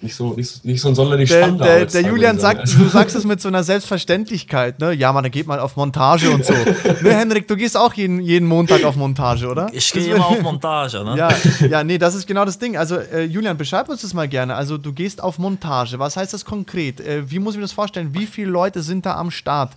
nicht 0.00 0.14
so, 0.14 0.34
nicht, 0.34 0.64
nicht 0.64 0.80
so 0.80 0.88
ein 0.88 0.94
sonderlich 0.94 1.30
der, 1.30 1.38
spannender 1.38 1.64
Der, 1.64 1.86
der 1.86 2.02
Julian 2.02 2.38
sagt, 2.38 2.60
also. 2.60 2.78
du 2.78 2.88
sagst 2.88 3.16
es 3.16 3.24
mit 3.24 3.40
so 3.40 3.48
einer 3.48 3.64
Selbstverständlichkeit, 3.64 4.78
ne? 4.78 4.92
Ja, 4.92 5.12
man, 5.12 5.24
da 5.24 5.30
geht 5.30 5.46
man 5.46 5.58
auf 5.58 5.76
Montage 5.76 6.30
und 6.30 6.44
so. 6.44 6.52
ne, 7.02 7.14
Henrik, 7.14 7.48
du 7.48 7.56
gehst 7.56 7.76
auch 7.76 7.94
jeden, 7.94 8.20
jeden 8.20 8.46
Montag 8.46 8.84
auf 8.84 8.96
Montage, 8.96 9.48
oder? 9.48 9.70
Ich 9.72 9.90
gehe 9.92 10.14
immer 10.14 10.26
auf 10.26 10.42
Montage, 10.42 11.02
ne? 11.02 11.16
Ja, 11.16 11.28
ja, 11.66 11.82
nee, 11.82 11.98
das 11.98 12.14
ist 12.14 12.26
genau 12.26 12.44
das 12.44 12.58
Ding. 12.58 12.76
Also, 12.76 12.96
äh, 12.96 13.24
Julian, 13.24 13.56
beschreib 13.56 13.88
uns 13.88 14.02
das 14.02 14.14
mal 14.14 14.28
gerne. 14.28 14.54
Also, 14.54 14.78
du 14.78 14.92
gehst 14.92 15.22
auf 15.22 15.38
Montage. 15.38 15.98
Was 15.98 16.16
heißt 16.16 16.32
das 16.32 16.44
konkret? 16.44 17.00
Äh, 17.00 17.30
wie 17.30 17.38
muss 17.38 17.54
ich 17.54 17.58
mir 17.58 17.64
das 17.64 17.72
vorstellen? 17.72 18.10
Wie 18.12 18.26
viele 18.26 18.50
Leute 18.50 18.82
sind 18.82 19.06
da 19.06 19.16
am 19.16 19.30
Start? 19.30 19.72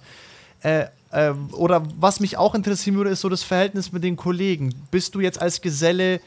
Äh, 0.62 0.86
äh, 1.12 1.32
oder 1.54 1.84
was 2.00 2.20
mich 2.20 2.38
auch 2.38 2.56
interessieren 2.56 2.98
würde, 2.98 3.12
ist 3.12 3.22
so 3.22 3.30
das 3.30 3.44
Verhältnis 3.44 3.92
mit 3.92 4.04
den 4.04 4.16
Kollegen. 4.16 4.74
Bist 4.92 5.16
du 5.16 5.20
jetzt 5.20 5.42
als 5.42 5.62
Geselle 5.62 6.20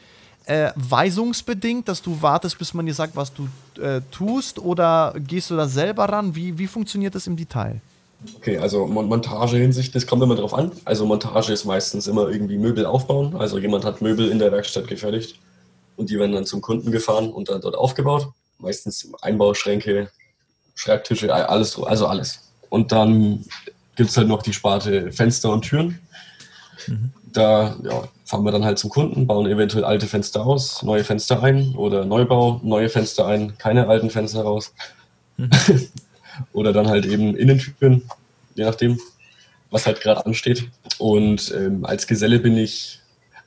äh, 0.46 0.70
weisungsbedingt, 0.76 1.88
dass 1.88 2.02
du 2.02 2.20
wartest, 2.22 2.58
bis 2.58 2.74
man 2.74 2.86
dir 2.86 2.94
sagt, 2.94 3.16
was 3.16 3.32
du 3.32 3.48
äh, 3.80 4.00
tust? 4.10 4.58
Oder 4.58 5.14
gehst 5.18 5.50
du 5.50 5.56
da 5.56 5.68
selber 5.68 6.04
ran? 6.06 6.34
Wie, 6.34 6.58
wie 6.58 6.66
funktioniert 6.66 7.14
das 7.14 7.26
im 7.26 7.36
Detail? 7.36 7.80
Okay, 8.36 8.58
also 8.58 8.86
Montage 8.86 9.56
Hinsicht, 9.56 9.94
das 9.94 10.06
kommt 10.06 10.22
immer 10.22 10.34
drauf 10.34 10.52
an. 10.52 10.72
Also 10.84 11.06
Montage 11.06 11.52
ist 11.52 11.64
meistens 11.64 12.06
immer 12.06 12.28
irgendwie 12.28 12.58
Möbel 12.58 12.84
aufbauen. 12.84 13.34
Also 13.36 13.58
jemand 13.58 13.84
hat 13.84 14.02
Möbel 14.02 14.30
in 14.30 14.38
der 14.38 14.52
Werkstatt 14.52 14.88
gefertigt 14.88 15.38
und 15.96 16.10
die 16.10 16.18
werden 16.18 16.32
dann 16.32 16.44
zum 16.44 16.60
Kunden 16.60 16.92
gefahren 16.92 17.30
und 17.30 17.48
dann 17.48 17.62
dort 17.62 17.76
aufgebaut. 17.76 18.28
Meistens 18.58 19.10
Einbauschränke, 19.22 20.10
Schreibtische, 20.74 21.34
alles, 21.34 21.78
also 21.78 22.06
alles. 22.06 22.50
Und 22.68 22.92
dann 22.92 23.44
gibt 24.00 24.08
es 24.08 24.16
halt 24.16 24.28
noch 24.28 24.42
die 24.42 24.54
Sparte 24.54 25.12
Fenster 25.12 25.50
und 25.50 25.60
Türen. 25.60 25.98
Mhm. 26.86 27.10
Da 27.34 27.76
ja, 27.84 28.08
fahren 28.24 28.44
wir 28.46 28.50
dann 28.50 28.64
halt 28.64 28.78
zum 28.78 28.88
Kunden, 28.88 29.26
bauen 29.26 29.46
eventuell 29.46 29.84
alte 29.84 30.06
Fenster 30.06 30.46
aus, 30.46 30.82
neue 30.82 31.04
Fenster 31.04 31.42
ein 31.42 31.74
oder 31.74 32.06
Neubau, 32.06 32.62
neue 32.64 32.88
Fenster 32.88 33.26
ein, 33.26 33.58
keine 33.58 33.88
alten 33.88 34.08
Fenster 34.08 34.40
raus. 34.40 34.72
Mhm. 35.36 35.50
oder 36.54 36.72
dann 36.72 36.88
halt 36.88 37.04
eben 37.04 37.36
Innentüren, 37.36 38.08
je 38.54 38.64
nachdem, 38.64 38.98
was 39.70 39.84
halt 39.84 40.00
gerade 40.00 40.24
ansteht. 40.24 40.70
Und 40.96 41.54
ähm, 41.54 41.84
als 41.84 42.06
Geselle 42.06 42.38
bin 42.38 42.56
ich, 42.56 43.00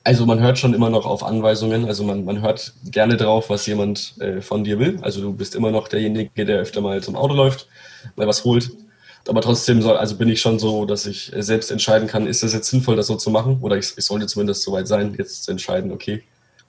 also 0.04 0.26
man 0.26 0.38
hört 0.38 0.60
schon 0.60 0.72
immer 0.72 0.88
noch 0.88 1.04
auf 1.04 1.24
Anweisungen, 1.24 1.86
also 1.86 2.04
man, 2.04 2.24
man 2.24 2.42
hört 2.42 2.74
gerne 2.84 3.16
drauf, 3.16 3.50
was 3.50 3.66
jemand 3.66 4.14
äh, 4.20 4.40
von 4.40 4.62
dir 4.62 4.78
will. 4.78 5.00
Also 5.02 5.20
du 5.20 5.32
bist 5.32 5.56
immer 5.56 5.72
noch 5.72 5.88
derjenige, 5.88 6.44
der 6.44 6.60
öfter 6.60 6.80
mal 6.80 7.02
zum 7.02 7.16
Auto 7.16 7.34
läuft, 7.34 7.66
mal 8.14 8.28
was 8.28 8.44
holt 8.44 8.70
aber 9.28 9.40
trotzdem 9.40 9.82
soll, 9.82 9.96
also 9.96 10.16
bin 10.16 10.28
ich 10.28 10.40
schon 10.40 10.58
so, 10.58 10.84
dass 10.84 11.06
ich 11.06 11.32
selbst 11.38 11.70
entscheiden 11.70 12.08
kann, 12.08 12.26
ist 12.26 12.42
das 12.42 12.52
jetzt 12.52 12.68
sinnvoll, 12.68 12.96
das 12.96 13.06
so 13.06 13.16
zu 13.16 13.30
machen? 13.30 13.58
Oder 13.60 13.76
ich, 13.76 13.92
ich 13.96 14.04
sollte 14.04 14.26
zumindest 14.26 14.62
so 14.62 14.72
weit 14.72 14.86
sein, 14.86 15.14
jetzt 15.16 15.44
zu 15.44 15.50
entscheiden, 15.50 15.92
okay, 15.92 16.22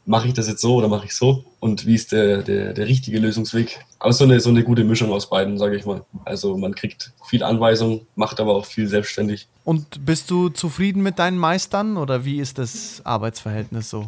mache 0.06 0.28
ich 0.28 0.34
das 0.34 0.48
jetzt 0.48 0.62
so 0.62 0.76
oder 0.76 0.88
mache 0.88 1.06
ich 1.06 1.16
so? 1.16 1.44
Und 1.60 1.86
wie 1.86 1.96
ist 1.96 2.12
der, 2.12 2.44
der, 2.44 2.74
der 2.74 2.88
richtige 2.88 3.20
Lösungsweg? 3.20 3.80
Aber 4.00 4.14
so 4.14 4.24
eine, 4.24 4.40
so 4.40 4.50
eine 4.50 4.64
gute 4.64 4.84
Mischung 4.84 5.12
aus 5.12 5.30
beiden, 5.30 5.58
sage 5.58 5.76
ich 5.76 5.86
mal. 5.86 6.06
Also 6.24 6.58
man 6.58 6.76
kriegt 6.76 7.12
viel 7.28 7.44
Anweisung, 7.44 8.06
macht 8.16 8.40
aber 8.40 8.54
auch 8.56 8.66
viel 8.66 8.88
selbstständig. 8.88 9.48
Und 9.64 10.06
bist 10.06 10.30
du 10.30 10.50
zufrieden 10.50 11.02
mit 11.02 11.20
deinen 11.20 11.38
Meistern 11.38 11.98
oder 11.98 12.24
wie 12.24 12.40
ist 12.40 12.60
das 12.60 13.02
Arbeitsverhältnis 13.04 13.90
so? 13.90 14.06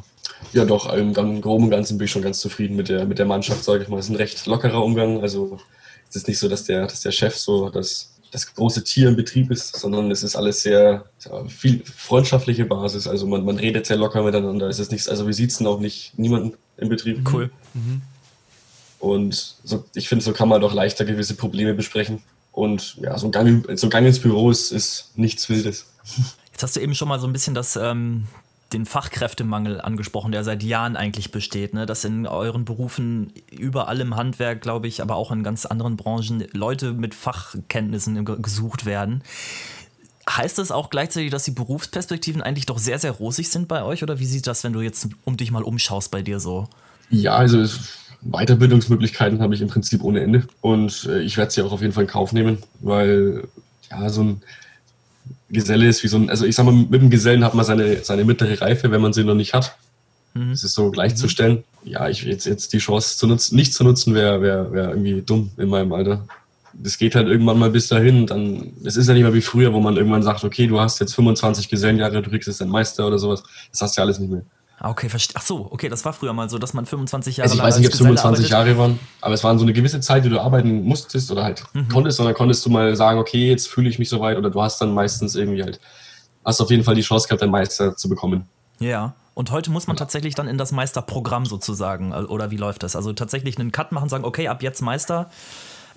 Ja, 0.54 0.66
doch, 0.66 0.94
im 0.94 1.14
Groben 1.14 1.66
und 1.66 1.70
Ganzen 1.72 1.98
bin 1.98 2.06
ich 2.06 2.12
schon 2.12 2.22
ganz 2.22 2.40
zufrieden 2.40 2.76
mit 2.76 2.90
der, 2.90 3.06
mit 3.06 3.18
der 3.18 3.26
Mannschaft, 3.26 3.64
sage 3.64 3.84
ich 3.84 3.90
mal. 3.90 3.98
Es 3.98 4.06
ist 4.06 4.12
ein 4.12 4.18
recht 4.18 4.46
lockerer 4.46 4.84
Umgang. 4.84 5.22
Also 5.22 5.60
es 6.10 6.16
ist 6.16 6.28
nicht 6.28 6.38
so, 6.38 6.48
dass 6.48 6.66
der, 6.66 6.86
dass 6.86 7.02
der 7.02 7.12
Chef 7.12 7.36
so 7.36 7.70
das 7.70 8.17
das 8.32 8.54
große 8.54 8.84
Tier 8.84 9.08
im 9.10 9.16
Betrieb 9.16 9.52
ist, 9.52 9.76
sondern 9.76 10.12
es 10.12 10.24
ist 10.24 10.36
alles 10.36 10.62
sehr 10.62 11.06
viel 11.48 11.84
freundschaftliche 11.86 12.66
Basis. 12.66 13.08
Also 13.08 13.28
man, 13.28 13.46
man 13.46 13.58
redet 13.58 13.86
sehr 13.86 13.98
locker 13.98 14.24
miteinander. 14.24 14.68
Es 14.68 14.80
ist 14.80 14.92
nichts, 14.92 15.08
also 15.08 15.28
wir 15.28 15.34
sitzen 15.34 15.68
auch 15.68 15.80
nicht 15.80 16.18
niemanden 16.18 16.54
im 16.78 16.90
Betrieb. 16.90 17.28
Cool. 17.32 17.50
Mhm. 17.74 18.02
Und 19.00 19.56
so, 19.64 19.86
ich 19.94 20.10
finde, 20.10 20.24
so 20.24 20.34
kann 20.34 20.50
man 20.50 20.62
doch 20.62 20.74
leichter 20.74 21.06
gewisse 21.06 21.36
Probleme 21.36 21.74
besprechen. 21.74 22.22
Und 22.52 22.98
ja, 22.98 23.18
so 23.18 23.28
ein 23.28 23.32
Gang, 23.32 23.66
so 23.78 23.88
ein 23.88 23.90
Gang 23.92 24.08
ins 24.08 24.20
Büro 24.20 24.50
ist, 24.50 24.72
ist 24.72 25.12
nichts 25.16 25.48
Wildes. 25.50 25.86
Jetzt 26.52 26.64
hast 26.64 26.76
du 26.76 26.80
eben 26.80 26.96
schon 26.96 27.08
mal 27.08 27.20
so 27.20 27.28
ein 27.28 27.34
bisschen 27.34 27.54
das 27.54 27.76
ähm, 27.76 28.28
den 28.74 28.86
Fachkräftemangel 28.86 29.80
angesprochen, 29.80 30.32
der 30.32 30.44
seit 30.44 30.62
Jahren 30.64 30.96
eigentlich 30.96 31.32
besteht. 31.32 31.74
Ne? 31.74 31.86
Dass 31.86 32.04
in 32.04 32.28
euren 32.28 32.66
Berufen 32.66 33.32
überall 33.52 34.00
im 34.02 34.16
Handwerk, 34.16 34.62
glaube 34.62 34.88
ich, 34.88 35.02
aber 35.02 35.16
auch 35.16 35.32
in 35.32 35.44
ganz 35.44 35.66
anderen 35.66 35.96
Branchen 35.96 36.46
Leute 36.52 36.94
mit 36.94 37.16
Fachkenntnissen 37.16 38.26
gesucht 38.42 38.86
werden. 38.86 39.24
Heißt 40.30 40.58
das 40.58 40.72
auch 40.72 40.90
gleichzeitig, 40.90 41.32
dass 41.32 41.46
die 41.46 41.52
Berufsperspektiven 41.52 42.42
eigentlich 42.42 42.66
doch 42.66 42.80
sehr, 42.80 43.00
sehr 43.00 43.12
rosig 43.12 43.50
sind 43.50 43.70
bei 43.70 43.84
euch? 43.84 44.04
Oder 44.04 44.20
wie 44.20 44.26
sieht 44.26 44.46
das, 44.46 44.64
wenn 44.66 44.74
du 44.74 44.82
jetzt 44.82 45.08
um 45.24 45.38
dich 45.38 45.52
mal 45.52 45.64
umschaust 45.64 46.12
bei 46.12 46.22
dir 46.22 46.42
so? 46.42 46.68
Ja, 47.10 47.36
also 47.36 47.66
Weiterbildungsmöglichkeiten 48.22 49.42
habe 49.42 49.56
ich 49.56 49.62
im 49.62 49.70
Prinzip 49.70 50.04
ohne 50.04 50.20
Ende. 50.20 50.46
Und 50.60 51.06
äh, 51.06 51.22
ich 51.22 51.38
werde 51.38 51.52
sie 51.52 51.62
auch 51.62 51.72
auf 51.72 51.82
jeden 51.82 51.94
Fall 51.94 52.04
in 52.04 52.10
Kauf 52.10 52.34
nehmen, 52.34 52.58
weil 52.82 53.48
ja, 53.90 54.10
so 54.10 54.24
ein 54.24 54.42
Geselle 55.50 55.88
ist 55.88 56.04
wie 56.04 56.08
so 56.08 56.18
ein, 56.18 56.30
also 56.30 56.46
ich 56.46 56.56
sag 56.56 56.66
mal, 56.66 56.74
mit 56.74 57.02
dem 57.02 57.10
Gesellen 57.10 57.44
hat 57.44 57.54
man 57.54 57.66
seine, 57.66 58.04
seine 58.04 58.26
mittlere 58.26 58.62
Reife, 58.62 58.92
wenn 58.92 59.02
man 59.02 59.14
sie 59.14 59.24
noch 59.24 59.36
nicht 59.36 59.54
hat. 59.54 59.78
Mhm. 60.34 60.52
Das 60.52 60.64
ist 60.64 60.74
so 60.74 60.92
gleichzustellen. 60.92 61.64
Mhm. 61.84 61.92
Ja, 61.92 62.10
ich 62.10 62.24
jetzt, 62.24 62.46
jetzt 62.46 62.74
die 62.74 62.80
Chance 62.80 63.18
zu 63.18 63.28
nutzen, 63.28 63.56
nicht 63.56 63.74
zu 63.74 63.84
nutzen, 63.84 64.14
wäre 64.14 64.42
wär, 64.42 64.72
wär 64.72 64.90
irgendwie 64.90 65.22
dumm 65.22 65.52
in 65.58 65.70
meinem 65.70 65.94
Alter. 65.94 66.28
Das 66.74 66.98
geht 66.98 67.16
halt 67.16 67.28
irgendwann 67.28 67.58
mal 67.58 67.72
bis 67.72 67.88
dahin. 67.88 68.28
Dann, 68.28 68.74
es 68.84 68.98
ist 68.98 69.08
ja 69.08 69.14
nicht 69.14 69.24
mehr 69.24 69.34
wie 69.34 69.42
früher, 69.42 69.74
wo 69.74 69.80
man 69.80 69.96
irgendwann 69.96 70.22
sagt, 70.22 70.44
okay, 70.44 70.68
du 70.68 70.80
hast 70.80 71.00
jetzt 71.00 71.16
25 71.16 71.70
Gesellenjahre, 71.70 72.22
du 72.22 72.30
kriegst 72.30 72.48
jetzt 72.48 72.62
einen 72.62 72.72
Meister 72.72 73.08
oder 73.08 73.18
sowas. 73.18 73.44
Das 73.72 73.82
hast 73.82 73.98
du 73.98 74.02
ja 74.02 74.06
alles 74.06 74.20
nicht 74.20 74.30
mehr. 74.30 74.44
Ah, 74.80 74.92
okay, 74.92 75.10
Ach 75.12 75.42
so, 75.42 75.68
okay, 75.72 75.90
das 75.90 76.06
war 76.06 76.14
früher 76.14 76.34
mal 76.34 76.50
so, 76.50 76.60
dass 76.60 76.74
man 76.74 76.86
25 76.86 77.38
Jahre 77.38 77.50
also 77.50 77.58
ich 77.58 77.64
weiß 77.64 77.78
nicht, 77.80 77.88
ob 77.88 77.94
es 77.94 78.00
25 78.00 78.50
Jahre 78.50 78.78
waren, 78.78 79.00
aber 79.22 79.34
es 79.34 79.44
waren 79.44 79.58
so 79.58 79.66
eine 79.66 79.74
gewisse 79.74 80.00
Zeit, 80.02 80.24
die 80.24 80.30
du 80.30 80.40
arbeiten 80.40 80.84
musstest 80.84 81.32
oder 81.32 81.44
halt 81.44 81.64
mhm. 81.74 81.88
konntest, 81.88 82.20
und 82.20 82.28
dann 82.28 82.36
konntest 82.36 82.64
du 82.64 82.70
mal 82.70 82.96
sagen, 82.96 83.18
okay, 83.20 83.50
jetzt 83.50 83.68
fühle 83.68 83.90
ich 83.90 83.98
mich 83.98 84.10
soweit 84.10 84.38
oder 84.38 84.52
du 84.52 84.62
hast 84.62 84.80
dann 84.80 84.94
meistens 84.94 85.34
irgendwie 85.34 85.64
halt, 85.64 85.80
hast 86.46 86.62
auf 86.62 86.70
jeden 86.70 86.84
Fall 86.84 86.94
die 86.94 87.02
Chance 87.02 87.28
gehabt, 87.28 87.42
einen 87.42 87.52
Meister 87.52 87.98
zu 87.98 88.08
bekommen. 88.08 88.48
Ja. 88.80 89.16
Und 89.34 89.52
heute 89.52 89.70
muss 89.70 89.86
man 89.86 89.98
tatsächlich 89.98 90.34
dann 90.34 90.48
in 90.48 90.58
das 90.58 90.72
Meisterprogramm 90.72 91.46
sozusagen, 91.46 92.12
oder 92.12 92.50
wie 92.50 92.58
läuft 92.58 92.82
das? 92.82 92.96
Also 92.96 93.14
tatsächlich 93.14 93.60
einen 93.60 93.72
Cut 93.72 93.92
machen, 93.92 94.10
sagen, 94.10 94.26
okay, 94.26 94.48
ab 94.48 94.64
jetzt 94.64 94.82
Meister 94.82 95.30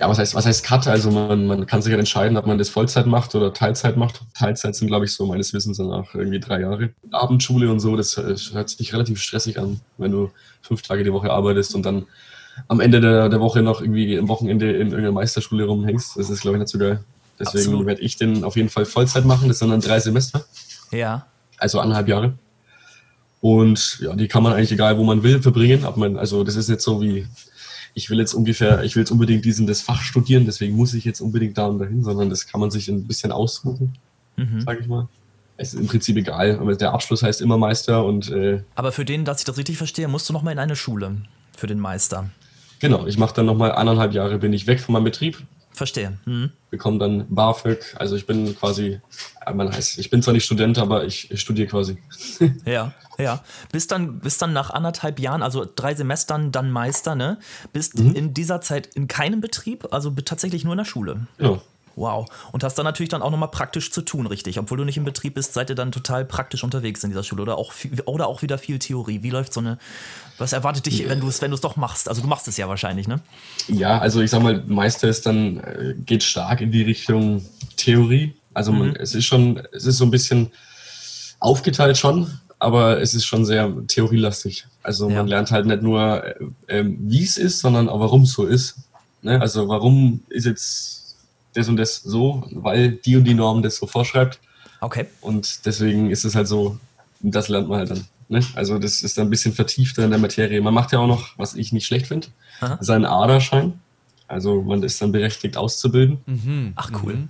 ja, 0.01 0.09
was 0.09 0.19
heißt, 0.19 0.35
was 0.35 0.47
heißt 0.47 0.65
Cut? 0.65 0.87
Also 0.89 1.11
man, 1.11 1.47
man 1.47 1.67
kann 1.67 1.83
sich 1.83 1.93
ja 1.93 1.99
entscheiden, 1.99 2.39
ob 2.39 2.47
man 2.47 2.57
das 2.57 2.71
Vollzeit 2.71 3.05
macht 3.07 3.35
oder 3.35 3.53
Teilzeit 3.53 3.99
macht. 3.99 4.23
Teilzeit 4.35 4.75
sind, 4.75 4.89
glaube 4.89 5.05
ich, 5.05 5.13
so 5.13 5.27
meines 5.27 5.53
Wissens 5.53 5.77
danach 5.77 6.15
irgendwie 6.15 6.41
drei 6.41 6.63
Jahre. 6.63 6.91
Abendschule 7.11 7.71
und 7.71 7.81
so, 7.81 7.97
das 7.97 8.17
hört 8.17 8.71
sich 8.71 8.95
relativ 8.95 9.21
stressig 9.21 9.59
an, 9.59 9.81
wenn 9.99 10.11
du 10.11 10.31
fünf 10.63 10.81
Tage 10.81 11.05
die 11.05 11.13
Woche 11.13 11.31
arbeitest 11.31 11.75
und 11.75 11.85
dann 11.85 12.07
am 12.67 12.81
Ende 12.81 13.03
der, 13.03 13.29
der 13.29 13.41
Woche 13.41 13.61
noch 13.61 13.83
irgendwie 13.83 14.19
am 14.19 14.29
Wochenende 14.29 14.71
in 14.73 14.89
irgendeiner 14.89 15.13
Meisterschule 15.13 15.67
rumhängst. 15.67 16.17
Das 16.17 16.31
ist, 16.31 16.41
glaube 16.41 16.57
ich, 16.57 16.61
nicht 16.61 16.71
so 16.71 16.79
geil. 16.79 17.05
Deswegen 17.39 17.85
werde 17.85 18.01
ich 18.01 18.17
den 18.17 18.43
auf 18.43 18.57
jeden 18.57 18.71
Fall 18.71 18.87
Vollzeit 18.87 19.27
machen. 19.27 19.49
Das 19.49 19.59
sind 19.59 19.69
dann 19.69 19.83
drei 19.83 20.01
Semester. 20.01 20.45
Ja. 20.93 21.27
Also 21.59 21.79
anderthalb 21.79 22.09
Jahre. 22.09 22.33
Und 23.43 23.99
ja, 24.01 24.15
die 24.15 24.29
kann 24.29 24.43
man 24.43 24.55
eigentlich 24.55 24.73
egal, 24.73 24.97
wo 24.97 25.05
man 25.05 25.23
will, 25.23 25.43
verbringen. 25.43 25.87
Man, 25.97 26.17
also 26.17 26.43
das 26.43 26.57
ist 26.57 26.69
nicht 26.69 26.81
so 26.81 27.03
wie, 27.03 27.27
ich 27.95 28.11
will 28.11 28.19
jetzt 28.19 28.35
ungefähr, 28.35 28.83
ich 28.85 28.97
will 28.97 29.03
jetzt 29.03 29.11
unbedingt 29.11 29.45
diesen 29.45 29.67
das 29.67 29.83
Fach 29.83 30.03
studieren, 30.03 30.47
deswegen 30.47 30.77
muss 30.77 30.95
ich 30.95 31.05
jetzt 31.05 31.21
unbedingt 31.21 31.59
da 31.59 31.67
und 31.67 31.79
dahin, 31.79 32.03
sondern 32.03 32.31
das 32.31 32.47
kann 32.47 32.61
man 32.61 32.71
sich 32.71 32.89
ein 32.89 33.07
bisschen 33.07 33.33
aussuchen, 33.33 33.99
mhm. 34.37 34.61
sage 34.61 34.81
ich 34.81 34.89
mal. 34.89 35.09
Es 35.57 35.75
ist 35.75 35.81
im 35.81 35.87
Prinzip 35.87 36.17
egal, 36.17 36.59
aber 36.59 36.75
der 36.75 36.93
Abschluss 36.93 37.23
heißt 37.23 37.43
immer 37.43 37.59
Meister 37.59 38.05
und. 38.05 38.31
Äh, 38.31 38.63
aber 38.77 38.93
für 38.93 39.05
den, 39.05 39.27
dass 39.27 39.41
ich 39.41 39.45
das 39.45 39.59
richtig 39.59 39.77
verstehe, 39.77 40.09
musst 40.09 40.29
du 40.29 40.33
nochmal 40.33 40.55
in 40.55 40.59
eine 40.59 40.75
Schule 40.75 41.17
für 41.57 41.67
den 41.67 41.79
Meister. 41.79 42.31
Genau, 42.79 43.07
ich 43.07 43.19
mache 43.19 43.35
dann 43.35 43.45
nochmal 43.45 43.73
anderthalb 43.73 44.15
Jahre, 44.15 44.39
bin 44.39 44.55
ich 44.55 44.67
weg 44.67 44.81
von 44.81 44.95
meinem 44.95 45.05
Betrieb. 45.05 45.43
Verstehe. 45.73 46.19
Mhm. 46.25 46.51
Bekomme 46.71 46.99
dann 46.99 47.27
BAföG, 47.29 47.95
also 47.97 48.17
ich 48.17 48.27
bin 48.27 48.57
quasi, 48.57 49.01
man 49.53 49.73
heißt, 49.73 49.99
ich 49.99 50.11
bin 50.11 50.23
zwar 50.23 50.35
nicht 50.35 50.45
Student, 50.45 50.79
aber 50.79 51.05
ich, 51.05 51.31
ich 51.31 51.41
studiere 51.41 51.69
quasi. 51.69 51.99
ja, 52.65 52.93
ja. 53.19 53.43
Bist 53.73 53.93
dann, 53.93 54.19
bist 54.19 54.43
dann 54.43 54.53
nach 54.53 54.71
anderthalb 54.71 55.19
Jahren, 55.21 55.43
also 55.43 55.67
drei 55.73 55.95
Semestern, 55.95 56.53
dann 56.53 56.71
Meister, 56.71 57.15
ne? 57.15 57.39
Bist 57.73 57.99
mhm. 57.99 58.15
in 58.15 58.35
dieser 58.35 58.61
Zeit 58.61 58.87
in 58.95 59.07
keinem 59.07 59.41
Betrieb, 59.41 59.89
also 59.93 60.11
tatsächlich 60.11 60.65
nur 60.65 60.75
in 60.75 60.79
der 60.79 60.85
Schule. 60.85 61.27
Genau. 61.39 61.63
Wow. 62.01 62.27
Und 62.51 62.65
hast 62.65 62.77
dann 62.77 62.87
natürlich 62.87 63.11
dann 63.11 63.21
auch 63.21 63.31
nochmal 63.31 63.51
praktisch 63.51 63.93
zu 63.93 64.01
tun, 64.01 64.27
richtig? 64.27 64.59
Obwohl 64.59 64.79
du 64.79 64.85
nicht 64.85 64.97
im 64.97 65.05
Betrieb 65.05 65.35
bist, 65.35 65.53
seid 65.53 65.69
ihr 65.69 65.77
dann 65.77 65.93
total 65.93 66.25
praktisch 66.25 66.65
unterwegs 66.65 67.05
in 67.05 67.11
dieser 67.11 67.23
Schule 67.23 67.43
oder 67.43 67.59
auch, 67.59 67.75
oder 68.07 68.27
auch 68.27 68.41
wieder 68.41 68.57
viel 68.57 68.79
Theorie. 68.79 69.23
Wie 69.23 69.29
läuft 69.29 69.53
so 69.53 69.61
eine, 69.61 69.77
was 70.39 70.55
erwartet 70.55 70.87
dich, 70.87 71.07
wenn 71.07 71.21
du 71.21 71.29
es 71.29 71.43
wenn 71.43 71.51
doch 71.51 71.77
machst? 71.77 72.09
Also 72.09 72.23
du 72.23 72.27
machst 72.27 72.49
es 72.49 72.57
ja 72.57 72.69
wahrscheinlich, 72.69 73.07
ne? 73.07 73.21
Ja, 73.69 73.99
also 73.99 74.23
ich 74.23 74.31
sag 74.31 74.43
mal, 74.43 74.65
Meister 74.67 75.09
ist 75.09 75.27
dann, 75.27 75.59
äh, 75.59 75.95
geht 76.07 76.23
stark 76.23 76.63
in 76.63 76.73
die 76.73 76.83
Richtung 76.83 77.45
Theorie. 77.77 78.35
Also 78.55 78.73
man, 78.73 78.89
mhm. 78.89 78.97
es 78.97 79.15
ist 79.15 79.27
schon, 79.27 79.61
es 79.73 79.85
ist 79.85 79.99
so 79.99 80.05
ein 80.05 80.11
bisschen 80.11 80.51
aufgeteilt 81.39 81.99
schon, 81.99 82.41
aber 82.59 82.99
es 82.99 83.13
ist 83.13 83.27
schon 83.27 83.45
sehr 83.45 83.71
theorielastig. 83.89 84.65
Also 84.83 85.11
ja. 85.11 85.17
man 85.17 85.27
lernt 85.27 85.51
halt 85.51 85.67
nicht 85.67 85.83
nur, 85.83 86.25
äh, 86.25 86.79
äh, 86.79 86.85
wie 86.99 87.25
es 87.25 87.37
ist, 87.37 87.59
sondern 87.59 87.91
auch 87.91 88.01
warum 88.01 88.23
es 88.23 88.33
so 88.33 88.47
ist. 88.47 88.77
Ne? 89.21 89.39
Also 89.39 89.69
warum 89.69 90.21
ist 90.31 90.47
jetzt 90.47 91.00
das 91.55 91.69
und 91.69 91.77
das 91.77 92.03
so, 92.03 92.45
weil 92.53 92.93
die 92.93 93.17
und 93.17 93.25
die 93.25 93.35
Norm 93.35 93.63
das 93.63 93.77
so 93.77 93.87
vorschreibt. 93.87 94.41
Okay. 94.81 95.07
Und 95.21 95.67
deswegen 95.67 96.11
ist 96.11 96.25
es 96.25 96.35
halt 96.35 96.49
so, 96.49 96.79
das 97.21 97.49
lernt 97.49 97.69
man 97.69 97.81
halt 97.81 97.91
dann. 97.91 98.05
Ne? 98.29 98.45
Also 98.55 98.79
das 98.79 99.03
ist 99.03 99.19
dann 99.19 99.27
ein 99.27 99.31
bisschen 99.31 99.53
vertiefter 99.53 100.05
in 100.05 100.11
der 100.11 100.19
Materie. 100.19 100.61
Man 100.61 100.73
macht 100.73 100.93
ja 100.93 101.01
auch 101.01 101.07
noch, 101.07 101.37
was 101.37 101.55
ich 101.55 101.73
nicht 101.73 101.87
schlecht 101.87 102.07
finde, 102.07 102.29
seinen 102.81 103.05
Aderschein. 103.05 103.81
Also 104.29 104.63
man 104.63 104.83
ist 104.85 105.03
dann 105.03 105.11
berechtigt 105.11 105.57
auszubilden. 105.57 106.19
Mhm. 106.27 106.73
Ach 106.77 106.91
cool. 107.03 107.15
Mhm. 107.15 107.29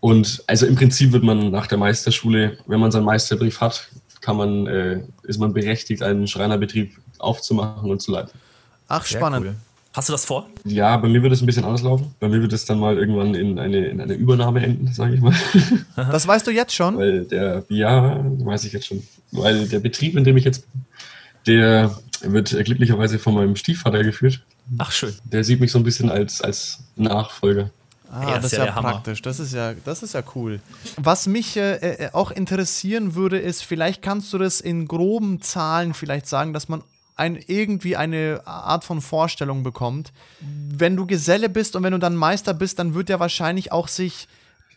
Und 0.00 0.44
also 0.46 0.66
im 0.66 0.76
Prinzip 0.76 1.12
wird 1.12 1.24
man 1.24 1.50
nach 1.50 1.66
der 1.66 1.78
Meisterschule, 1.78 2.58
wenn 2.66 2.78
man 2.78 2.92
seinen 2.92 3.06
Meisterbrief 3.06 3.60
hat, 3.60 3.88
kann 4.20 4.36
man, 4.36 4.66
äh, 4.66 5.00
ist 5.22 5.38
man 5.38 5.52
berechtigt, 5.52 6.02
einen 6.02 6.26
Schreinerbetrieb 6.26 6.98
aufzumachen 7.18 7.90
und 7.90 8.00
zu 8.00 8.12
leiten. 8.12 8.32
Ach, 8.88 9.04
spannend. 9.04 9.46
Cool. 9.46 9.56
Hast 9.98 10.08
du 10.08 10.12
das 10.12 10.24
vor? 10.24 10.48
Ja, 10.62 10.96
bei 10.96 11.08
mir 11.08 11.24
wird 11.24 11.32
es 11.32 11.42
ein 11.42 11.46
bisschen 11.46 11.64
anders 11.64 11.82
laufen. 11.82 12.14
Bei 12.20 12.28
mir 12.28 12.40
wird 12.40 12.52
es 12.52 12.64
dann 12.64 12.78
mal 12.78 12.96
irgendwann 12.96 13.34
in 13.34 13.58
eine, 13.58 13.86
in 13.86 14.00
eine 14.00 14.14
Übernahme 14.14 14.62
enden, 14.62 14.92
sage 14.92 15.14
ich 15.14 15.20
mal. 15.20 15.34
Das 15.96 16.24
weißt 16.24 16.46
du 16.46 16.52
jetzt 16.52 16.72
schon? 16.72 16.96
Weil 16.98 17.24
der, 17.24 17.64
ja, 17.68 18.24
weiß 18.24 18.62
ich 18.62 18.72
jetzt 18.74 18.86
schon. 18.86 19.02
Weil 19.32 19.66
der 19.66 19.80
Betrieb, 19.80 20.16
in 20.16 20.22
dem 20.22 20.36
ich 20.36 20.44
jetzt 20.44 20.72
bin, 20.72 20.84
der 21.48 21.98
wird 22.22 22.50
glücklicherweise 22.50 23.18
von 23.18 23.34
meinem 23.34 23.56
Stiefvater 23.56 24.04
geführt. 24.04 24.40
Ach, 24.78 24.92
schön. 24.92 25.12
Der 25.24 25.42
sieht 25.42 25.58
mich 25.58 25.72
so 25.72 25.78
ein 25.78 25.84
bisschen 25.84 26.12
als, 26.12 26.42
als 26.42 26.78
Nachfolger. 26.94 27.70
Ah, 28.12 28.22
ja, 28.22 28.36
das 28.36 28.52
ist 28.52 28.58
ja, 28.58 28.66
ja 28.66 28.80
praktisch. 28.80 29.20
Das 29.20 29.40
ist 29.40 29.52
ja, 29.52 29.74
das 29.84 30.04
ist 30.04 30.14
ja 30.14 30.22
cool. 30.36 30.60
Was 30.96 31.26
mich 31.26 31.56
äh, 31.56 31.74
äh, 31.74 32.10
auch 32.12 32.30
interessieren 32.30 33.16
würde, 33.16 33.40
ist, 33.40 33.64
vielleicht 33.64 34.00
kannst 34.02 34.32
du 34.32 34.38
das 34.38 34.60
in 34.60 34.86
groben 34.86 35.42
Zahlen 35.42 35.92
vielleicht 35.92 36.28
sagen, 36.28 36.52
dass 36.52 36.68
man 36.68 36.84
ein, 37.18 37.38
irgendwie 37.46 37.96
eine 37.96 38.42
Art 38.44 38.84
von 38.84 39.00
Vorstellung 39.00 39.62
bekommt. 39.62 40.12
Wenn 40.40 40.96
du 40.96 41.06
Geselle 41.06 41.48
bist 41.48 41.76
und 41.76 41.82
wenn 41.82 41.92
du 41.92 41.98
dann 41.98 42.16
Meister 42.16 42.54
bist, 42.54 42.78
dann 42.78 42.94
wird 42.94 43.08
ja 43.08 43.20
wahrscheinlich 43.20 43.72
auch 43.72 43.88
sich 43.88 44.28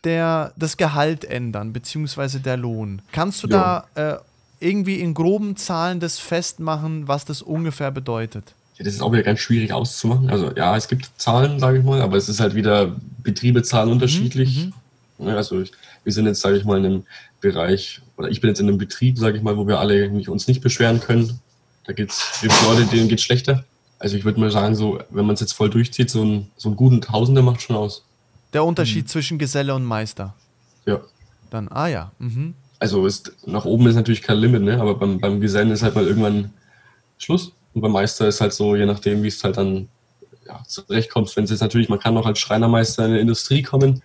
der, 0.04 0.54
das 0.56 0.77
Gehalt 0.77 1.23
ändern, 1.23 1.73
beziehungsweise 1.73 2.39
der 2.39 2.58
Lohn. 2.58 3.01
Kannst 3.12 3.43
du 3.43 3.47
ja. 3.47 3.86
da 3.95 4.13
äh, 4.13 4.19
irgendwie 4.60 4.99
in 4.99 5.13
groben 5.13 5.56
Zahlen 5.56 5.99
das 5.99 6.17
festmachen, 6.19 7.08
was 7.08 7.25
das 7.25 7.41
ungefähr 7.41 7.91
bedeutet? 7.91 8.54
Ja, 8.77 8.86
das 8.86 8.95
ist 8.95 9.01
auch 9.01 9.12
wieder 9.12 9.23
ganz 9.23 9.39
schwierig 9.39 9.71
auszumachen. 9.71 10.30
Also 10.30 10.51
ja, 10.56 10.75
es 10.75 10.88
gibt 10.88 11.10
Zahlen, 11.17 11.60
sage 11.60 11.80
ich 11.80 11.84
mal, 11.84 12.01
aber 12.01 12.17
es 12.17 12.27
ist 12.27 12.39
halt 12.39 12.56
wieder 12.56 12.95
Betriebe 13.23 13.62
zahlen 13.62 13.89
mhm, 13.89 13.93
unterschiedlich. 13.93 14.71
Mhm. 15.19 15.27
Also 15.27 15.62
ich, 15.62 15.71
wir 16.04 16.12
sind 16.12 16.25
jetzt, 16.25 16.41
sage 16.41 16.58
ich 16.58 16.65
mal, 16.65 16.80
in 16.80 16.86
einem 16.86 17.04
Bereich, 17.39 18.01
oder 18.17 18.30
ich 18.30 18.41
bin 18.41 18.49
jetzt 18.49 18.60
in 18.60 18.67
einem 18.67 18.80
Betrieb, 18.80 19.19
sage 19.19 19.38
ich 19.38 19.43
mal, 19.43 19.58
wo 19.58 19.67
wir 19.67 19.80
alle 19.80 20.10
uns 20.27 20.47
nicht 20.47 20.62
beschweren 20.62 20.99
können. 20.99 21.39
Da 21.86 21.94
gibt 21.94 22.12
es 22.12 22.44
Leute, 22.63 22.86
denen 22.86 23.08
geht 23.08 23.22
schlechter. 23.22 23.65
Also 24.00 24.17
ich 24.17 24.26
würde 24.26 24.39
mal 24.39 24.52
sagen, 24.52 24.76
so, 24.76 25.00
wenn 25.10 25.26
man 25.26 25.36
es 25.36 25.41
jetzt 25.41 25.54
voll 25.54 25.70
durchzieht, 25.70 26.10
so, 26.10 26.24
ein, 26.24 26.52
so 26.58 26.70
einen 26.70 26.76
guten 26.76 27.02
Tausender 27.02 27.41
macht 27.41 27.62
schon 27.62 27.76
aus. 27.76 28.04
Der 28.54 28.63
Unterschied 28.63 29.06
mhm. 29.06 29.08
zwischen 29.08 29.38
Geselle 29.38 29.76
und 29.76 29.86
Meister. 29.86 30.36
Ja. 30.86 31.02
Dann, 31.50 31.67
ah 31.70 31.88
ja. 31.88 32.12
Mhm. 32.20 32.56
Also 32.80 33.06
ist, 33.06 33.32
nach 33.46 33.65
oben 33.65 33.88
ist 33.88 33.96
natürlich 33.96 34.24
kein 34.24 34.38
Limit, 34.38 34.63
ne? 34.63 34.82
aber 34.82 34.96
beim, 34.96 35.20
beim 35.20 35.39
Gesellen 35.39 35.70
ist 35.70 35.84
halt 35.84 35.94
mal 35.94 36.08
irgendwann 36.08 36.52
Schluss. 37.20 37.54
Und 37.74 37.82
beim 37.82 37.91
Meister 37.91 38.28
ist 38.28 38.41
halt 38.41 38.54
so, 38.54 38.76
je 38.76 38.86
nachdem, 38.86 39.22
wie 39.24 39.28
es 39.28 39.44
halt 39.44 39.58
dann 39.58 39.88
ja, 40.48 40.63
zurechtkommst, 40.67 41.38
wenn 41.38 41.44
es 41.44 41.52
jetzt 41.52 41.62
natürlich, 41.62 41.89
man 41.89 42.00
kann 42.00 42.17
auch 42.17 42.26
als 42.26 42.39
Schreinermeister 42.39 43.06
in 43.06 43.13
die 43.13 43.20
Industrie 43.20 43.62
kommen 43.62 44.02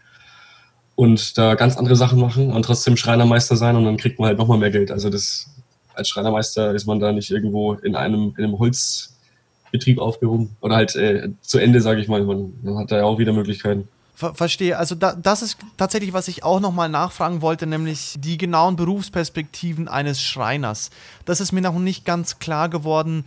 und 0.95 1.39
da 1.39 1.55
ganz 1.55 1.77
andere 1.77 1.97
Sachen 1.97 2.21
machen 2.21 2.53
und 2.53 2.65
trotzdem 2.65 2.97
Schreinermeister 2.97 3.57
sein 3.57 3.77
und 3.77 3.85
dann 3.85 3.97
kriegt 3.97 4.19
man 4.19 4.29
halt 4.29 4.39
nochmal 4.39 4.59
mehr 4.59 4.71
Geld. 4.71 4.91
Also 4.91 5.09
das 5.11 5.49
als 5.97 6.09
Schreinermeister 6.09 6.75
ist 6.75 6.87
man 6.87 7.01
da 7.01 7.13
nicht 7.13 7.31
irgendwo 7.31 7.75
in 7.75 7.97
einem, 7.97 8.35
in 8.37 8.45
einem 8.45 8.59
Holzbetrieb 8.59 9.99
aufgehoben. 9.99 10.57
Oder 10.61 10.77
halt 10.77 10.95
äh, 10.95 11.31
zu 11.41 11.59
Ende, 11.59 11.81
sage 11.81 12.01
ich 12.01 12.09
mal. 12.09 12.23
Man, 12.23 12.53
man, 12.63 12.79
hat 12.79 12.93
da 12.93 12.99
ja 12.99 13.05
auch 13.05 13.19
wieder 13.19 13.33
Möglichkeiten. 13.33 13.89
Ver 14.15 14.35
verstehe. 14.35 14.79
Also 14.79 14.95
da, 14.95 15.15
das 15.15 15.43
ist 15.43 15.59
tatsächlich, 15.77 16.13
was 16.13 16.29
ich 16.29 16.45
auch 16.45 16.61
nochmal 16.61 16.89
nachfragen 16.89 17.43
wollte, 17.43 17.67
nämlich 17.67 18.15
die 18.19 18.39
genauen 18.39 18.77
Berufsperspektiven 18.77 19.89
eines 19.89 20.23
Schreiners. 20.23 20.91
Das 21.25 21.41
ist 21.41 21.53
mir 21.53 21.61
noch 21.61 21.79
nicht 21.79 22.05
ganz 22.05 22.39
klar 22.39 22.69
geworden, 22.69 23.25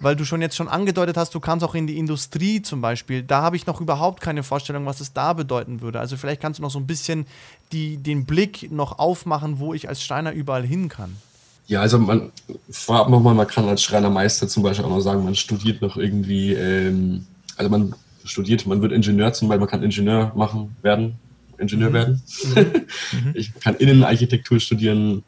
weil 0.00 0.16
du 0.16 0.24
schon 0.24 0.42
jetzt 0.42 0.56
schon 0.56 0.68
angedeutet 0.68 1.16
hast, 1.16 1.32
du 1.34 1.40
kannst 1.40 1.64
auch 1.64 1.76
in 1.76 1.86
die 1.86 1.96
Industrie 1.96 2.60
zum 2.60 2.80
Beispiel. 2.80 3.22
Da 3.22 3.42
habe 3.42 3.54
ich 3.54 3.66
noch 3.66 3.80
überhaupt 3.80 4.20
keine 4.20 4.42
Vorstellung, 4.42 4.84
was 4.84 5.00
es 5.00 5.12
da 5.12 5.32
bedeuten 5.32 5.80
würde. 5.80 6.00
Also 6.00 6.16
vielleicht 6.16 6.40
kannst 6.40 6.58
du 6.58 6.62
noch 6.62 6.72
so 6.72 6.80
ein 6.80 6.88
bisschen 6.88 7.26
die, 7.70 7.98
den 7.98 8.26
Blick 8.26 8.72
noch 8.72 8.98
aufmachen, 8.98 9.60
wo 9.60 9.74
ich 9.74 9.88
als 9.88 10.02
Schreiner 10.02 10.32
überall 10.32 10.64
hin 10.64 10.88
kann. 10.88 11.16
Ja, 11.66 11.80
also 11.80 11.98
man 11.98 12.32
vorab 12.70 13.08
nochmal, 13.08 13.34
man 13.34 13.46
kann 13.46 13.68
als 13.68 13.82
Schreinermeister 13.82 14.48
zum 14.48 14.62
Beispiel 14.62 14.84
auch 14.84 14.90
noch 14.90 15.00
sagen, 15.00 15.24
man 15.24 15.34
studiert 15.34 15.80
noch 15.80 15.96
irgendwie, 15.96 16.52
ähm, 16.52 17.26
also 17.56 17.70
man 17.70 17.94
studiert, 18.24 18.66
man 18.66 18.82
wird 18.82 18.92
Ingenieur 18.92 19.32
zum 19.32 19.48
Beispiel, 19.48 19.60
man 19.60 19.68
kann 19.68 19.82
Ingenieur 19.82 20.32
machen, 20.34 20.76
werden, 20.82 21.14
Ingenieur 21.58 21.90
mhm. 21.90 21.94
werden. 21.94 22.22
Mhm. 22.54 23.30
ich 23.34 23.54
kann 23.60 23.76
Innenarchitektur 23.76 24.60
studieren, 24.60 25.22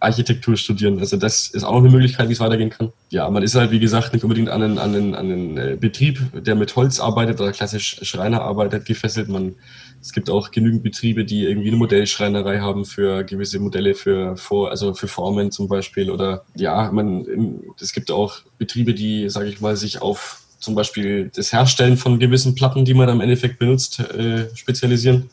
Architektur 0.00 0.56
studieren. 0.56 0.98
Also 0.98 1.18
das 1.18 1.48
ist 1.48 1.62
auch 1.62 1.72
noch 1.72 1.80
eine 1.80 1.90
Möglichkeit, 1.90 2.28
wie 2.28 2.32
es 2.32 2.40
weitergehen 2.40 2.70
kann. 2.70 2.90
Ja, 3.10 3.28
man 3.28 3.42
ist 3.42 3.54
halt, 3.54 3.70
wie 3.70 3.78
gesagt, 3.78 4.14
nicht 4.14 4.22
unbedingt 4.22 4.48
an 4.48 4.62
einen, 4.62 4.78
an 4.78 4.94
einen, 4.94 5.14
an 5.14 5.30
einen 5.30 5.56
äh, 5.58 5.76
Betrieb, 5.78 6.20
der 6.32 6.54
mit 6.54 6.74
Holz 6.74 7.00
arbeitet 7.00 7.40
oder 7.40 7.52
klassisch 7.52 8.00
Schreiner 8.02 8.40
arbeitet, 8.40 8.86
gefesselt. 8.86 9.28
Man 9.28 9.56
es 10.02 10.12
gibt 10.12 10.30
auch 10.30 10.50
genügend 10.50 10.82
Betriebe, 10.82 11.24
die 11.24 11.44
irgendwie 11.44 11.68
eine 11.68 11.76
Modellschreinerei 11.76 12.60
haben 12.60 12.84
für 12.84 13.22
gewisse 13.24 13.58
Modelle, 13.58 13.94
für, 13.94 14.36
für, 14.36 14.70
also 14.70 14.94
für 14.94 15.08
Formen 15.08 15.50
zum 15.50 15.68
Beispiel. 15.68 16.10
Oder 16.10 16.44
ja, 16.56 16.90
man, 16.90 17.62
es 17.78 17.92
gibt 17.92 18.10
auch 18.10 18.38
Betriebe, 18.58 18.94
die, 18.94 19.28
sage 19.28 19.48
ich 19.48 19.60
mal, 19.60 19.76
sich 19.76 20.00
auf 20.00 20.42
zum 20.58 20.74
Beispiel 20.74 21.30
das 21.34 21.52
Herstellen 21.52 21.96
von 21.96 22.18
gewissen 22.18 22.54
Platten, 22.54 22.84
die 22.84 22.94
man 22.94 23.08
im 23.08 23.20
Endeffekt 23.20 23.58
benutzt, 23.58 24.00
äh, 24.00 24.54
spezialisieren. 24.54 25.30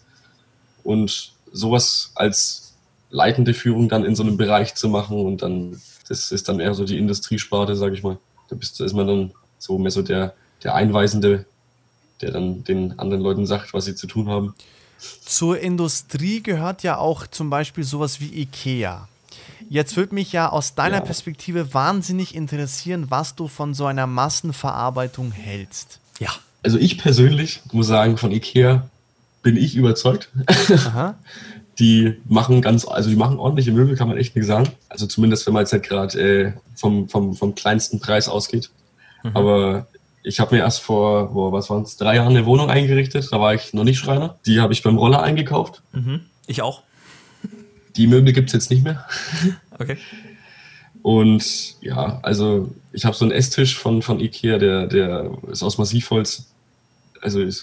Und 0.84 1.34
sowas 1.52 2.12
als 2.16 2.76
leitende 3.10 3.54
Führung 3.54 3.88
dann 3.90 4.06
in 4.06 4.16
so 4.16 4.24
einem 4.24 4.38
Bereich 4.38 4.76
zu 4.76 4.90
machen 4.90 5.20
und 5.20 5.42
dann, 5.42 5.82
das 6.08 6.32
ist 6.32 6.50
dann 6.50 6.60
eher 6.60 6.74
so 6.74 6.86
die 6.86 6.98
Industriesparte, 6.98 7.76
sage 7.76 7.96
ich 7.96 8.04
mal. 8.04 8.18
Da, 8.50 8.56
bist, 8.56 8.80
ist 8.82 8.94
man 8.94 9.08
dann 9.08 9.32
so 9.60 9.78
mehr 9.78 9.92
so 9.92 10.02
der, 10.02 10.34
der 10.64 10.76
Einweisende 10.76 11.46
der 12.22 12.32
dann 12.32 12.64
den 12.64 12.98
anderen 13.00 13.24
Leuten 13.24 13.46
sagt, 13.46 13.74
was 13.74 13.86
sie 13.86 13.96
zu 13.96 14.08
tun 14.08 14.28
haben. 14.30 14.56
Zur 15.26 15.60
Industrie 15.60 16.42
gehört 16.42 16.84
ja 16.84 16.98
auch 16.98 17.28
zum 17.28 17.50
Beispiel 17.50 17.84
sowas 17.84 18.20
wie 18.20 18.42
IKEA. 18.42 19.08
Jetzt 19.70 19.98
würde 19.98 20.16
mich 20.16 20.32
ja 20.32 20.50
aus 20.50 20.76
deiner 20.76 20.98
ja. 20.98 21.02
Perspektive 21.04 21.74
wahnsinnig 21.74 22.34
interessieren, 22.36 23.08
was 23.10 23.36
du 23.36 23.48
von 23.48 23.74
so 23.74 23.86
einer 23.86 24.08
Massenverarbeitung 24.08 25.32
hältst. 25.32 26.00
Ja. 26.20 26.30
Also 26.64 26.78
ich 26.78 26.98
persönlich 26.98 27.62
muss 27.72 27.88
sagen, 27.88 28.18
von 28.18 28.32
IKEA 28.32 28.90
bin 29.44 29.58
ich 29.58 29.76
überzeugt. 29.76 30.30
Aha. 30.48 31.16
die 31.80 32.16
machen 32.28 32.62
ganz, 32.62 32.86
also 32.86 33.10
die 33.10 33.16
machen 33.16 33.38
ordentliche 33.38 33.72
Möbel, 33.72 33.96
kann 33.96 34.08
man 34.08 34.18
echt 34.18 34.36
nicht 34.36 34.46
sagen. 34.46 34.70
Also 34.90 35.06
zumindest, 35.06 35.46
wenn 35.46 35.54
man 35.54 35.62
jetzt 35.62 35.74
halt 35.74 35.84
gerade 35.84 36.20
äh, 36.20 36.54
vom, 36.76 37.08
vom, 37.08 37.36
vom 37.36 37.54
kleinsten 37.54 38.00
Preis 38.00 38.28
ausgeht. 38.28 38.72
Mhm. 39.24 39.32
Aber 39.36 39.88
ich 40.28 40.40
habe 40.40 40.56
mir 40.56 40.62
erst 40.62 40.82
vor, 40.82 41.32
vor 41.32 41.52
was 41.52 41.70
waren 41.70 41.84
es, 41.84 41.96
drei 41.98 42.16
Jahren 42.18 42.36
eine 42.36 42.46
Wohnung 42.46 42.70
eingerichtet. 42.70 43.30
Da 43.32 43.40
war 43.40 43.54
ich 43.54 43.74
noch 43.74 43.86
nicht 43.86 43.98
Schreiner. 43.98 44.38
Die 44.46 44.60
habe 44.60 44.74
ich 44.74 44.84
beim 44.84 44.98
Roller 44.98 45.24
eingekauft. 45.24 45.82
Mhm. 45.94 46.22
Ich 46.48 46.62
auch. 46.62 46.84
Die 47.96 48.08
Möbel 48.08 48.34
gibt 48.34 48.50
es 48.50 48.54
jetzt 48.54 48.70
nicht 48.70 48.84
mehr. 48.84 49.06
Okay. 49.80 50.00
Und 51.04 51.76
ja, 51.82 52.20
also 52.24 52.74
ich 52.92 53.06
habe 53.06 53.16
so 53.16 53.26
einen 53.26 53.32
Esstisch 53.32 53.78
von, 53.78 54.02
von 54.02 54.20
Ikea, 54.20 54.58
der, 54.58 54.88
der 54.88 55.30
ist 55.52 55.62
aus 55.62 55.78
Massivholz. 55.78 56.48
Also 57.22 57.42
ich, 57.42 57.62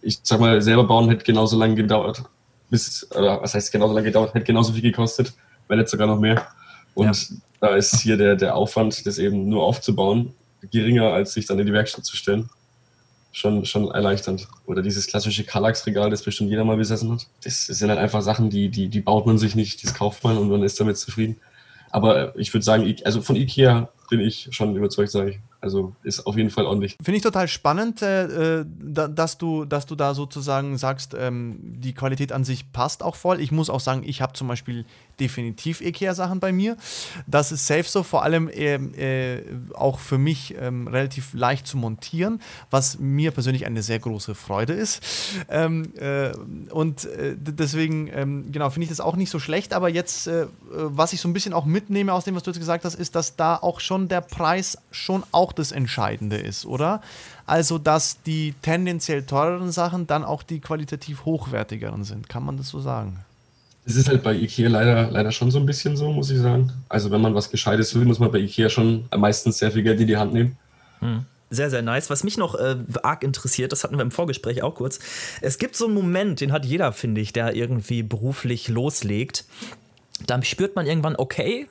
ich 0.00 0.20
sag 0.22 0.38
mal, 0.38 0.62
selber 0.62 0.84
bauen 0.84 1.08
hätte 1.08 1.24
genauso 1.24 1.58
lange 1.58 1.74
gedauert, 1.74 2.22
bis, 2.70 3.04
oder 3.10 3.42
was 3.42 3.52
heißt 3.52 3.72
genauso 3.72 3.94
lange 3.94 4.06
gedauert, 4.06 4.32
hätte 4.32 4.44
genauso 4.44 4.72
viel 4.74 4.82
gekostet, 4.82 5.32
wenn 5.66 5.78
nicht 5.78 5.88
sogar 5.88 6.06
noch 6.06 6.20
mehr. 6.20 6.46
Und 6.94 7.06
ja. 7.06 7.36
da 7.60 7.74
ist 7.74 8.00
hier 8.00 8.16
der, 8.16 8.36
der 8.36 8.54
Aufwand, 8.54 9.04
das 9.04 9.18
eben 9.18 9.48
nur 9.48 9.64
aufzubauen, 9.64 10.32
geringer, 10.70 11.12
als 11.12 11.32
sich 11.32 11.46
dann 11.46 11.58
in 11.58 11.66
die 11.66 11.72
Werkstatt 11.72 12.04
zu 12.04 12.16
stellen. 12.16 12.48
Schon, 13.32 13.66
schon 13.66 13.90
erleichternd. 13.90 14.48
Oder 14.64 14.80
dieses 14.80 15.06
klassische 15.06 15.44
Kallax-Regal, 15.44 16.08
das 16.08 16.22
bestimmt 16.22 16.48
jeder 16.48 16.64
mal 16.64 16.78
besessen 16.78 17.12
hat. 17.12 17.26
Das 17.44 17.66
sind 17.66 17.90
halt 17.90 17.98
einfach 17.98 18.22
Sachen, 18.22 18.48
die, 18.48 18.70
die, 18.70 18.88
die 18.88 19.00
baut 19.00 19.26
man 19.26 19.36
sich 19.36 19.54
nicht, 19.54 19.84
das 19.84 19.92
kauft 19.92 20.24
man 20.24 20.38
und 20.38 20.48
man 20.48 20.62
ist 20.62 20.80
damit 20.80 20.96
zufrieden. 20.96 21.36
Aber 21.90 22.36
ich 22.36 22.52
würde 22.54 22.64
sagen, 22.64 22.96
also 23.04 23.20
von 23.20 23.36
Ikea 23.36 23.88
bin 24.08 24.20
ich 24.20 24.48
schon 24.52 24.74
überzeugt, 24.76 25.10
sage 25.10 25.30
ich. 25.30 25.38
Also 25.66 25.96
ist 26.04 26.24
auf 26.28 26.36
jeden 26.36 26.50
Fall 26.50 26.64
ordentlich. 26.64 26.96
Finde 27.02 27.16
ich 27.16 27.24
total 27.24 27.48
spannend, 27.48 28.00
äh, 28.02 28.60
äh 28.60 28.64
dass, 28.64 29.36
du, 29.36 29.64
dass 29.64 29.84
du 29.84 29.96
da 29.96 30.14
sozusagen 30.14 30.78
sagst, 30.78 31.16
ähm, 31.18 31.58
die 31.60 31.92
Qualität 31.92 32.30
an 32.30 32.44
sich 32.44 32.70
passt 32.72 33.02
auch 33.02 33.16
voll. 33.16 33.40
Ich 33.40 33.50
muss 33.50 33.68
auch 33.68 33.80
sagen, 33.80 34.04
ich 34.06 34.22
habe 34.22 34.32
zum 34.34 34.46
Beispiel 34.46 34.84
definitiv 35.18 35.80
IKEA-Sachen 35.80 36.38
bei 36.38 36.52
mir. 36.52 36.76
Das 37.26 37.50
ist 37.50 37.66
safe 37.66 37.82
so, 37.82 38.04
vor 38.04 38.22
allem 38.22 38.48
äh, 38.48 38.76
äh, 38.76 39.42
auch 39.74 39.98
für 39.98 40.18
mich 40.18 40.54
ähm, 40.60 40.86
relativ 40.86 41.34
leicht 41.34 41.66
zu 41.66 41.76
montieren, 41.78 42.40
was 42.70 43.00
mir 43.00 43.32
persönlich 43.32 43.66
eine 43.66 43.82
sehr 43.82 43.98
große 43.98 44.36
Freude 44.36 44.72
ist. 44.72 45.02
Ähm, 45.48 45.92
äh, 45.96 46.30
und 46.70 47.06
äh, 47.06 47.34
deswegen, 47.36 48.08
ähm, 48.12 48.52
genau, 48.52 48.70
finde 48.70 48.84
ich 48.84 48.90
das 48.90 49.00
auch 49.00 49.16
nicht 49.16 49.30
so 49.30 49.40
schlecht. 49.40 49.72
Aber 49.72 49.88
jetzt, 49.88 50.30
was 50.70 51.12
ich 51.12 51.20
so 51.20 51.28
ein 51.28 51.32
bisschen 51.32 51.52
auch 51.52 51.64
mitnehme 51.64 52.12
aus 52.12 52.24
dem, 52.24 52.36
was 52.36 52.44
du 52.44 52.50
jetzt 52.50 52.60
gesagt 52.60 52.84
hast, 52.84 52.94
ist, 52.94 53.16
dass 53.16 53.34
da 53.34 53.56
auch 53.56 53.80
schon 53.80 54.06
der 54.06 54.20
Preis 54.20 54.78
schon 54.92 55.24
auch 55.32 55.52
das 55.58 55.72
Entscheidende 55.72 56.36
ist, 56.36 56.66
oder? 56.66 57.00
Also, 57.46 57.78
dass 57.78 58.22
die 58.22 58.54
tendenziell 58.62 59.22
teureren 59.22 59.72
Sachen 59.72 60.06
dann 60.06 60.24
auch 60.24 60.42
die 60.42 60.60
qualitativ 60.60 61.24
hochwertigeren 61.24 62.04
sind. 62.04 62.28
Kann 62.28 62.44
man 62.44 62.56
das 62.56 62.68
so 62.68 62.80
sagen? 62.80 63.24
Es 63.84 63.94
ist 63.94 64.08
halt 64.08 64.22
bei 64.22 64.34
Ikea 64.34 64.68
leider, 64.68 65.10
leider 65.10 65.30
schon 65.30 65.50
so 65.50 65.58
ein 65.58 65.66
bisschen 65.66 65.96
so, 65.96 66.12
muss 66.12 66.30
ich 66.30 66.38
sagen. 66.38 66.72
Also, 66.88 67.10
wenn 67.10 67.20
man 67.20 67.34
was 67.34 67.50
Gescheites 67.50 67.94
will, 67.94 68.04
muss 68.04 68.18
man 68.18 68.30
bei 68.30 68.38
Ikea 68.38 68.68
schon 68.68 69.04
meistens 69.16 69.58
sehr 69.58 69.70
viel 69.70 69.82
Geld 69.82 70.00
in 70.00 70.06
die 70.06 70.16
Hand 70.16 70.32
nehmen. 70.32 70.56
Hm. 71.00 71.24
Sehr, 71.48 71.70
sehr 71.70 71.82
nice. 71.82 72.10
Was 72.10 72.24
mich 72.24 72.36
noch 72.36 72.56
äh, 72.56 72.76
arg 73.02 73.22
interessiert, 73.22 73.70
das 73.70 73.84
hatten 73.84 73.96
wir 73.96 74.02
im 74.02 74.10
Vorgespräch 74.10 74.62
auch 74.62 74.74
kurz. 74.74 74.98
Es 75.40 75.58
gibt 75.58 75.76
so 75.76 75.86
einen 75.86 75.94
Moment, 75.94 76.40
den 76.40 76.50
hat 76.50 76.64
jeder, 76.64 76.92
finde 76.92 77.20
ich, 77.20 77.32
der 77.32 77.54
irgendwie 77.54 78.02
beruflich 78.02 78.68
loslegt. 78.68 79.44
Da 80.26 80.42
spürt 80.42 80.74
man 80.74 80.86
irgendwann, 80.86 81.14
okay, 81.16 81.68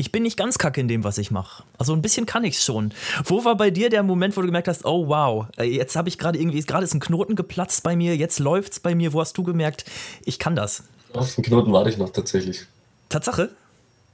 ich 0.00 0.12
bin 0.12 0.22
nicht 0.22 0.38
ganz 0.38 0.56
kacke 0.56 0.80
in 0.80 0.88
dem, 0.88 1.04
was 1.04 1.18
ich 1.18 1.30
mache. 1.30 1.62
Also 1.76 1.92
ein 1.92 2.00
bisschen 2.00 2.24
kann 2.24 2.42
ich 2.42 2.56
es 2.56 2.64
schon. 2.64 2.92
Wo 3.24 3.44
war 3.44 3.54
bei 3.56 3.70
dir 3.70 3.90
der 3.90 4.02
Moment, 4.02 4.34
wo 4.34 4.40
du 4.40 4.46
gemerkt 4.46 4.66
hast, 4.66 4.86
oh 4.86 5.08
wow, 5.08 5.46
äh, 5.58 5.64
jetzt 5.64 5.94
habe 5.94 6.08
ich 6.08 6.16
gerade 6.16 6.38
irgendwie, 6.38 6.60
gerade 6.62 6.84
ist 6.84 6.94
ein 6.94 7.00
Knoten 7.00 7.36
geplatzt 7.36 7.82
bei 7.82 7.94
mir, 7.96 8.16
jetzt 8.16 8.38
läuft 8.38 8.72
es 8.72 8.80
bei 8.80 8.94
mir. 8.94 9.12
Wo 9.12 9.20
hast 9.20 9.36
du 9.36 9.42
gemerkt, 9.42 9.84
ich 10.24 10.38
kann 10.38 10.56
das? 10.56 10.84
Auf 11.12 11.34
den 11.34 11.44
Knoten 11.44 11.70
warte 11.72 11.90
ich 11.90 11.98
noch 11.98 12.10
tatsächlich. 12.10 12.64
Tatsache? 13.10 13.50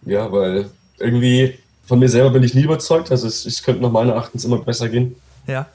Ja, 0.03 0.33
weil 0.33 0.71
irgendwie 0.99 1.57
von 1.87 2.01
mir 2.01 2.09
selber 2.09 2.31
bin 2.31 2.43
ich 2.43 2.55
nie 2.55 2.65
überzeugt. 2.65 3.13
Also 3.13 3.29
es, 3.29 3.47
es 3.47 3.63
könnte 3.63 3.81
nach 3.81 3.93
meiner 3.93 4.15
Erachtens 4.15 4.45
immer 4.45 4.59
besser 4.59 4.89
gehen. 4.89 5.15
Ja. 5.47 5.69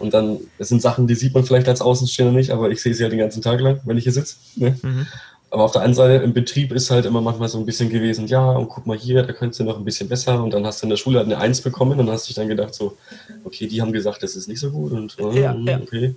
Und 0.00 0.12
dann, 0.12 0.38
es 0.58 0.70
sind 0.70 0.82
Sachen, 0.82 1.06
die 1.06 1.14
sieht 1.14 1.34
man 1.34 1.44
vielleicht 1.44 1.68
als 1.68 1.80
Außenstehender 1.80 2.32
nicht, 2.32 2.50
aber 2.50 2.70
ich 2.70 2.82
sehe 2.82 2.94
sie 2.94 3.04
halt 3.04 3.12
den 3.12 3.20
ganzen 3.20 3.42
Tag 3.42 3.60
lang, 3.60 3.80
wenn 3.84 3.96
ich 3.96 4.02
hier 4.02 4.12
sitze. 4.12 4.34
Ne? 4.56 4.76
Mhm. 4.82 5.06
Aber 5.52 5.64
auf 5.64 5.72
der 5.72 5.82
einen 5.82 5.92
Seite 5.92 6.24
im 6.24 6.32
Betrieb 6.32 6.72
ist 6.72 6.90
halt 6.90 7.04
immer 7.04 7.20
manchmal 7.20 7.46
so 7.46 7.58
ein 7.58 7.66
bisschen 7.66 7.90
gewesen, 7.90 8.26
ja, 8.26 8.52
und 8.52 8.70
guck 8.70 8.86
mal 8.86 8.96
hier, 8.96 9.22
da 9.22 9.34
könntest 9.34 9.60
du 9.60 9.64
noch 9.64 9.76
ein 9.76 9.84
bisschen 9.84 10.08
besser. 10.08 10.42
Und 10.42 10.54
dann 10.54 10.64
hast 10.66 10.80
du 10.80 10.86
in 10.86 10.90
der 10.90 10.96
Schule 10.96 11.18
halt 11.18 11.26
eine 11.26 11.36
Eins 11.36 11.60
bekommen 11.60 12.00
und 12.00 12.08
hast 12.08 12.26
dich 12.26 12.34
dann 12.34 12.48
gedacht, 12.48 12.74
so, 12.74 12.96
okay, 13.44 13.66
die 13.66 13.82
haben 13.82 13.92
gesagt, 13.92 14.22
das 14.22 14.34
ist 14.34 14.48
nicht 14.48 14.60
so 14.60 14.70
gut 14.70 14.92
und 14.92 15.14
äh, 15.18 15.42
ja, 15.42 15.54
ja. 15.54 15.78
okay. 15.78 16.14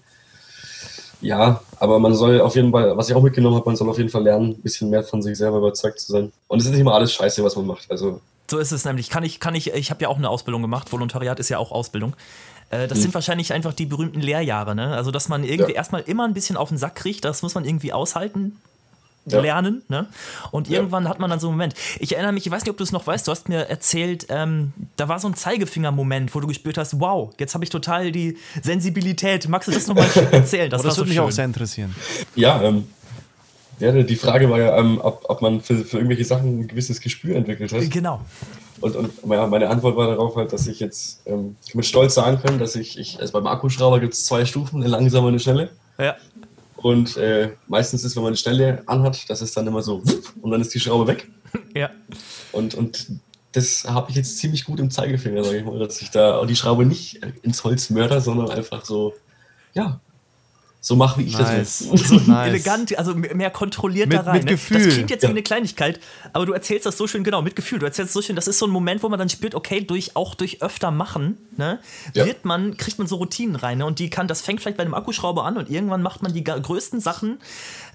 Ja, 1.20 1.62
aber 1.80 2.00
man 2.00 2.16
soll 2.16 2.40
auf 2.40 2.56
jeden 2.56 2.72
Fall, 2.72 2.96
was 2.96 3.10
ich 3.10 3.16
auch 3.16 3.22
mitgenommen 3.22 3.58
habe, 3.58 3.66
man 3.66 3.76
soll 3.76 3.90
auf 3.90 3.98
jeden 3.98 4.10
Fall 4.10 4.24
lernen, 4.24 4.52
ein 4.52 4.62
bisschen 4.62 4.90
mehr 4.90 5.04
von 5.04 5.22
sich 5.22 5.38
selber 5.38 5.58
überzeugt 5.58 6.00
zu 6.00 6.14
sein. 6.14 6.32
Und 6.48 6.60
es 6.60 6.66
ist 6.66 6.72
nicht 6.72 6.80
immer 6.80 6.94
alles 6.94 7.12
scheiße, 7.12 7.44
was 7.44 7.58
man 7.58 7.68
macht. 7.68 7.92
Also 7.92 8.22
so 8.50 8.58
ist 8.58 8.72
es 8.72 8.86
nämlich. 8.86 9.10
Kann 9.10 9.24
ich, 9.24 9.42
kann 9.42 9.54
ich, 9.54 9.74
ich 9.74 9.90
habe 9.90 10.02
ja 10.04 10.08
auch 10.08 10.18
eine 10.18 10.30
Ausbildung 10.30 10.62
gemacht. 10.62 10.94
Volontariat 10.94 11.42
ist 11.42 11.50
ja 11.50 11.58
auch 11.58 11.74
Ausbildung. 11.74 12.16
Äh, 12.70 12.88
das 12.88 13.00
hm. 13.00 13.02
sind 13.04 13.14
wahrscheinlich 13.14 13.52
einfach 13.52 13.74
die 13.74 13.86
berühmten 13.86 14.22
Lehrjahre, 14.22 14.76
ne? 14.76 14.96
Also, 14.96 15.12
dass 15.12 15.28
man 15.28 15.44
irgendwie 15.44 15.74
ja. 15.74 15.78
erstmal 15.78 16.04
immer 16.04 16.24
ein 16.24 16.34
bisschen 16.34 16.56
auf 16.56 16.70
den 16.70 16.78
Sack 16.78 16.96
kriegt, 16.96 17.26
das 17.26 17.42
muss 17.42 17.54
man 17.54 17.66
irgendwie 17.66 17.92
aushalten 17.92 18.56
ja. 19.26 19.41
lernen. 19.41 19.84
Ne? 19.88 20.07
Und 20.51 20.69
irgendwann 20.69 21.03
ja. 21.03 21.09
hat 21.09 21.19
man 21.19 21.30
dann 21.30 21.39
so 21.39 21.47
einen 21.47 21.57
Moment. 21.57 21.73
Ich 21.99 22.13
erinnere 22.13 22.34
mich, 22.34 22.45
ich 22.45 22.51
weiß 22.51 22.63
nicht, 22.63 22.71
ob 22.71 22.78
du 22.78 22.84
es 22.84 22.91
noch 22.91 23.07
weißt, 23.07 23.28
du 23.28 23.32
hast 23.32 23.49
mir 23.49 23.69
erzählt, 23.69 24.28
ähm, 24.30 24.73
da 24.95 25.07
war 25.07 25.19
so 25.19 25.28
ein 25.28 25.36
Zeigefinger-Moment, 25.36 26.34
wo 26.36 26.39
du 26.39 26.47
gespürt 26.47 26.78
hast, 26.78 26.99
wow, 26.99 27.34
jetzt 27.39 27.53
habe 27.53 27.63
ich 27.63 27.69
total 27.69 28.11
die 28.11 28.38
Sensibilität. 28.61 29.47
Magst 29.47 29.67
du 29.67 29.71
das 29.71 29.88
nochmal 29.88 30.07
erzählen? 30.32 30.69
Das, 30.69 30.82
oh, 30.82 30.88
das 30.88 30.97
würde 30.97 30.99
so 30.99 31.05
mich 31.05 31.13
schön. 31.15 31.23
auch 31.23 31.32
sehr 31.32 31.45
interessieren. 31.45 31.95
Ja, 32.36 32.61
ähm, 32.61 32.88
ja, 33.80 33.91
die 33.91 34.15
Frage 34.15 34.49
war 34.49 34.59
ja, 34.59 34.78
ähm, 34.78 34.99
ob, 35.01 35.26
ob 35.28 35.41
man 35.41 35.59
für, 35.59 35.84
für 35.84 35.97
irgendwelche 35.97 36.23
Sachen 36.23 36.61
ein 36.61 36.67
gewisses 36.67 37.01
Gespür 37.01 37.36
entwickelt 37.36 37.73
hat. 37.73 37.89
Genau. 37.91 38.21
Und, 38.82 38.95
und 38.95 39.26
meine 39.26 39.69
Antwort 39.69 39.97
war 39.97 40.07
darauf 40.07 40.36
halt, 40.36 40.53
dass 40.53 40.67
ich 40.67 40.80
jetzt 40.80 41.21
ähm, 41.26 41.55
mit 41.73 41.86
Stolz 41.86 42.13
sagen 42.13 42.39
kann, 42.41 42.59
dass 42.59 42.76
ich, 42.76 42.97
ich 42.97 43.19
also 43.19 43.34
beim 43.34 43.47
Akkuschrauber 43.47 43.99
gibt 43.99 44.13
es 44.13 44.26
zwei 44.26 44.45
Stufen, 44.45 44.82
eine 44.82 44.89
langsame 44.89 45.28
und 45.28 45.34
eine 45.34 45.39
schnelle. 45.39 45.69
Ja. 45.97 46.15
Und 46.86 47.18
äh, 47.18 47.50
meistens 47.66 48.04
ist, 48.04 48.16
wenn 48.16 48.22
man 48.22 48.30
eine 48.30 48.38
Stelle 48.38 48.84
anhat, 48.86 49.28
das 49.28 49.42
ist 49.42 49.58
dann 49.58 49.66
immer 49.66 49.82
so 49.82 50.04
und 50.40 50.52
dann 50.52 50.62
ist 50.62 50.72
die 50.72 50.80
Schraube 50.80 51.08
weg. 51.08 51.28
Ja. 51.74 51.90
Und, 52.52 52.76
und 52.76 53.08
das 53.54 53.86
habe 53.86 54.12
ich 54.12 54.18
jetzt 54.18 54.38
ziemlich 54.38 54.66
gut 54.66 54.80
im 54.80 54.92
Zeigefinger, 54.92 55.44
sage 55.44 55.58
ich 55.58 55.66
mal, 55.66 55.80
dass 55.80 56.02
ich 56.02 56.12
da 56.12 56.46
die 56.46 56.56
Schraube 56.56 56.86
nicht 56.86 57.22
ins 57.42 57.64
Holz 57.64 57.90
mörder, 57.90 58.22
sondern 58.22 58.50
einfach 58.50 58.86
so, 58.86 59.14
ja, 59.74 60.00
so 60.86 60.96
mache, 60.96 61.20
wie 61.20 61.24
ich 61.24 61.34
nice. 61.36 61.80
das 61.80 61.90
will. 61.90 61.98
So 61.98 62.16
nice. 62.32 62.48
elegant, 62.50 62.96
also 62.96 63.16
mehr 63.16 63.50
kontrolliert 63.50 64.08
mit, 64.08 64.20
da 64.20 64.22
rein. 64.22 64.36
Mit 64.36 64.44
ne? 64.46 64.52
Gefühl. 64.52 64.86
Das 64.86 64.94
klingt 64.94 65.10
jetzt 65.10 65.24
ja. 65.24 65.30
wie 65.30 65.32
eine 65.32 65.42
Kleinigkeit, 65.42 66.00
aber 66.32 66.46
du 66.46 66.54
erzählst 66.54 66.86
das 66.86 66.96
so 66.96 67.08
schön, 67.08 67.24
genau, 67.24 67.42
mit 67.42 67.56
Gefühl. 67.56 67.80
Du 67.80 67.88
erzählst 67.88 68.14
so 68.14 68.22
schön, 68.22 68.36
das 68.36 68.48
ist 68.48 68.60
so 68.60 68.68
ein 68.68 68.72
Moment, 68.72 69.02
wo 69.02 69.10
man 69.10 69.18
dann 69.18 69.28
spürt, 69.28 69.56
okay, 69.56 69.82
durch, 69.82 70.16
auch 70.16 70.36
durch 70.36 70.62
öfter 70.62 70.92
machen, 70.92 71.40
ne, 71.58 71.80
ja. 72.14 72.28
wird 72.28 72.46
man, 72.46 72.78
kriegt 72.78 73.00
man 73.00 73.08
so 73.08 73.16
Routinen 73.16 73.56
rein. 73.56 73.80
Ne? 73.80 73.88
Und 73.88 73.98
die 73.98 74.12
kann, 74.12 74.28
das 74.28 74.42
fängt 74.42 74.62
vielleicht 74.62 74.78
bei 74.78 74.84
einem 74.84 74.94
Akkuschrauber 74.94 75.44
an 75.44 75.58
und 75.58 75.72
irgendwann 75.72 76.04
macht 76.04 76.22
man 76.22 76.34
die 76.34 76.44
größten 76.44 77.00
Sachen 77.00 77.40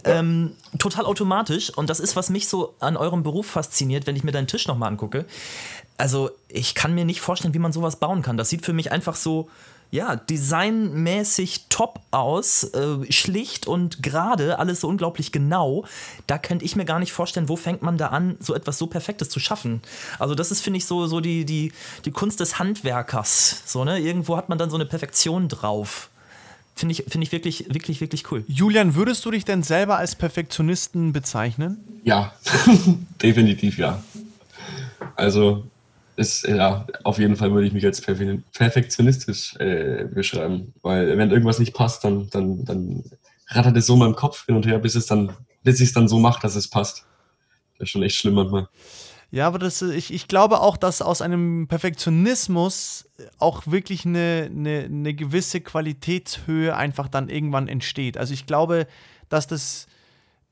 ja. 0.05 0.19
ähm, 0.19 0.57
total 0.81 1.07
automatisch. 1.07 1.71
Und 1.71 1.91
das 1.91 2.01
ist, 2.01 2.17
was 2.17 2.29
mich 2.29 2.49
so 2.49 2.75
an 2.81 2.97
eurem 2.97 3.23
Beruf 3.23 3.47
fasziniert, 3.47 4.09
wenn 4.09 4.17
ich 4.17 4.25
mir 4.25 4.33
deinen 4.33 4.49
Tisch 4.49 4.67
nochmal 4.67 4.89
angucke. 4.89 5.27
Also, 5.97 6.31
ich 6.49 6.75
kann 6.75 6.93
mir 6.97 7.05
nicht 7.05 7.21
vorstellen, 7.21 7.55
wie 7.55 7.61
man 7.61 7.73
sowas 7.73 8.01
bauen 8.01 8.23
kann. 8.23 8.37
Das 8.37 8.49
sieht 8.49 8.67
für 8.67 8.73
mich 8.73 8.91
einfach 8.91 9.15
so 9.15 9.49
ja, 9.91 10.17
designmäßig 10.17 11.67
top 11.69 12.01
aus, 12.13 12.65
äh, 12.65 13.11
schlicht 13.11 13.67
und 13.67 14.03
gerade, 14.03 14.59
alles 14.59 14.81
so 14.81 14.89
unglaublich 14.89 15.33
genau. 15.33 15.85
Da 16.27 16.39
könnte 16.39 16.65
ich 16.65 16.77
mir 16.77 16.85
gar 16.85 17.01
nicht 17.01 17.13
vorstellen, 17.13 17.49
wo 17.49 17.57
fängt 17.57 17.83
man 17.83 17.99
da 17.99 18.09
an, 18.09 18.37
so 18.41 18.55
etwas 18.55 18.79
so 18.79 18.87
Perfektes 18.87 19.31
zu 19.31 19.41
schaffen. 19.41 19.83
Also 20.19 20.35
das 20.35 20.53
ist, 20.53 20.61
finde 20.61 20.77
ich, 20.79 20.87
so, 20.87 21.07
so 21.07 21.21
die, 21.21 21.45
die, 21.45 21.73
die 22.05 22.13
Kunst 22.13 22.39
des 22.39 22.59
Handwerkers. 22.59 23.63
So, 23.67 23.85
ne? 23.85 23.99
Irgendwo 23.99 24.37
hat 24.37 24.49
man 24.49 24.59
dann 24.59 24.71
so 24.71 24.77
eine 24.77 24.87
Perfektion 24.87 25.49
drauf. 25.49 26.11
Finde 26.77 26.93
ich, 26.93 27.05
find 27.09 27.25
ich 27.25 27.33
wirklich, 27.33 27.67
wirklich, 27.75 28.01
wirklich 28.01 28.31
cool. 28.31 28.45
Julian, 28.47 28.95
würdest 28.95 29.25
du 29.25 29.33
dich 29.33 29.45
denn 29.45 29.63
selber 29.63 29.99
als 29.99 30.15
Perfektionisten 30.15 31.13
bezeichnen? 31.13 31.79
Ja, 32.05 32.33
definitiv 33.23 33.77
ja. 33.77 34.03
Also 35.17 35.65
ist, 36.21 36.47
ja, 36.47 36.87
auf 37.03 37.19
jeden 37.19 37.35
Fall 37.37 37.53
würde 37.53 37.67
ich 37.67 37.73
mich 37.73 37.85
als 37.87 38.03
perfektionistisch 38.03 39.57
äh, 39.57 40.05
beschreiben. 40.05 40.75
Weil 40.83 41.17
wenn 41.17 41.31
irgendwas 41.31 41.59
nicht 41.59 41.75
passt, 41.75 42.05
dann, 42.05 42.29
dann, 42.31 42.65
dann 42.65 43.03
rattert 43.49 43.77
es 43.77 43.87
so 43.87 43.95
in 43.95 44.01
meinem 44.01 44.15
Kopf 44.15 44.45
hin 44.47 44.55
und 44.55 44.67
her, 44.67 44.79
bis 44.79 44.95
es 44.95 45.07
dann, 45.07 45.33
bis 45.65 45.81
ich 45.81 45.89
es 45.89 45.95
dann 45.95 46.09
so 46.09 46.19
mache, 46.19 46.43
dass 46.43 46.57
es 46.57 46.69
passt. 46.69 47.07
Das 47.79 47.87
ist 47.87 47.91
schon 47.91 48.03
echt 48.03 48.17
schlimm 48.17 48.35
manchmal. 48.35 48.69
Ja, 49.31 49.47
aber 49.47 49.59
das, 49.59 49.81
ich, 49.81 50.13
ich 50.13 50.29
glaube 50.29 50.61
auch, 50.61 50.77
dass 50.77 51.01
aus 51.01 51.23
einem 51.23 51.69
Perfektionismus 51.69 53.09
auch 53.39 53.67
wirklich 53.67 54.05
eine, 54.05 54.51
eine, 54.51 54.85
eine 54.85 55.15
gewisse 55.15 55.61
Qualitätshöhe 55.61 56.77
einfach 56.77 57.09
dann 57.09 57.29
irgendwann 57.29 57.69
entsteht. 57.69 58.19
Also 58.19 58.35
ich 58.35 58.47
glaube, 58.47 58.87
dass 59.29 59.47
das 59.47 59.87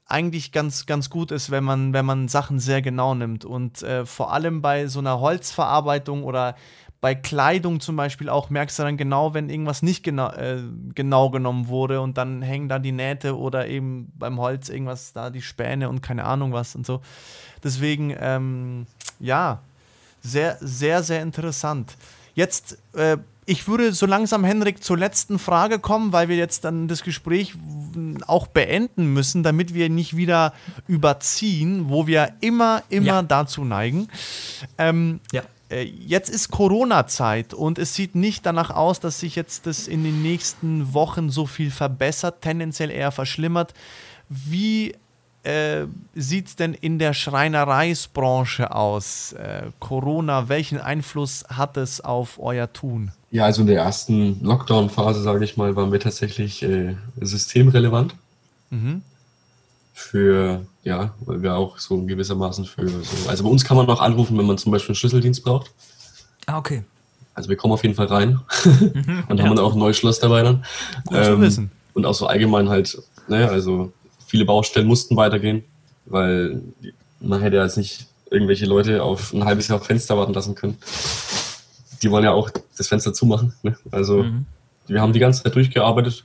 eigentlich 0.08 0.52
ganz, 0.52 0.86
ganz 0.86 1.10
gut 1.10 1.30
ist, 1.30 1.50
wenn 1.50 1.64
man, 1.64 1.92
wenn 1.92 2.06
man 2.06 2.28
Sachen 2.28 2.58
sehr 2.58 2.82
genau 2.82 3.14
nimmt. 3.14 3.44
Und 3.44 3.82
äh, 3.82 4.06
vor 4.06 4.32
allem 4.32 4.62
bei 4.62 4.86
so 4.86 4.98
einer 4.98 5.20
Holzverarbeitung 5.20 6.24
oder 6.24 6.56
bei 7.00 7.14
Kleidung 7.14 7.78
zum 7.78 7.94
Beispiel 7.94 8.28
auch 8.28 8.50
merkst 8.50 8.78
du 8.78 8.82
dann 8.82 8.96
genau, 8.96 9.32
wenn 9.34 9.50
irgendwas 9.50 9.82
nicht 9.82 10.02
genau, 10.02 10.30
äh, 10.30 10.62
genau 10.94 11.30
genommen 11.30 11.68
wurde 11.68 12.00
und 12.00 12.18
dann 12.18 12.42
hängen 12.42 12.68
da 12.68 12.78
die 12.78 12.90
Nähte 12.90 13.36
oder 13.36 13.68
eben 13.68 14.10
beim 14.16 14.40
Holz 14.40 14.68
irgendwas 14.68 15.12
da, 15.12 15.30
die 15.30 15.42
Späne 15.42 15.88
und 15.88 16.02
keine 16.02 16.24
Ahnung 16.24 16.52
was 16.52 16.74
und 16.74 16.84
so. 16.84 17.00
Deswegen, 17.62 18.14
ähm, 18.18 18.86
ja, 19.20 19.60
sehr, 20.22 20.56
sehr, 20.60 21.02
sehr 21.02 21.22
interessant. 21.22 21.96
Jetzt, 22.34 22.78
äh, 22.94 23.18
ich 23.48 23.66
würde 23.66 23.94
so 23.94 24.04
langsam, 24.04 24.44
Henrik, 24.44 24.84
zur 24.84 24.98
letzten 24.98 25.38
Frage 25.38 25.78
kommen, 25.78 26.12
weil 26.12 26.28
wir 26.28 26.36
jetzt 26.36 26.64
dann 26.64 26.86
das 26.86 27.02
Gespräch 27.02 27.54
auch 28.26 28.46
beenden 28.46 29.14
müssen, 29.14 29.42
damit 29.42 29.72
wir 29.72 29.88
nicht 29.88 30.16
wieder 30.16 30.52
überziehen, 30.86 31.88
wo 31.88 32.06
wir 32.06 32.34
immer, 32.40 32.82
immer 32.90 33.06
ja. 33.06 33.22
dazu 33.22 33.64
neigen. 33.64 34.08
Ähm, 34.76 35.20
ja. 35.32 35.42
Äh, 35.70 35.84
jetzt 35.84 36.28
ist 36.28 36.50
Corona-Zeit 36.50 37.54
und 37.54 37.78
es 37.78 37.94
sieht 37.94 38.14
nicht 38.14 38.44
danach 38.44 38.68
aus, 38.68 39.00
dass 39.00 39.20
sich 39.20 39.34
jetzt 39.34 39.64
das 39.64 39.88
in 39.88 40.04
den 40.04 40.20
nächsten 40.20 40.92
Wochen 40.92 41.30
so 41.30 41.46
viel 41.46 41.70
verbessert, 41.70 42.42
tendenziell 42.42 42.90
eher 42.90 43.12
verschlimmert. 43.12 43.72
Wie 44.28 44.94
äh, 45.44 45.86
sieht 46.14 46.48
es 46.48 46.56
denn 46.56 46.74
in 46.74 46.98
der 46.98 47.14
Schreinereisbranche 47.14 48.74
aus? 48.74 49.32
Äh, 49.32 49.70
Corona, 49.78 50.48
welchen 50.48 50.80
Einfluss 50.80 51.44
hat 51.48 51.76
es 51.76 52.00
auf 52.00 52.38
euer 52.38 52.72
Tun? 52.72 53.12
Ja, 53.30 53.44
also 53.44 53.62
in 53.62 53.66
der 53.66 53.80
ersten 53.80 54.42
Lockdown-Phase, 54.42 55.22
sage 55.22 55.44
ich 55.44 55.56
mal, 55.56 55.76
waren 55.76 55.92
wir 55.92 56.00
tatsächlich 56.00 56.62
äh, 56.62 56.96
systemrelevant. 57.20 58.14
Mhm. 58.70 59.02
Für, 59.92 60.64
ja, 60.84 61.14
weil 61.20 61.42
wir 61.42 61.54
auch 61.54 61.78
so 61.78 62.02
gewissermaßen 62.04 62.64
für 62.64 62.88
so, 62.88 63.28
also 63.28 63.44
bei 63.44 63.50
uns 63.50 63.64
kann 63.64 63.76
man 63.76 63.88
auch 63.88 64.00
anrufen, 64.00 64.38
wenn 64.38 64.46
man 64.46 64.58
zum 64.58 64.72
Beispiel 64.72 64.90
einen 64.90 64.96
Schlüsseldienst 64.96 65.42
braucht. 65.44 65.70
Ah, 66.46 66.58
okay. 66.58 66.84
Also 67.34 67.48
wir 67.48 67.56
kommen 67.56 67.72
auf 67.72 67.82
jeden 67.82 67.94
Fall 67.94 68.06
rein. 68.06 68.40
Mhm, 68.64 69.24
und 69.28 69.38
ja. 69.38 69.44
haben 69.44 69.56
dann 69.56 69.64
auch 69.64 69.72
ein 69.72 69.78
neues 69.78 69.96
Schloss 69.96 70.18
dabei 70.20 70.42
dann. 70.42 70.64
Gut 71.04 71.18
ähm, 71.18 71.24
zu 71.24 71.40
wissen. 71.40 71.70
Und 71.94 72.06
auch 72.06 72.14
so 72.14 72.26
allgemein 72.26 72.68
halt, 72.68 72.96
naja, 73.28 73.46
ne, 73.46 73.52
also 73.52 73.92
viele 74.28 74.44
Baustellen 74.44 74.86
mussten 74.86 75.16
weitergehen, 75.16 75.64
weil 76.06 76.62
man 77.20 77.40
hätte 77.40 77.56
ja 77.56 77.64
jetzt 77.64 77.76
nicht 77.76 78.06
irgendwelche 78.30 78.66
Leute 78.66 79.02
auf 79.02 79.32
ein 79.32 79.44
halbes 79.44 79.68
Jahr 79.68 79.80
Fenster 79.80 80.16
warten 80.16 80.34
lassen 80.34 80.54
können. 80.54 80.76
Die 82.02 82.10
wollen 82.10 82.24
ja 82.24 82.32
auch 82.32 82.50
das 82.76 82.88
Fenster 82.88 83.12
zumachen. 83.12 83.54
Ne? 83.62 83.76
Also 83.90 84.22
mhm. 84.22 84.46
wir 84.86 85.00
haben 85.00 85.12
die 85.12 85.18
ganze 85.18 85.42
Zeit 85.42 85.54
durchgearbeitet. 85.54 86.22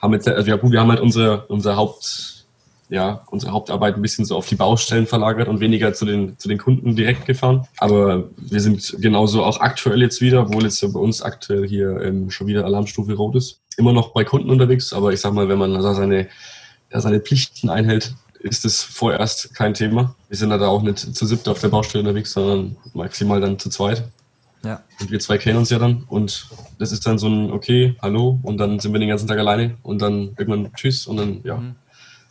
Haben 0.00 0.14
jetzt, 0.14 0.28
also 0.28 0.48
ja 0.48 0.56
gut, 0.56 0.72
wir 0.72 0.80
haben 0.80 0.90
halt 0.90 1.00
unsere, 1.00 1.46
unsere 1.46 1.76
Haupt, 1.76 2.46
ja, 2.88 3.22
unsere 3.30 3.52
Hauptarbeit 3.52 3.96
ein 3.96 4.02
bisschen 4.02 4.24
so 4.24 4.36
auf 4.36 4.46
die 4.46 4.54
Baustellen 4.54 5.06
verlagert 5.06 5.48
und 5.48 5.60
weniger 5.60 5.92
zu 5.92 6.04
den, 6.04 6.38
zu 6.38 6.48
den 6.48 6.58
Kunden 6.58 6.96
direkt 6.96 7.26
gefahren. 7.26 7.66
Aber 7.78 8.24
wir 8.36 8.60
sind 8.60 8.96
genauso 8.98 9.44
auch 9.44 9.60
aktuell 9.60 10.00
jetzt 10.00 10.20
wieder, 10.20 10.42
obwohl 10.42 10.64
jetzt 10.64 10.80
bei 10.92 11.00
uns 11.00 11.22
aktuell 11.22 11.66
hier 11.66 12.00
ähm, 12.00 12.30
schon 12.30 12.46
wieder 12.46 12.64
Alarmstufe 12.64 13.14
rot 13.14 13.36
ist. 13.36 13.60
Immer 13.76 13.92
noch 13.92 14.12
bei 14.12 14.24
Kunden 14.24 14.50
unterwegs, 14.50 14.92
aber 14.92 15.12
ich 15.12 15.20
sag 15.20 15.32
mal, 15.32 15.48
wenn 15.48 15.58
man 15.58 15.74
also 15.74 15.94
seine 15.94 16.28
er 16.92 17.00
seine 17.00 17.20
Pflichten 17.20 17.70
einhält, 17.70 18.14
ist 18.40 18.64
es 18.64 18.82
vorerst 18.82 19.54
kein 19.54 19.74
Thema. 19.74 20.14
Wir 20.28 20.36
sind 20.36 20.50
da 20.50 20.66
auch 20.66 20.82
nicht 20.82 20.98
zu 20.98 21.26
siebt 21.26 21.48
auf 21.48 21.60
der 21.60 21.68
Baustelle 21.68 22.02
unterwegs, 22.02 22.32
sondern 22.32 22.76
maximal 22.92 23.40
dann 23.40 23.58
zu 23.58 23.70
zweit. 23.70 24.04
Ja. 24.64 24.82
Und 25.00 25.10
wir 25.10 25.18
zwei 25.18 25.38
kennen 25.38 25.58
uns 25.58 25.70
ja 25.70 25.78
dann 25.78 26.04
und 26.08 26.48
das 26.78 26.92
ist 26.92 27.04
dann 27.04 27.18
so 27.18 27.28
ein 27.28 27.50
okay, 27.50 27.96
hallo 28.00 28.38
und 28.42 28.58
dann 28.58 28.78
sind 28.78 28.92
wir 28.92 29.00
den 29.00 29.08
ganzen 29.08 29.26
Tag 29.26 29.38
alleine 29.38 29.76
und 29.82 30.00
dann 30.00 30.34
irgendwann 30.36 30.72
tschüss 30.74 31.06
und 31.06 31.16
dann 31.16 31.40
ja. 31.44 31.56
Mhm. 31.56 31.74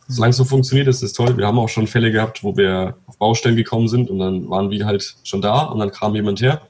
Solange 0.08 0.32
es 0.32 0.38
so 0.38 0.44
funktioniert, 0.44 0.88
ist 0.90 1.02
das 1.04 1.14
toll. 1.14 1.38
Wir 1.38 1.48
haben 1.48 1.58
auch 1.58 1.70
schon 1.70 1.88
Fälle 1.88 2.12
gehabt, 2.12 2.44
wo 2.44 2.58
wir 2.58 2.96
auf 3.06 3.18
Baustellen 3.18 3.56
gekommen 3.56 3.88
sind 3.88 4.10
und 4.10 4.20
dann 4.20 4.50
waren 4.50 4.70
wir 4.70 4.86
halt 4.86 5.16
schon 5.24 5.42
da 5.42 5.62
und 5.62 5.80
dann 5.80 5.92
kam 5.92 6.16
jemand 6.16 6.42
her 6.42 6.62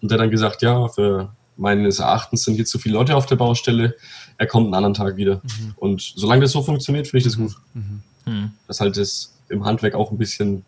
und 0.00 0.10
der 0.10 0.18
dann 0.18 0.30
gesagt, 0.30 0.62
ja, 0.62 0.86
für 0.86 1.32
meines 1.56 1.98
Erachtens 1.98 2.44
sind 2.44 2.54
hier 2.54 2.64
zu 2.64 2.78
viele 2.78 2.94
Leute 2.94 3.16
auf 3.16 3.26
der 3.26 3.36
Baustelle 3.36 3.96
er 4.38 4.46
kommt 4.46 4.66
einen 4.66 4.74
anderen 4.74 4.94
Tag 4.94 5.16
wieder. 5.16 5.36
Mhm. 5.36 5.74
Und 5.76 6.12
solange 6.16 6.42
das 6.42 6.52
so 6.52 6.62
funktioniert, 6.62 7.06
finde 7.06 7.18
ich 7.18 7.24
das 7.24 7.36
gut. 7.36 7.54
Mhm. 7.74 8.02
Mhm. 8.26 8.50
Das 8.66 8.80
halt 8.80 8.96
das 8.96 9.32
im 9.48 9.64
Handwerk 9.64 9.94
auch 9.94 10.10
ein 10.10 10.18
bisschen. 10.18 10.64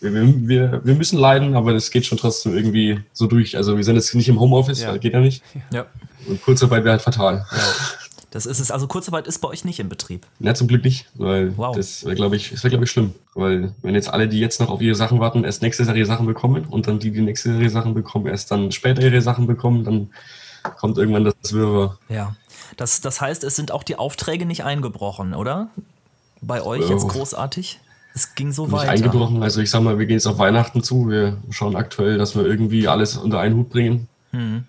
Wir, 0.00 0.12
wir, 0.12 0.80
wir 0.82 0.94
müssen 0.94 1.18
leiden, 1.18 1.54
aber 1.54 1.74
das 1.74 1.90
geht 1.90 2.06
schon 2.06 2.16
trotzdem 2.16 2.56
irgendwie 2.56 3.00
so 3.12 3.26
durch. 3.26 3.56
Also 3.56 3.76
wir 3.76 3.84
sind 3.84 3.96
jetzt 3.96 4.14
nicht 4.14 4.28
im 4.28 4.40
Homeoffice, 4.40 4.80
ja. 4.80 4.96
geht 4.96 5.12
ja 5.12 5.20
nicht. 5.20 5.42
Ja. 5.72 5.86
Und 6.26 6.40
Kurzarbeit 6.42 6.84
wäre 6.84 6.92
halt 6.92 7.02
fatal. 7.02 7.44
Ja. 7.52 7.58
Das 8.30 8.46
ist 8.46 8.60
es. 8.60 8.70
Also 8.70 8.86
Kurzarbeit 8.86 9.26
ist 9.26 9.40
bei 9.40 9.48
euch 9.48 9.64
nicht 9.64 9.80
im 9.80 9.88
Betrieb. 9.88 10.26
Ja, 10.38 10.54
zum 10.54 10.68
Glück 10.68 10.84
nicht, 10.84 11.06
weil 11.14 11.56
wow. 11.56 11.74
das 11.74 12.04
wäre, 12.04 12.14
glaube 12.14 12.36
ich, 12.36 12.50
das 12.50 12.62
wäre, 12.62 12.70
glaube 12.70 12.84
ich, 12.84 12.90
schlimm. 12.90 13.12
Weil 13.34 13.74
wenn 13.82 13.94
jetzt 13.94 14.08
alle, 14.08 14.28
die 14.28 14.38
jetzt 14.38 14.60
noch 14.60 14.70
auf 14.70 14.80
ihre 14.80 14.94
Sachen 14.94 15.18
warten, 15.18 15.44
erst 15.44 15.62
nächste 15.62 15.84
Serie 15.84 16.06
Sachen 16.06 16.26
bekommen 16.26 16.64
und 16.64 16.86
dann 16.86 17.00
die, 17.00 17.10
die 17.10 17.22
nächste 17.22 17.52
Serie 17.52 17.70
Sachen 17.70 17.92
bekommen, 17.92 18.26
erst 18.26 18.50
dann 18.50 18.70
später 18.70 19.02
ihre 19.02 19.20
Sachen 19.20 19.46
bekommen, 19.46 19.84
dann 19.84 20.10
kommt 20.62 20.96
irgendwann 20.96 21.24
das 21.24 21.52
Wirrwarr. 21.52 21.98
Ja. 22.08 22.36
Das, 22.76 23.00
das 23.00 23.20
heißt, 23.20 23.44
es 23.44 23.56
sind 23.56 23.72
auch 23.72 23.82
die 23.82 23.96
Aufträge 23.96 24.46
nicht 24.46 24.64
eingebrochen, 24.64 25.34
oder? 25.34 25.68
Bei 26.40 26.62
euch 26.62 26.88
jetzt 26.88 27.08
großartig? 27.08 27.80
Es 28.14 28.34
ging 28.34 28.52
so 28.52 28.64
nicht 28.64 28.72
weiter. 28.72 28.90
eingebrochen. 28.90 29.42
Also 29.42 29.60
ich 29.60 29.70
sag 29.70 29.82
mal, 29.82 29.98
wir 29.98 30.06
gehen 30.06 30.16
jetzt 30.16 30.26
auf 30.26 30.38
Weihnachten 30.38 30.82
zu. 30.82 31.08
Wir 31.08 31.36
schauen 31.50 31.76
aktuell, 31.76 32.18
dass 32.18 32.34
wir 32.34 32.44
irgendwie 32.44 32.88
alles 32.88 33.16
unter 33.16 33.38
einen 33.40 33.56
Hut 33.56 33.70
bringen. 33.70 34.08
Mhm. 34.32 34.64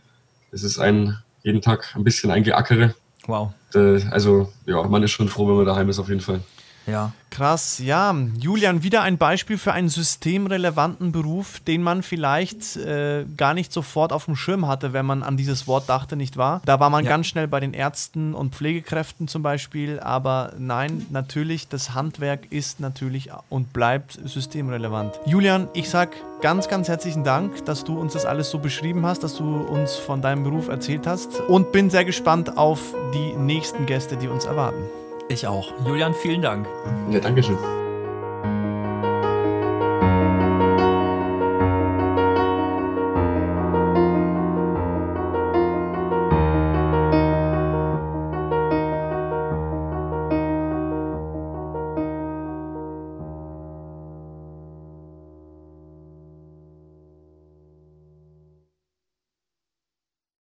Es 0.51 0.63
ist 0.63 0.79
ein 0.79 1.17
jeden 1.43 1.61
Tag 1.61 1.95
ein 1.95 2.03
bisschen 2.03 2.29
ein 2.29 2.43
Geackere. 2.43 2.93
Wow. 3.25 3.51
Äh, 3.73 4.03
also 4.11 4.51
ja, 4.65 4.83
man 4.83 5.01
ist 5.03 5.11
schon 5.11 5.29
froh, 5.29 5.47
wenn 5.47 5.55
man 5.55 5.65
daheim 5.65 5.89
ist 5.89 5.99
auf 5.99 6.09
jeden 6.09 6.21
Fall. 6.21 6.41
Ja. 6.91 7.11
Krass, 7.29 7.79
ja. 7.79 8.13
Julian, 8.37 8.83
wieder 8.83 9.03
ein 9.03 9.17
Beispiel 9.17 9.57
für 9.57 9.71
einen 9.71 9.87
systemrelevanten 9.87 11.13
Beruf, 11.13 11.61
den 11.61 11.81
man 11.81 12.03
vielleicht 12.03 12.75
äh, 12.75 13.25
gar 13.37 13.53
nicht 13.53 13.71
sofort 13.71 14.11
auf 14.11 14.25
dem 14.25 14.35
Schirm 14.35 14.67
hatte, 14.67 14.91
wenn 14.91 15.05
man 15.05 15.23
an 15.23 15.37
dieses 15.37 15.65
Wort 15.65 15.87
dachte, 15.87 16.17
nicht 16.17 16.35
wahr? 16.35 16.61
Da 16.65 16.81
war 16.81 16.89
man 16.89 17.05
ja. 17.05 17.09
ganz 17.09 17.27
schnell 17.27 17.47
bei 17.47 17.61
den 17.61 17.73
Ärzten 17.73 18.33
und 18.33 18.53
Pflegekräften 18.53 19.29
zum 19.29 19.43
Beispiel, 19.43 20.01
aber 20.01 20.51
nein, 20.59 21.05
natürlich, 21.09 21.69
das 21.69 21.93
Handwerk 21.93 22.51
ist 22.51 22.81
natürlich 22.81 23.29
und 23.47 23.71
bleibt 23.71 24.19
systemrelevant. 24.25 25.17
Julian, 25.25 25.69
ich 25.73 25.89
sag 25.89 26.09
ganz, 26.41 26.67
ganz 26.67 26.89
herzlichen 26.89 27.23
Dank, 27.23 27.63
dass 27.63 27.85
du 27.85 27.97
uns 27.97 28.11
das 28.11 28.25
alles 28.25 28.49
so 28.49 28.59
beschrieben 28.59 29.05
hast, 29.05 29.23
dass 29.23 29.35
du 29.35 29.61
uns 29.61 29.95
von 29.95 30.21
deinem 30.21 30.43
Beruf 30.43 30.67
erzählt 30.67 31.07
hast 31.07 31.39
und 31.39 31.71
bin 31.71 31.89
sehr 31.89 32.03
gespannt 32.03 32.57
auf 32.57 32.93
die 33.13 33.33
nächsten 33.37 33.85
Gäste, 33.85 34.17
die 34.17 34.27
uns 34.27 34.43
erwarten. 34.43 35.00
Ich 35.31 35.47
auch. 35.47 35.71
Julian, 35.85 36.13
vielen 36.13 36.41
Dank. 36.41 36.67
Ja, 37.09 37.21
danke 37.21 37.41
schön. 37.41 37.57